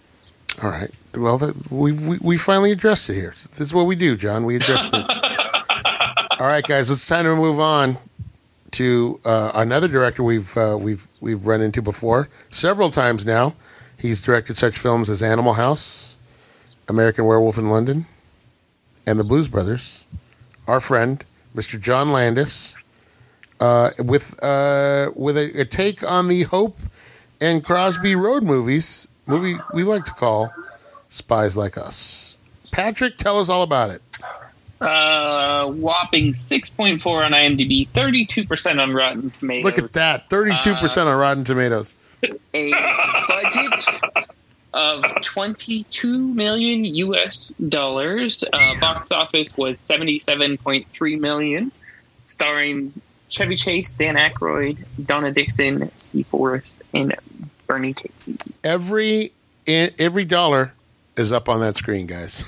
[0.62, 0.90] All right.
[1.14, 3.30] Well, that, we, we we finally addressed it here.
[3.30, 4.44] This is what we do, John.
[4.44, 5.06] We address it.
[6.40, 6.90] All right, guys.
[6.90, 7.96] It's time to move on
[8.72, 13.54] to uh, another director we've uh, we've we've run into before several times now.
[13.98, 16.16] He's directed such films as Animal House,
[16.88, 18.06] American Werewolf in London,
[19.06, 20.04] and The Blues Brothers.
[20.66, 21.24] our friend
[21.54, 21.78] Mr.
[21.80, 22.74] John Landis,
[23.62, 26.76] uh, with uh, with a, a take on the Hope
[27.40, 30.52] and Crosby Road movies, movie we like to call
[31.08, 32.36] Spies Like Us.
[32.72, 34.02] Patrick, tell us all about it.
[34.80, 39.64] Uh, whopping 6.4 on IMDb, 32% on Rotten Tomatoes.
[39.64, 41.92] Look at that, thirty-two percent on Rotten Tomatoes.
[42.54, 42.72] A
[43.28, 43.86] budget
[44.74, 48.42] of 22 million US dollars.
[48.52, 51.70] Uh, box office was 77.3 million,
[52.22, 52.92] starring
[53.32, 54.76] Chevy Chase, Dan Aykroyd,
[55.06, 57.14] Donna Dixon, Steve Forrest, and
[57.66, 58.36] Bernie Casey.
[58.62, 59.32] Every
[59.66, 60.74] every dollar
[61.16, 62.46] is up on that screen, guys.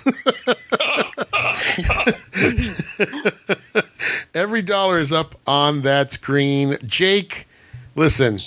[4.34, 6.76] every dollar is up on that screen.
[6.84, 7.48] Jake,
[7.96, 8.38] listen,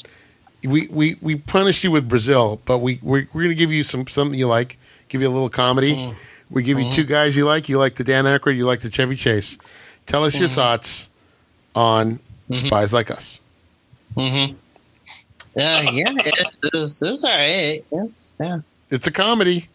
[0.64, 3.84] we we, we punished you with Brazil, but we we're, we're going to give you
[3.84, 4.78] some something you like.
[5.10, 5.96] Give you a little comedy.
[5.96, 6.18] Mm-hmm.
[6.52, 6.96] We give you mm-hmm.
[6.96, 7.68] two guys you like.
[7.68, 8.58] You like the Dan Aykroyd.
[8.58, 9.58] You like the Chevy Chase.
[10.06, 10.56] Tell us your mm-hmm.
[10.56, 11.10] thoughts
[11.76, 12.20] on
[12.52, 13.40] Spies Like Us.
[14.16, 14.56] Mm-hmm.
[15.56, 17.84] Uh, yeah, it's, it's, it's all right.
[17.92, 18.60] It's, yeah.
[18.92, 19.68] It's a comedy.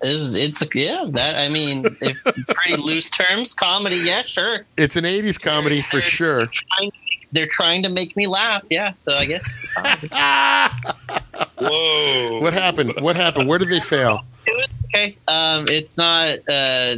[0.00, 1.04] It's, it's yeah.
[1.08, 3.96] That I mean, if pretty loose terms, comedy.
[3.96, 4.64] Yeah, sure.
[4.76, 6.46] It's an '80s comedy for sure.
[6.46, 6.92] Trying,
[7.30, 8.64] they're trying to make me laugh.
[8.68, 9.44] Yeah, so I guess.
[11.58, 12.40] Whoa.
[12.40, 12.94] What happened?
[13.00, 13.48] What happened?
[13.48, 14.24] Where did they fail?
[14.46, 15.16] It was okay.
[15.28, 16.38] Um, it's not.
[16.48, 16.96] Uh,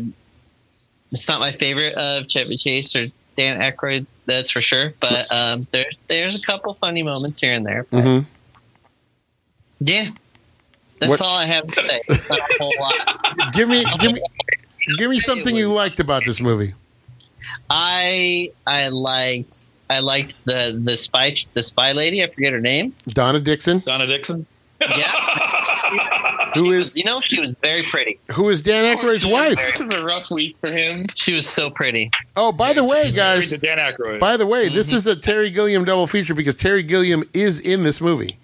[1.13, 3.07] it's not my favorite of Chevy Chase or
[3.37, 4.07] Dan Aykroyd.
[4.27, 4.95] That's for sure.
[5.01, 7.87] But um, there, there's a couple funny moments here and there.
[7.91, 8.19] But hmm
[9.81, 10.11] yeah,
[10.99, 12.01] that's What- all I have to say.
[12.09, 13.53] Not a whole lot.
[13.53, 14.21] Give me, give me,
[14.97, 16.73] give me something you liked about this movie.
[17.69, 22.23] I I liked I liked the the spy the spy lady.
[22.23, 22.95] I forget her name.
[23.09, 24.47] Donna Dixon, Donna Dixon.
[24.81, 25.13] Yeah,
[26.55, 28.19] who is you know she was very pretty.
[28.33, 29.57] who is Dan Aykroyd's wife.
[29.57, 31.07] This is a rough week for him.
[31.15, 32.11] She was so pretty.
[32.37, 34.21] Oh, by the way, guys, To Dan Aykroyd.
[34.21, 37.83] by the way, this is a Terry Gilliam double feature because Terry Gilliam is in
[37.83, 38.39] this movie.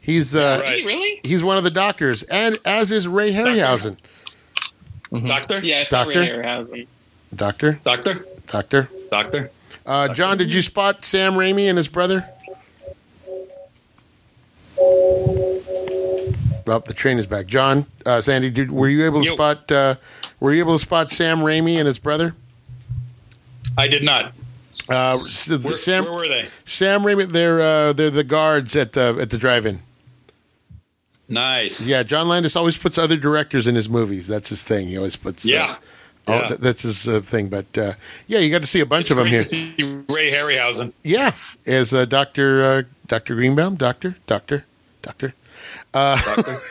[0.00, 0.78] He's uh, Right.
[0.80, 1.20] He really?
[1.22, 3.96] he's one of the doctors, and as is Ray Harryhausen.
[5.26, 5.60] Doctor?
[5.60, 6.20] Yes, Doctor?
[6.20, 6.86] Ray Harryhausen.
[7.34, 8.26] Doctor, Doctor?
[8.48, 8.88] doctor.
[9.10, 9.50] Doctor?
[9.84, 12.28] Uh, John, did you spot Sam Raimi and his brother?
[16.66, 17.46] Well, the train is back.
[17.46, 19.34] John, uh, Sandy, did, were you able to Yo.
[19.34, 19.70] spot?
[19.70, 19.94] Uh,
[20.40, 22.34] were you able to spot Sam Raimi and his brother?
[23.78, 24.32] I did not.
[24.88, 25.28] Uh, Where,
[25.76, 26.48] Sam where were they?
[26.64, 29.80] Sam Raimi, they're uh, they're the guards at the at the drive-in.
[31.28, 31.86] Nice.
[31.86, 34.26] Yeah, John Landis always puts other directors in his movies.
[34.26, 34.88] That's his thing.
[34.88, 35.44] He always puts.
[35.44, 35.76] uh, Yeah.
[36.28, 36.56] oh, Yeah.
[36.58, 37.48] that's his uh, thing.
[37.48, 37.92] But uh,
[38.26, 39.38] yeah, you got to see a bunch It's of them here.
[39.38, 39.72] to see
[40.08, 40.92] Ray Harryhausen.
[41.04, 41.30] Yeah,
[41.66, 44.64] as uh, Doctor uh, Doctor Greenbaum, Doctor Doctor
[45.00, 45.34] Doctor.
[45.94, 46.18] Uh,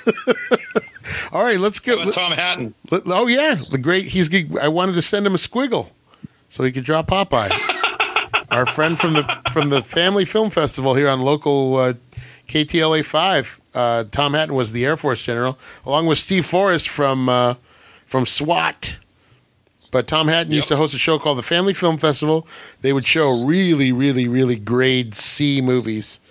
[1.31, 2.01] all right, let's go.
[2.01, 2.73] about Tom Hatten?
[2.89, 4.05] Let- oh yeah, the great.
[4.07, 4.29] He's.
[4.57, 5.91] I wanted to send him a squiggle
[6.49, 7.49] so he could draw Popeye.
[8.51, 11.93] Our friend from the from the Family Film Festival here on local uh,
[12.47, 13.61] KTLA five.
[13.73, 17.55] Uh, Tom Hatten was the Air Force general, along with Steve Forrest from uh,
[18.05, 18.97] from SWAT.
[19.91, 22.47] But Tom Hatten used to host a show called the Family Film Festival.
[22.81, 26.21] They would show really, really, really grade C movies,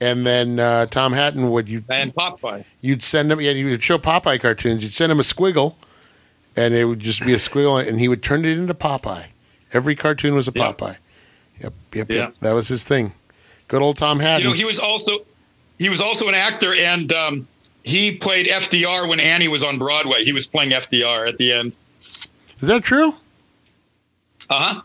[0.00, 2.64] and then uh, Tom Hatten would you And Popeye.
[2.80, 4.82] you'd send him, yeah, you would show Popeye cartoons.
[4.82, 5.74] You'd send him a squiggle,
[6.56, 9.28] and it would just be a squiggle, and he would turn it into Popeye.
[9.72, 10.96] Every cartoon was a Popeye.
[11.62, 12.16] Yep, yep, Yeah.
[12.16, 12.34] yep.
[12.40, 13.12] That was his thing.
[13.68, 14.42] Good old Tom Hatten.
[14.42, 15.20] You know, he was also
[15.78, 17.48] he was also an actor, and um,
[17.82, 20.22] he played FDR when Annie was on Broadway.
[20.22, 21.76] He was playing FDR at the end.
[22.00, 23.12] Is that true?
[24.48, 24.80] Uh huh.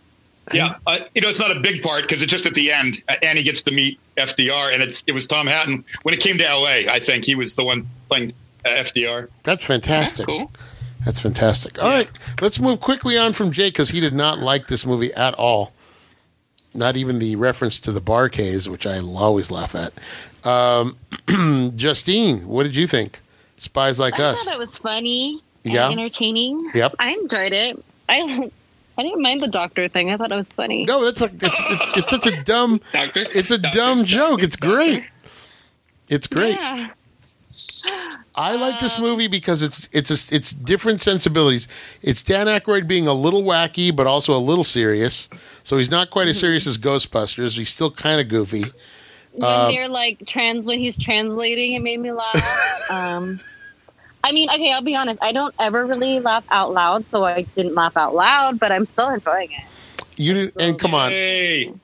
[0.53, 2.95] Yeah, uh, you know, it's not a big part because it's just at the end.
[3.09, 6.37] Uh, Annie gets to meet FDR, and it's it was Tom Hatten when it came
[6.37, 6.87] to L.A.
[6.89, 8.31] I think he was the one playing
[8.65, 9.27] uh, FDR.
[9.43, 10.25] That's That's fantastic.
[10.27, 10.51] cool.
[11.05, 11.81] That's fantastic.
[11.81, 12.09] All right,
[12.41, 15.73] let's move quickly on from Jake because he did not like this movie at all.
[16.73, 19.91] Not even the reference to the Bar-Kays, which I always laugh at.
[20.47, 20.95] Um,
[21.75, 23.19] Justine, what did you think?
[23.57, 24.43] Spies Like I Us.
[24.43, 25.89] thought it was funny and Yeah.
[25.89, 26.71] entertaining.
[26.73, 26.95] Yep.
[26.99, 27.83] I enjoyed it.
[28.07, 28.49] I
[29.01, 30.11] I didn't mind the doctor thing.
[30.11, 30.85] I thought it was funny.
[30.85, 33.25] No, that's like it's it's, it's such a dumb Doctor?
[33.33, 34.43] it's a Doctor, dumb doctor, joke.
[34.43, 35.03] It's great.
[36.07, 36.55] It's great.
[36.55, 36.89] Yeah.
[38.35, 41.67] I like this Um, movie because it's it's a, it's different sensibilities.
[42.03, 45.27] It's Dan Aykroyd being a little wacky, but also a little serious.
[45.63, 47.57] So he's not quite as serious as Ghostbusters.
[47.57, 48.65] He's still kind of goofy.
[49.31, 52.35] When Uh, they're like trans when he's translating, it made me laugh.
[52.91, 53.39] um,
[54.23, 55.19] I mean, okay, I'll be honest.
[55.21, 58.85] I don't ever really laugh out loud, so I didn't laugh out loud, but I'm
[58.85, 59.70] still enjoying it.
[60.21, 61.11] You and come on,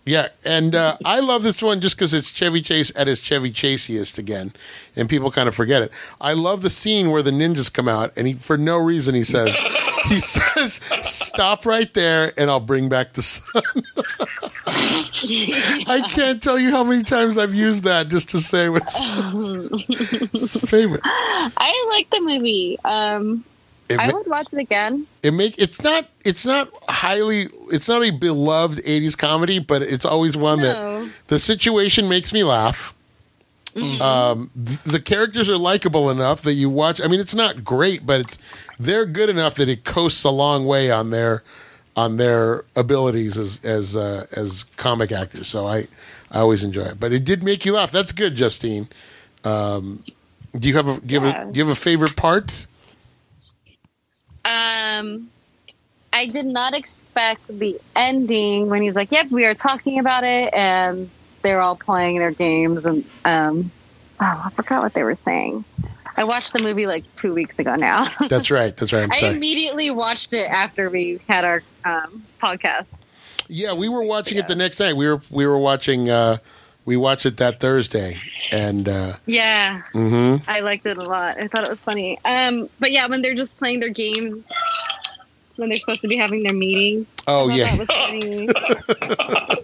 [0.06, 3.50] yeah, and uh, I love this one just because it's Chevy Chase at his Chevy
[3.50, 4.54] Chaseiest again,
[4.96, 5.92] and people kind of forget it.
[6.22, 9.24] I love the scene where the ninjas come out, and he, for no reason, he
[9.24, 9.60] says,
[10.06, 13.64] he says, "Stop right there, and I'll bring back the sun."
[14.68, 20.70] I can't tell you how many times I've used that just to say what's it's
[20.70, 21.02] favorite.
[21.04, 22.78] I like the movie.
[22.86, 23.44] Um,
[23.90, 25.08] It, I ma- would watch it again.
[25.24, 30.06] it make it's not it's not highly it's not a beloved 80s comedy but it's
[30.06, 30.66] always one No.
[31.06, 32.94] that the situation makes me laugh.
[33.76, 38.06] Um th- the characters are likable enough that you watch i mean it's not great
[38.08, 38.40] but it's
[38.80, 41.44] they're good enough that it coasts a long way on their
[41.96, 45.48] on their abilities as as uh, as comic actors.
[45.48, 45.88] So i
[46.32, 47.00] i always enjoy it.
[47.00, 47.92] But it did make you laugh.
[47.92, 48.88] That's good justine.
[49.44, 50.04] Um
[50.58, 51.48] do you have a do you have Yeah.
[51.48, 52.66] a do you have a favorite part
[54.48, 55.30] Um,
[56.14, 60.54] I did not expect the ending when he's like, "Yep, we are talking about it,"
[60.54, 61.10] and
[61.42, 63.72] they're all playing their games, and um,
[64.20, 65.66] oh, I forgot what they were saying.
[66.16, 68.10] I watched the movie like two weeks ago now.
[68.30, 73.06] that's right that's right i'm I immediately watched it after we had our um, podcast.
[73.50, 74.94] Yeah, we were watching it the next night.
[74.96, 76.10] We were we were watching.
[76.10, 76.38] Uh,
[76.88, 78.18] we watched it that Thursday,
[78.52, 80.42] and uh, Yeah, mhm.
[80.48, 81.38] I liked it a lot.
[81.38, 82.18] I thought it was funny.
[82.26, 84.44] Um, but yeah, when they're just playing their games,
[85.58, 87.06] when they're supposed to be having their meeting.
[87.28, 89.60] oh I yeah, thought that was funny.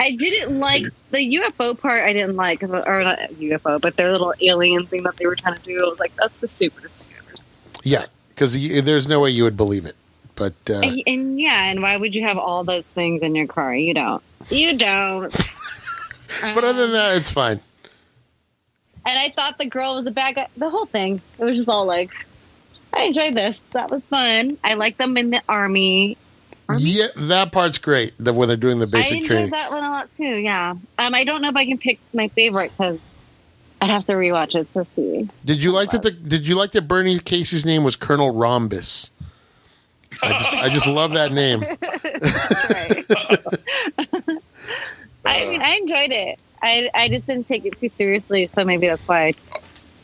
[0.00, 2.02] I didn't like the UFO part.
[2.02, 5.56] I didn't like, or not UFO, but their little alien thing that they were trying
[5.56, 5.84] to do.
[5.84, 7.46] I was like, that's the stupidest thing I've ever seen.
[7.84, 8.54] yeah, because
[8.84, 9.94] there's no way you would believe it.
[10.34, 13.46] But uh, And, and yeah, and why would you have all those things in your
[13.46, 13.74] car?
[13.76, 14.22] You don't.
[14.48, 15.32] You don't.
[16.40, 17.60] But other than that, it's fine.
[19.04, 20.46] And I thought the girl was a bad guy.
[20.56, 21.20] The whole thing.
[21.38, 22.10] It was just all like,
[22.92, 23.64] I enjoyed this.
[23.72, 24.58] That was fun.
[24.62, 26.16] I like them in the army.
[26.68, 26.82] Army?
[26.82, 28.12] Yeah, that part's great.
[28.18, 29.50] The, when they're doing the I basic enjoyed training.
[29.50, 30.24] that one a lot too.
[30.24, 30.74] Yeah.
[30.98, 33.00] Um, I don't know if I can pick my favorite because
[33.80, 35.28] I'd have to rewatch it to see.
[35.44, 36.02] Did you like that?
[36.02, 39.10] The, did you like that Bernie Casey's name was Colonel Rhombus?
[40.22, 41.64] I just I just love that name.
[45.24, 46.38] I mean, I enjoyed it.
[46.62, 49.34] I I just didn't take it too seriously, so maybe that's why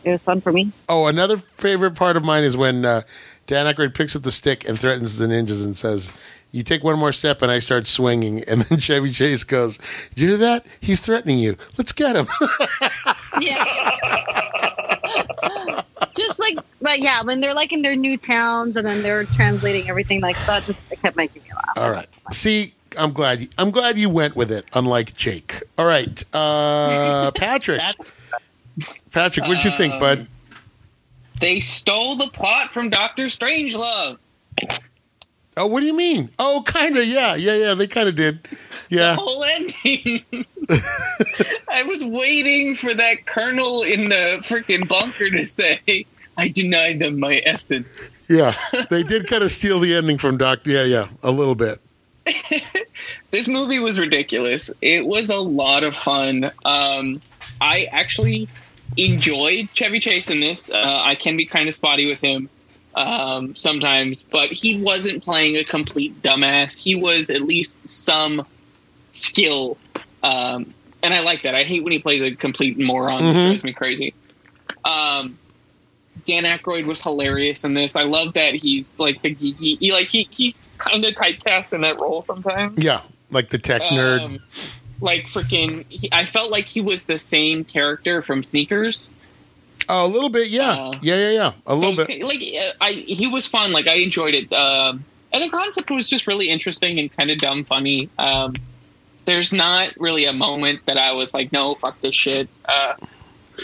[0.04, 0.72] it was fun for me.
[0.88, 3.02] Oh, another favorite part of mine is when uh,
[3.46, 6.12] Dan Aykroyd picks up the stick and threatens the ninjas and says,
[6.52, 9.78] "You take one more step, and I start swinging." And then Chevy Chase goes,
[10.14, 10.66] "Did you hear that?
[10.80, 11.56] He's threatening you.
[11.76, 12.28] Let's get him."
[13.40, 13.64] Yeah.
[16.16, 19.88] just like, but yeah, when they're like in their new towns and then they're translating
[19.88, 21.76] everything like that, just it kept making me laugh.
[21.76, 22.08] All right.
[22.32, 23.40] See, I'm glad.
[23.42, 25.62] You, I'm glad you went with it, unlike Jake.
[25.76, 27.80] All right, uh, Patrick.
[29.10, 30.26] Patrick, what'd you think, bud?
[31.40, 34.18] They stole the plot from Doctor Strangelove.
[35.56, 36.30] Oh, what do you mean?
[36.38, 37.04] Oh, kind of.
[37.04, 37.74] Yeah, yeah, yeah.
[37.74, 38.46] They kind of did.
[38.90, 39.16] Yeah.
[39.16, 40.24] whole ending.
[41.68, 46.06] I was waiting for that colonel in the freaking bunker to say,
[46.36, 48.54] "I deny them my essence." Yeah,
[48.90, 50.60] they did kind of steal the ending from Doc.
[50.64, 51.80] Yeah, yeah, a little bit.
[53.30, 54.72] This movie was ridiculous.
[54.80, 56.50] It was a lot of fun.
[56.64, 57.20] Um,
[57.60, 58.48] I actually
[58.96, 60.70] enjoyed Chevy Chase in this.
[60.72, 62.48] Uh, I can be kind of spotty with him
[62.94, 66.82] um, sometimes, but he wasn't playing a complete dumbass.
[66.82, 68.46] He was at least some
[69.12, 69.76] skill,
[70.22, 70.72] um,
[71.02, 71.54] and I like that.
[71.54, 73.24] I hate when he plays a complete moron.
[73.24, 73.46] It Mhm.
[73.48, 74.14] drives me crazy.
[74.84, 75.38] Um,
[76.26, 77.94] Dan Aykroyd was hilarious in this.
[77.94, 79.78] I love that he's like the geeky.
[79.78, 82.82] He like he he's kind of typecast in that role sometimes.
[82.82, 83.00] Yeah,
[83.30, 84.22] like the tech nerd.
[84.22, 84.38] Um,
[85.00, 89.10] like freaking, he, I felt like he was the same character from Sneakers.
[89.88, 90.48] Oh, a little bit.
[90.48, 91.52] Yeah, uh, yeah, yeah, yeah.
[91.66, 92.22] A little So, bit.
[92.22, 93.72] Like uh, I, he was fun.
[93.72, 94.52] Like I enjoyed it.
[94.52, 98.08] Um, and the concept was just really interesting and kind of dumb funny.
[98.18, 98.56] Um,
[99.24, 102.48] there's not really a moment that I was like, no, fuck this shit.
[102.64, 102.94] Uh,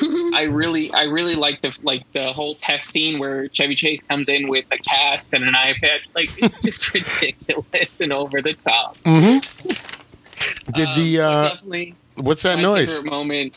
[0.02, 4.28] I really, I really like the like the whole test scene where Chevy Chase comes
[4.28, 6.08] in with a cast and an eye patch.
[6.14, 8.96] Like it's just ridiculous and over the top.
[9.04, 9.38] hmm
[10.72, 13.04] Did Um, the uh, definitely what's that noise?
[13.04, 13.54] moment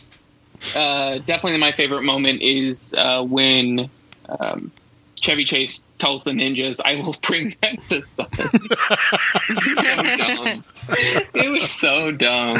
[0.75, 3.89] uh, definitely my favorite moment is uh, when
[4.39, 4.71] um,
[5.15, 8.47] Chevy Chase tells the ninjas, "I will bring back the sun." so
[10.17, 10.63] dumb.
[11.33, 12.57] It was so dumb.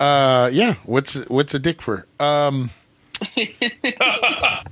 [0.00, 0.74] Uh, yeah.
[0.84, 2.06] What's what's a dick for?
[2.20, 2.70] Um,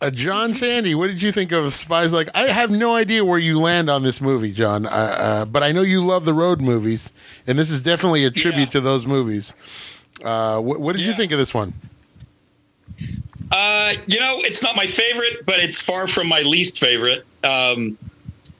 [0.00, 2.28] uh, John Sandy, what did you think of Spies Like?
[2.34, 4.86] I have no idea where you land on this movie, John.
[4.86, 7.12] Uh, uh, but I know you love the road movies,
[7.46, 8.72] and this is definitely a tribute Yeah.
[8.72, 9.54] to those movies.
[10.24, 11.72] Uh, what, what did you think of this one?
[13.50, 17.24] Uh, you know, it's not my favorite, but it's far from my least favorite.
[17.42, 17.96] Um,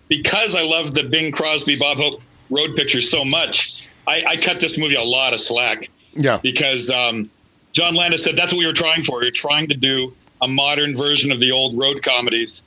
[0.09, 4.59] because I love the Bing Crosby Bob Hope road pictures so much, I, I cut
[4.61, 6.39] this movie a lot of slack Yeah.
[6.43, 7.31] because um,
[7.73, 9.21] John Landis said that's what we were trying for.
[9.21, 12.65] We are trying to do a modern version of the old road comedies,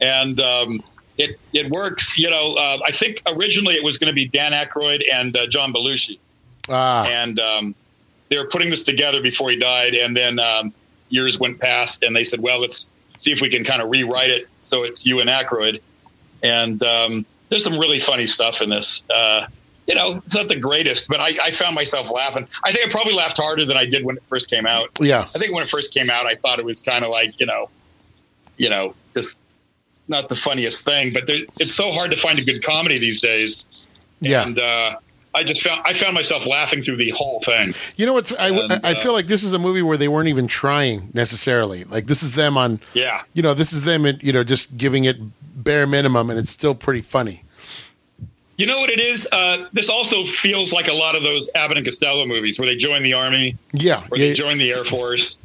[0.00, 0.82] and um,
[1.18, 2.18] it it works.
[2.18, 5.46] You know, uh, I think originally it was going to be Dan Aykroyd and uh,
[5.46, 6.18] John Belushi,
[6.68, 7.74] Ah, and um,
[8.28, 10.72] they were putting this together before he died, and then um,
[11.08, 14.30] years went past, and they said, "Well, let's see if we can kind of rewrite
[14.30, 15.80] it so it's you and Aykroyd."
[16.42, 19.06] And um, there's some really funny stuff in this.
[19.08, 19.46] Uh,
[19.86, 22.46] you know, it's not the greatest, but I, I found myself laughing.
[22.64, 24.90] I think I probably laughed harder than I did when it first came out.
[25.00, 25.22] yeah.
[25.22, 27.46] I think when it first came out, I thought it was kind of like you
[27.46, 27.68] know,
[28.56, 29.42] you know, just
[30.08, 31.12] not the funniest thing.
[31.12, 33.86] But there, it's so hard to find a good comedy these days.
[34.20, 34.46] Yeah.
[34.46, 34.96] And uh,
[35.34, 37.74] I just found I found myself laughing through the whole thing.
[37.96, 40.08] You know what's I, And, I uh, feel like this is a movie where they
[40.08, 41.84] weren't even trying necessarily.
[41.84, 43.22] Like this is them on Yeah.
[43.32, 46.74] you know, this is them you know just giving it bare minimum and it's still
[46.74, 47.44] pretty funny.
[48.58, 49.26] You know what it is?
[49.32, 52.76] Uh, this also feels like a lot of those Abbott and Costello movies where they
[52.76, 54.04] join the army Yeah.
[54.10, 55.38] or yeah, they join the Air Force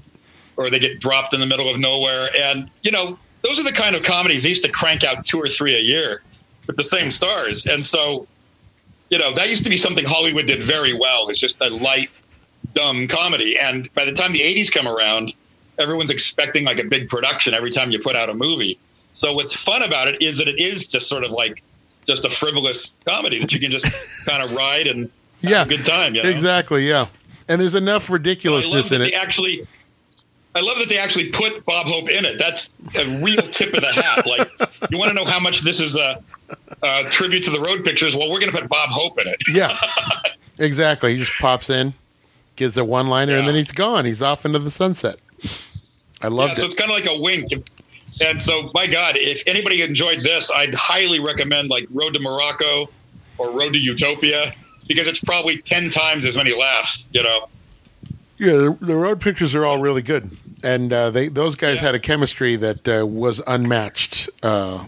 [0.58, 2.28] or they get dropped in the middle of nowhere.
[2.38, 5.40] And, you know, those are the kind of comedies they used to crank out two
[5.40, 6.22] or three a year
[6.68, 7.66] with the same stars.
[7.66, 8.28] And so,
[9.10, 11.30] you know, that used to be something Hollywood did very well.
[11.30, 12.22] It's just a light,
[12.74, 13.58] dumb comedy.
[13.58, 15.36] And by the time the 80s come around,
[15.80, 18.78] everyone's expecting like a big production every time you put out a movie.
[19.14, 21.64] So what's fun about it is that it is just sort of like
[22.08, 23.86] just a frivolous comedy that you can just
[24.26, 25.12] kind of ride and
[25.44, 25.64] have Yeah.
[25.64, 26.16] a good time.
[26.16, 26.30] You know?
[26.30, 27.08] Exactly, yeah.
[27.48, 29.14] And there's enough ridiculousness in it.
[29.14, 29.68] actually.
[30.56, 32.40] I love that they actually put Bob Hope in it.
[32.40, 34.26] That's a real tip of the hat.
[34.26, 34.50] Like,
[34.90, 36.20] you want to know how much this is a,
[36.82, 38.16] a tribute to the road pictures?
[38.16, 39.36] Well, we're going to put Bob Hope in it.
[39.52, 39.78] Yeah.
[40.58, 41.12] exactly.
[41.14, 41.94] He just pops in,
[42.56, 44.06] gives a one liner, and then he's gone.
[44.06, 45.18] He's off into the sunset.
[46.24, 46.58] I Yeah, it.
[46.58, 47.52] so it's kind of like a wink.
[48.26, 52.88] And so, my God, if anybody enjoyed this, I'd highly recommend like Road to Morocco
[53.38, 54.54] or Road to Utopia
[54.88, 57.10] because it's probably ten times as many laughs.
[57.14, 57.48] You know.
[58.38, 60.30] Yeah, the, the road pictures are all really good,
[60.64, 61.88] and uh, they those guys Yeah.
[61.88, 64.30] had a chemistry that uh, was unmatched.
[64.44, 64.86] Uh,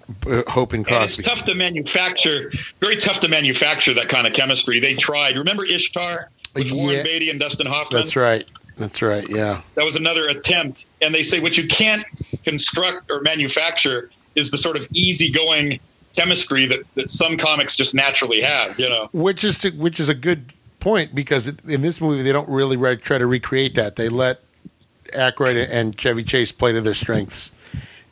[0.47, 4.80] Hope and And it's tough to manufacture, very tough to manufacture that kind of chemistry.
[4.80, 5.35] They tried.
[5.35, 7.99] Remember Ishtar with Warren Beatty and Dustin Hoffman?
[7.99, 8.45] That's right.
[8.80, 9.27] That's right.
[9.30, 9.61] Yeah.
[9.76, 10.89] That was another attempt.
[11.01, 12.03] And they say what you can't
[12.43, 15.80] construct or manufacture is the sort of easygoing
[16.15, 19.10] chemistry that, that some comics just naturally have, you know.
[19.11, 22.77] Which is to, which is a good point because in this movie they don't really
[22.77, 23.97] re- try to recreate that.
[23.97, 24.39] They let
[25.14, 27.51] Aykroyd and Chevy Chase play to their strengths,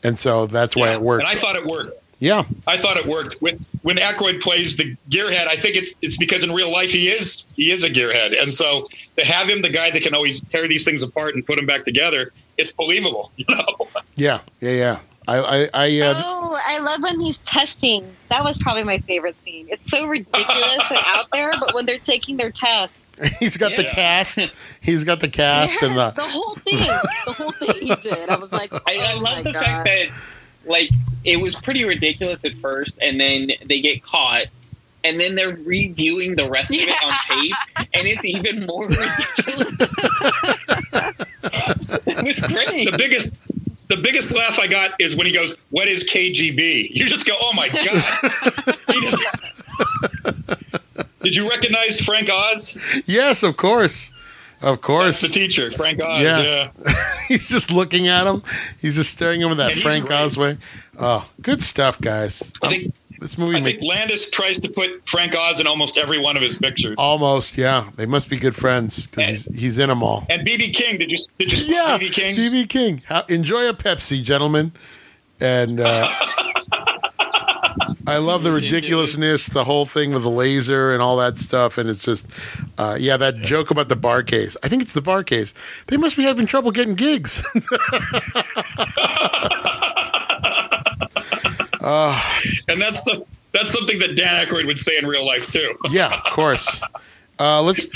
[0.04, 0.96] and so that's why Yeah.
[0.96, 1.30] it works.
[1.30, 1.98] And I thought it worked.
[2.20, 2.44] Yeah.
[2.66, 3.36] I thought it worked.
[3.42, 7.10] When when Aykroyd plays the gearhead, I think it's it's because in real life he
[7.10, 8.88] is he is a gearhead, and so
[9.18, 11.66] to have him the guy that can always tear these things apart and put them
[11.66, 13.88] back together, it's believable, you know.
[14.16, 14.40] Yeah.
[14.62, 14.72] Yeah.
[14.72, 15.00] Yeah.
[15.28, 15.38] I.
[15.38, 15.70] I.
[15.74, 16.14] I uh,
[16.50, 18.10] Oh, I love when he's testing.
[18.30, 19.68] That was probably my favorite scene.
[19.70, 23.84] It's so ridiculous and out there, but when they're taking their tests, he's got the
[23.84, 24.52] cast.
[24.80, 26.12] He's got the cast and the.
[26.12, 28.30] the whole thing, the whole thing he did.
[28.30, 29.64] I was like, I, I oh love my the God.
[29.64, 30.08] fact that
[30.68, 30.90] like
[31.24, 34.46] it was pretty ridiculous at first, and then they get caught,
[35.04, 37.56] and then they're reviewing the rest of it on tape,
[37.94, 39.96] and it's even more ridiculous.
[42.08, 42.90] it was great.
[42.92, 43.42] The biggest
[43.88, 47.34] the biggest laugh I got is when he goes, "What is KGB?" You just go,
[47.40, 48.04] "Oh my god!"
[51.22, 52.78] Did you recognize Frank Oz?
[53.06, 54.12] Yes, of course.
[54.62, 55.22] Of course.
[55.22, 56.22] That's the teacher, Frank Oz.
[56.24, 56.40] Yeah.
[56.86, 56.94] Yeah.
[57.28, 58.42] He's just looking at him.
[58.80, 60.10] He's just staring him with that And Frank.
[60.10, 60.58] Oz way.
[60.98, 62.52] Oh, good stuff, guys.
[62.64, 65.98] I Um, think this movie I think Landis tries to put Frank Oz in almost
[65.98, 66.96] every one of his pictures.
[66.98, 67.58] almost.
[67.58, 70.26] Yeah, they must be good friends because he's he's in them all.
[70.30, 72.36] And BB King, did you did you Yeah, BB King?
[72.36, 73.02] BB King.
[73.06, 74.72] How, enjoy a Pepsi, gentlemen.
[75.40, 76.10] And uh,
[78.08, 81.78] I love the ridiculousness, the whole thing with the laser and all that stuff.
[81.78, 82.26] And it's just,
[82.78, 84.58] uh, yeah, that joke about the Bar-Kays.
[84.64, 85.54] I think it's the Bar-Kays.
[85.88, 87.46] They must be having trouble getting gigs.
[92.68, 93.24] And that's some,
[93.54, 95.76] that's something that Dan Aykroyd would say in real life too.
[95.90, 96.82] yeah, of course.
[97.40, 97.88] Uh, let's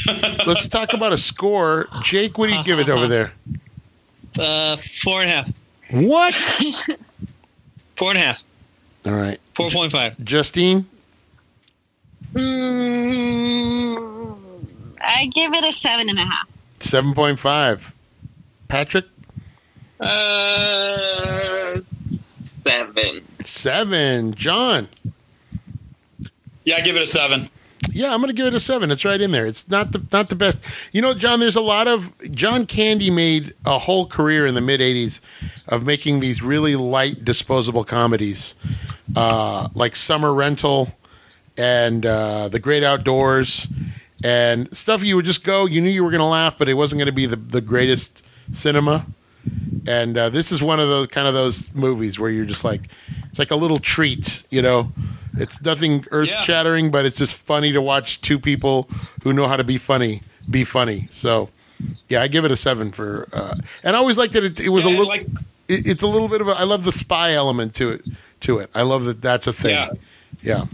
[0.46, 1.88] let's talk about a score.
[2.02, 3.34] Jake, what do you give it over there?
[4.40, 5.54] Uh, four and a half.
[5.90, 6.36] What?
[7.96, 8.44] Four and a half.
[9.06, 10.18] All right, Four point five.
[10.24, 10.86] Justine.
[12.34, 14.38] Mm,
[15.02, 16.48] I give it a seven and a half.
[16.80, 17.94] Seven point five.
[18.68, 19.06] Patrick.
[20.00, 23.22] Uh, seven.
[23.44, 24.34] Seven.
[24.36, 24.88] John.
[26.66, 27.50] Yeah, I give it a seven.
[27.90, 28.92] Yeah, I'm to give it a seven.
[28.92, 29.48] It's right in there.
[29.48, 30.60] It's not the not the best.
[30.92, 31.40] You know, John.
[31.40, 35.20] There's a lot of John Candy made a whole career in the mid '80s
[35.68, 38.56] of making these really light, disposable comedies
[39.16, 40.94] uh, like Summer Rental
[41.58, 43.68] and uh, The Great Outdoors
[44.24, 45.66] and stuff you would just go.
[45.66, 49.06] You knew you were to laugh, but it wasn't to be the, the greatest cinema.
[49.88, 52.82] And uh, this is one of those kind of those movies where you're just like,
[53.30, 54.92] it's like a little treat, you know.
[55.38, 58.90] It's nothing earth shattering, but it's just funny to watch two people
[59.24, 61.08] who know how to be funny be funny.
[61.14, 61.50] So,
[62.10, 63.28] yeah, I give it a seven for.
[63.32, 65.08] Uh, and I always liked that it, it was Yeah, a little.
[65.08, 65.28] like-
[65.68, 66.52] it, it's a little bit of a.
[66.52, 68.02] I love the spy element to it.
[68.42, 69.22] To it, I love that.
[69.22, 69.72] That's a thing.
[69.76, 69.90] Yeah.
[70.42, 70.66] Yeah.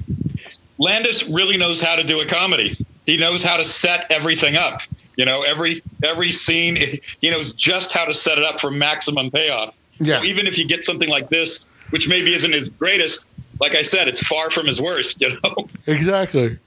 [0.79, 2.77] Landis really knows how to do a comedy.
[3.05, 4.81] He knows how to set everything up.
[5.17, 6.77] You know, every every scene,
[7.19, 9.77] he knows just how to set it up for maximum payoff.
[9.99, 10.19] Yeah.
[10.19, 13.27] So even if you get something like this, which maybe isn't his greatest,
[13.59, 15.19] like I said, it's far from his worst.
[15.21, 15.67] You know.
[15.87, 16.59] Exactly.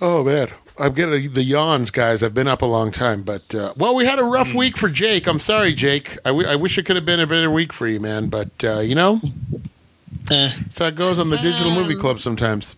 [0.00, 2.22] Oh man, I'm getting the yawns, guys.
[2.22, 4.58] I've been up a long time, but uh, well, we had a rough Hmm.
[4.58, 5.26] week for Jake.
[5.26, 6.16] I'm sorry, Jake.
[6.24, 8.28] I, w- I wish it could have been a better week for you, man.
[8.28, 9.20] But uh, you know,
[10.30, 12.76] Eh, that's how it goes on the Digital Movie Um, Club sometimes.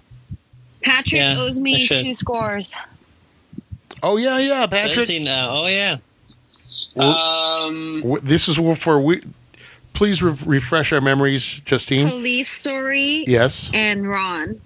[0.82, 2.74] Patrick Yeah, owes me two scores.
[4.02, 5.06] Oh yeah, yeah, Patrick.
[5.06, 5.96] seen, uh, oh yeah.
[6.98, 9.22] Um, W- This is for we.
[9.94, 12.08] Please re- refresh our memories, Justine.
[12.08, 13.68] Police Story Yes.
[13.74, 14.60] and Ron.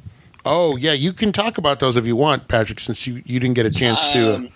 [0.45, 3.55] Oh yeah, you can talk about those if you want, Patrick, since you, you didn't
[3.55, 4.49] get a chance to uh, Um,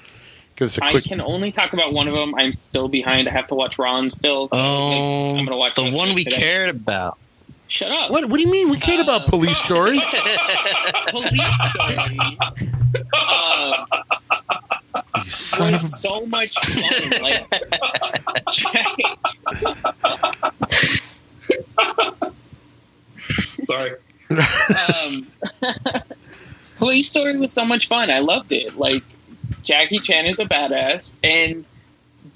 [0.56, 1.06] give us a I quick.
[1.06, 2.34] I can only talk about one of them.
[2.34, 3.26] I'm still behind.
[3.28, 4.48] I have to watch Ron still.
[4.48, 6.36] So Oh, I'm gonna watch the most one we today.
[6.38, 7.16] cared about.
[7.68, 8.10] Shut up.
[8.10, 8.28] What?
[8.28, 8.68] What do you mean?
[8.68, 9.98] We cared about Uh, Police Story.
[11.08, 11.96] Police Story
[13.30, 13.86] um,
[15.26, 17.10] you son of a- was so much fun.
[17.22, 17.46] Like,
[23.62, 23.92] Sorry.
[24.30, 25.26] um,
[26.76, 28.10] Police Story was so much fun.
[28.10, 28.76] I loved it.
[28.76, 29.02] Like
[29.62, 31.68] Jackie Chan is a badass, and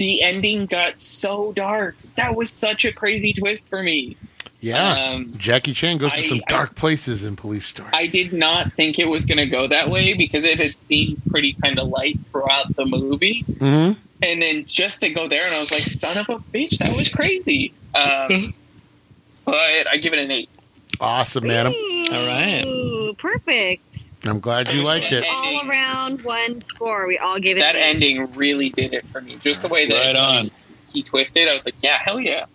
[0.00, 1.94] the ending got so dark.
[2.16, 4.16] That was such a crazy twist for me.
[4.60, 7.90] yeah, Um, Jackie Chan goes to I- some I- dark places in Police Story.
[7.92, 11.20] I did not think it was going to go that way because it had seemed
[11.30, 13.42] pretty kind of light throughout the movie.
[13.58, 16.78] hmm And then just to go there, and I was like, son of a bitch,
[16.78, 17.72] that was crazy.
[17.94, 18.52] Um,
[19.44, 20.48] but I give it an eight.
[21.00, 21.66] Awesome, man.
[21.68, 21.72] I'm,
[22.12, 23.14] All right.
[23.18, 24.09] Perfect.
[24.26, 25.24] I'm glad you liked it.
[25.28, 27.06] All around one score.
[27.06, 29.36] We all gave it That ending really did it for me.
[29.40, 30.50] Just the way that Right on.
[30.92, 32.46] he twisted, I was like, yeah, hell yeah.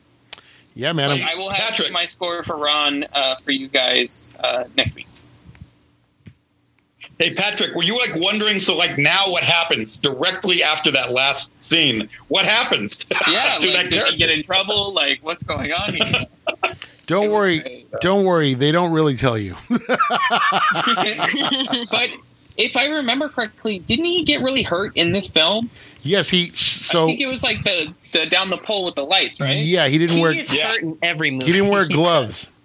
[0.75, 1.09] Yeah, man.
[1.09, 1.91] Like, I'm, will have Patrick.
[1.91, 5.07] my score for Ron uh, for you guys uh, next week.
[7.17, 8.59] Hey Patrick, were you like wondering?
[8.59, 12.09] So like now, what happens directly after that last scene?
[12.27, 13.05] What happens?
[13.27, 14.93] Yeah, to like, that does he get in trouble?
[14.93, 16.25] Like, what's going on here?
[17.07, 17.59] don't worry.
[17.59, 17.91] great.
[18.01, 18.53] Don't worry.
[18.53, 19.55] They don't really tell you.
[19.69, 19.81] but
[22.57, 25.69] if I remember correctly, didn't he get really hurt in this film?
[26.01, 26.47] yes, he.
[26.47, 29.57] I So think it was like the, the down the pole with the lights, right?
[29.57, 30.33] yeah, he didn't He wear.
[30.33, 30.69] gets Yeah.
[30.69, 31.45] hurt in every movie.
[31.45, 32.59] He didn't wear gloves.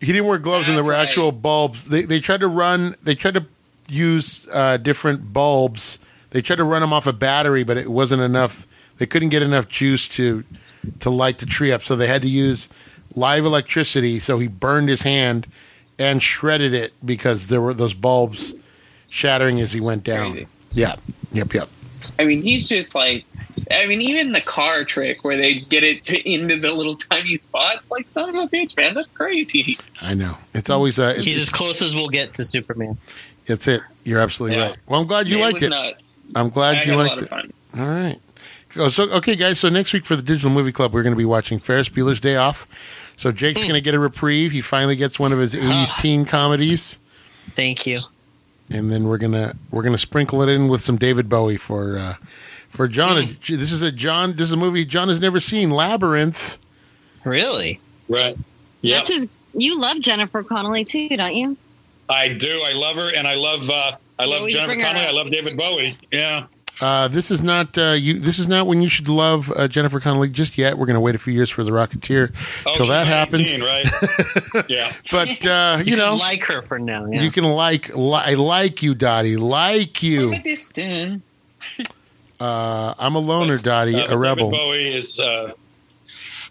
[0.00, 1.06] He didn't wear gloves, and there That's were right.
[1.08, 1.86] actual bulbs.
[1.86, 2.96] They they tried to run.
[3.02, 3.46] They tried to
[3.88, 5.98] use uh, different bulbs.
[6.30, 8.66] They tried to run them off a battery, but it wasn't enough.
[8.96, 10.42] They couldn't get enough juice to
[11.00, 12.68] to light the tree up, so they had to use
[13.14, 14.18] live electricity.
[14.18, 15.46] So he burned his hand
[15.98, 18.54] and shredded it because there were those bulbs
[19.08, 20.32] shattering as he went down.
[20.32, 20.46] Crazy.
[20.72, 20.94] Yeah.
[21.32, 21.54] Yep.
[21.54, 21.68] Yep.
[22.18, 23.24] I mean, he's just like,
[23.70, 27.36] I mean, even the car trick where they get it to, into the little tiny
[27.36, 29.78] spots, like, son of a bitch, man, that's crazy.
[30.02, 30.36] I know.
[30.54, 32.98] It's always uh, it's, He's as close as we'll get to Superman.
[33.46, 33.82] That's it.
[34.04, 34.68] You're absolutely Yeah.
[34.70, 34.76] right.
[34.86, 35.68] Well, I'm glad you it liked was it.
[35.70, 36.20] nuts.
[36.34, 37.22] I'm glad I you had a liked lot it.
[37.22, 37.52] of fun.
[37.78, 38.18] All right.
[38.76, 39.58] Oh, so okay, guys.
[39.58, 42.20] So next week for the Digital Movie Club, we're going to be watching Ferris Bueller's
[42.20, 42.68] Day Off.
[43.20, 44.50] So Jake's going to get a reprieve.
[44.50, 47.00] He finally gets one of his '80s teen comedies,
[47.54, 47.98] Thank you.
[48.70, 52.14] and then we're gonna we're gonna sprinkle it in with some David Bowie for uh,
[52.70, 53.36] for John.
[53.46, 54.36] This is a John.
[54.36, 55.68] This is a movie John has never seen.
[55.68, 56.58] Labyrinth.
[57.24, 57.78] Really?
[58.08, 58.38] right.
[58.80, 59.28] Yeah, That's his.
[59.52, 61.58] You love Jennifer Connelly too, don't you?
[62.08, 62.62] I do.
[62.64, 65.06] I love her, and I love uh, I love we Jennifer bring her Connelly.
[65.06, 65.94] I love David Bowie.
[66.10, 66.46] Yeah.
[66.80, 68.18] Uh, this is not uh, you.
[68.18, 70.78] This is not when you should love uh, Jennifer Connelly just yet.
[70.78, 72.32] We're going to wait a few years for the Rocketeer
[72.66, 73.52] Oh, till that happens.
[73.52, 74.66] 19, right?
[74.70, 74.92] yeah.
[75.12, 77.04] But uh, you, You, know, can like her for now.
[77.06, 77.20] Yeah.
[77.22, 79.36] you can like, li- I like you, Dottie.
[79.36, 80.38] Like From a you.
[80.42, 81.50] distance.
[82.40, 84.50] Uh, I'm a loner, Dottie, Uh, a rebel.
[84.50, 85.52] David Bowie is uh,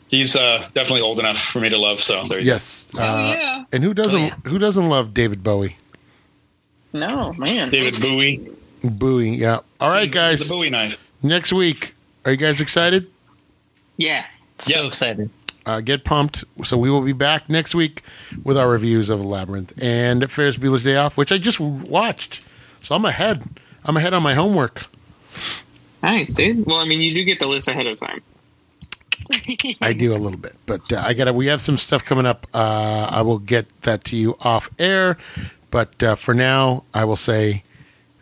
[0.10, 2.00] he's uh, definitely old enough for me to love.
[2.00, 2.92] So there you Yes.
[2.96, 3.64] Oh, Uh, yeah.
[3.74, 4.20] And who doesn't?
[4.22, 4.36] Oh, yeah.
[4.52, 5.78] Who doesn't love David Bowie?
[6.94, 7.72] No, man.
[7.72, 8.48] David Bowie.
[8.84, 9.32] Bowie.
[9.36, 9.60] Yeah.
[9.80, 10.48] All right, The guys.
[10.50, 10.98] Bowie knife.
[11.24, 11.96] Next week,
[12.26, 13.08] are you guys excited?
[13.98, 14.52] Yes.
[14.60, 14.88] so Yeah.
[14.88, 15.30] excited.
[15.66, 16.44] Uh, get pumped.
[16.64, 18.02] So we will be back next week
[18.44, 22.42] with our reviews of Labyrinth and Ferris Bueller's Day Off, which I just watched.
[22.82, 23.44] So I'm ahead.
[23.86, 24.86] I'm ahead on my homework.
[26.02, 26.66] Nice, dude.
[26.66, 28.22] Well, I mean, you do get the list ahead of time.
[29.82, 31.34] I do a little bit, but uh, I gotta.
[31.34, 32.48] We have some stuff coming up.
[32.54, 35.18] Uh, I will get that to you off air,
[35.72, 37.64] but uh, for now, I will say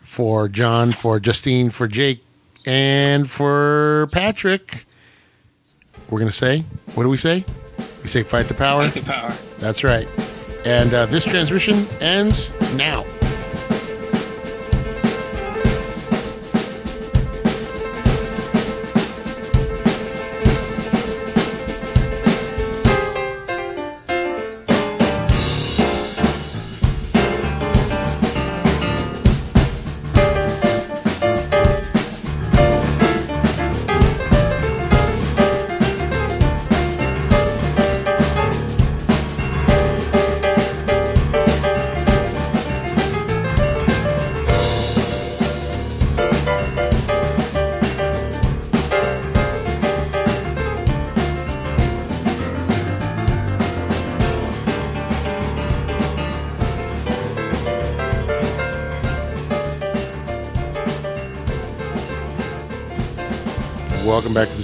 [0.08, 2.24] for John, for Justine, for Jake,
[2.64, 4.86] and for Patrick,
[6.08, 6.64] we're gonna say
[6.94, 7.44] what do we say?
[8.02, 8.88] We say fight the power.
[8.88, 9.30] Fight the power.
[9.58, 10.08] That's right.
[10.64, 13.04] And uh, this transmission ends now.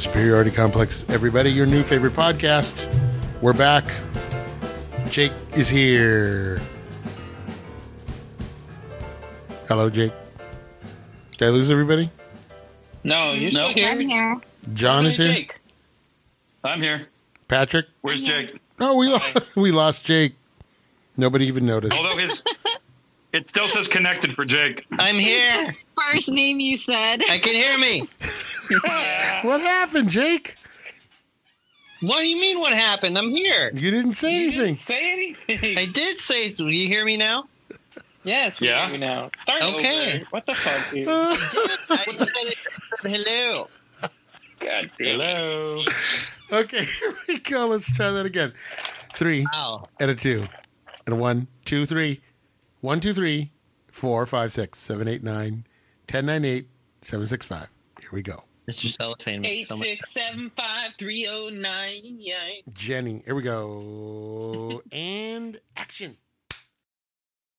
[0.04, 1.50] Superiority Complex, everybody.
[1.50, 2.88] Your new favorite podcast.
[3.40, 3.84] We're back.
[5.08, 6.60] Jake is here.
[9.66, 10.12] Hello, Jake.
[11.38, 12.10] Did I lose everybody?
[13.02, 13.76] No, you're still Nope.
[13.76, 13.88] here.
[13.88, 14.36] I'm here.
[14.74, 15.32] John is here.
[15.32, 15.58] Jake.
[16.64, 17.00] I'm here.
[17.48, 17.86] Patrick.
[18.02, 18.50] Where's Jake?
[18.80, 19.38] Oh, we lost.
[19.56, 20.34] We lost Jake.
[21.16, 21.96] Nobody even noticed.
[21.96, 22.44] Although his,
[23.32, 24.84] it still says connected for Jake.
[24.98, 25.74] I'm here.
[25.96, 27.22] First name you said.
[27.28, 28.08] I can hear me.
[29.44, 30.56] What happened, Jake?
[32.00, 32.58] What do you mean?
[32.58, 33.16] What happened?
[33.18, 33.70] I'm here.
[33.74, 34.60] You didn't say You anything.
[34.64, 35.78] didn't say anything.
[35.78, 36.50] I did say.
[36.52, 37.44] Do you hear me now?
[38.24, 38.84] yes, we Yeah.
[38.86, 39.30] hear you now.
[39.36, 40.16] Start Okay.
[40.16, 40.24] over.
[40.30, 41.06] What the fuck, dude?
[41.08, 41.36] Uh,
[41.90, 42.58] I said it.
[43.02, 43.68] Hello.
[44.60, 45.20] God damn.
[45.20, 45.82] Hello.
[46.52, 47.66] okay, here we go.
[47.66, 48.54] Let's try that again.
[49.14, 49.88] Three Wow.
[50.00, 50.46] and a two
[51.06, 52.22] and a one, two, three,
[52.80, 53.52] one, two, three,
[53.90, 55.66] four, five, six, seven, eight, nine,
[56.06, 56.68] ten, nine, eight,
[57.02, 57.68] seven, six, five.
[58.00, 58.44] Here we go.
[58.70, 58.90] Mr.
[58.90, 62.20] Cellophane makes Eight so much six seven five three oh nine.
[62.72, 63.22] Jenny.
[63.24, 64.82] Here we go.
[64.92, 66.16] and action.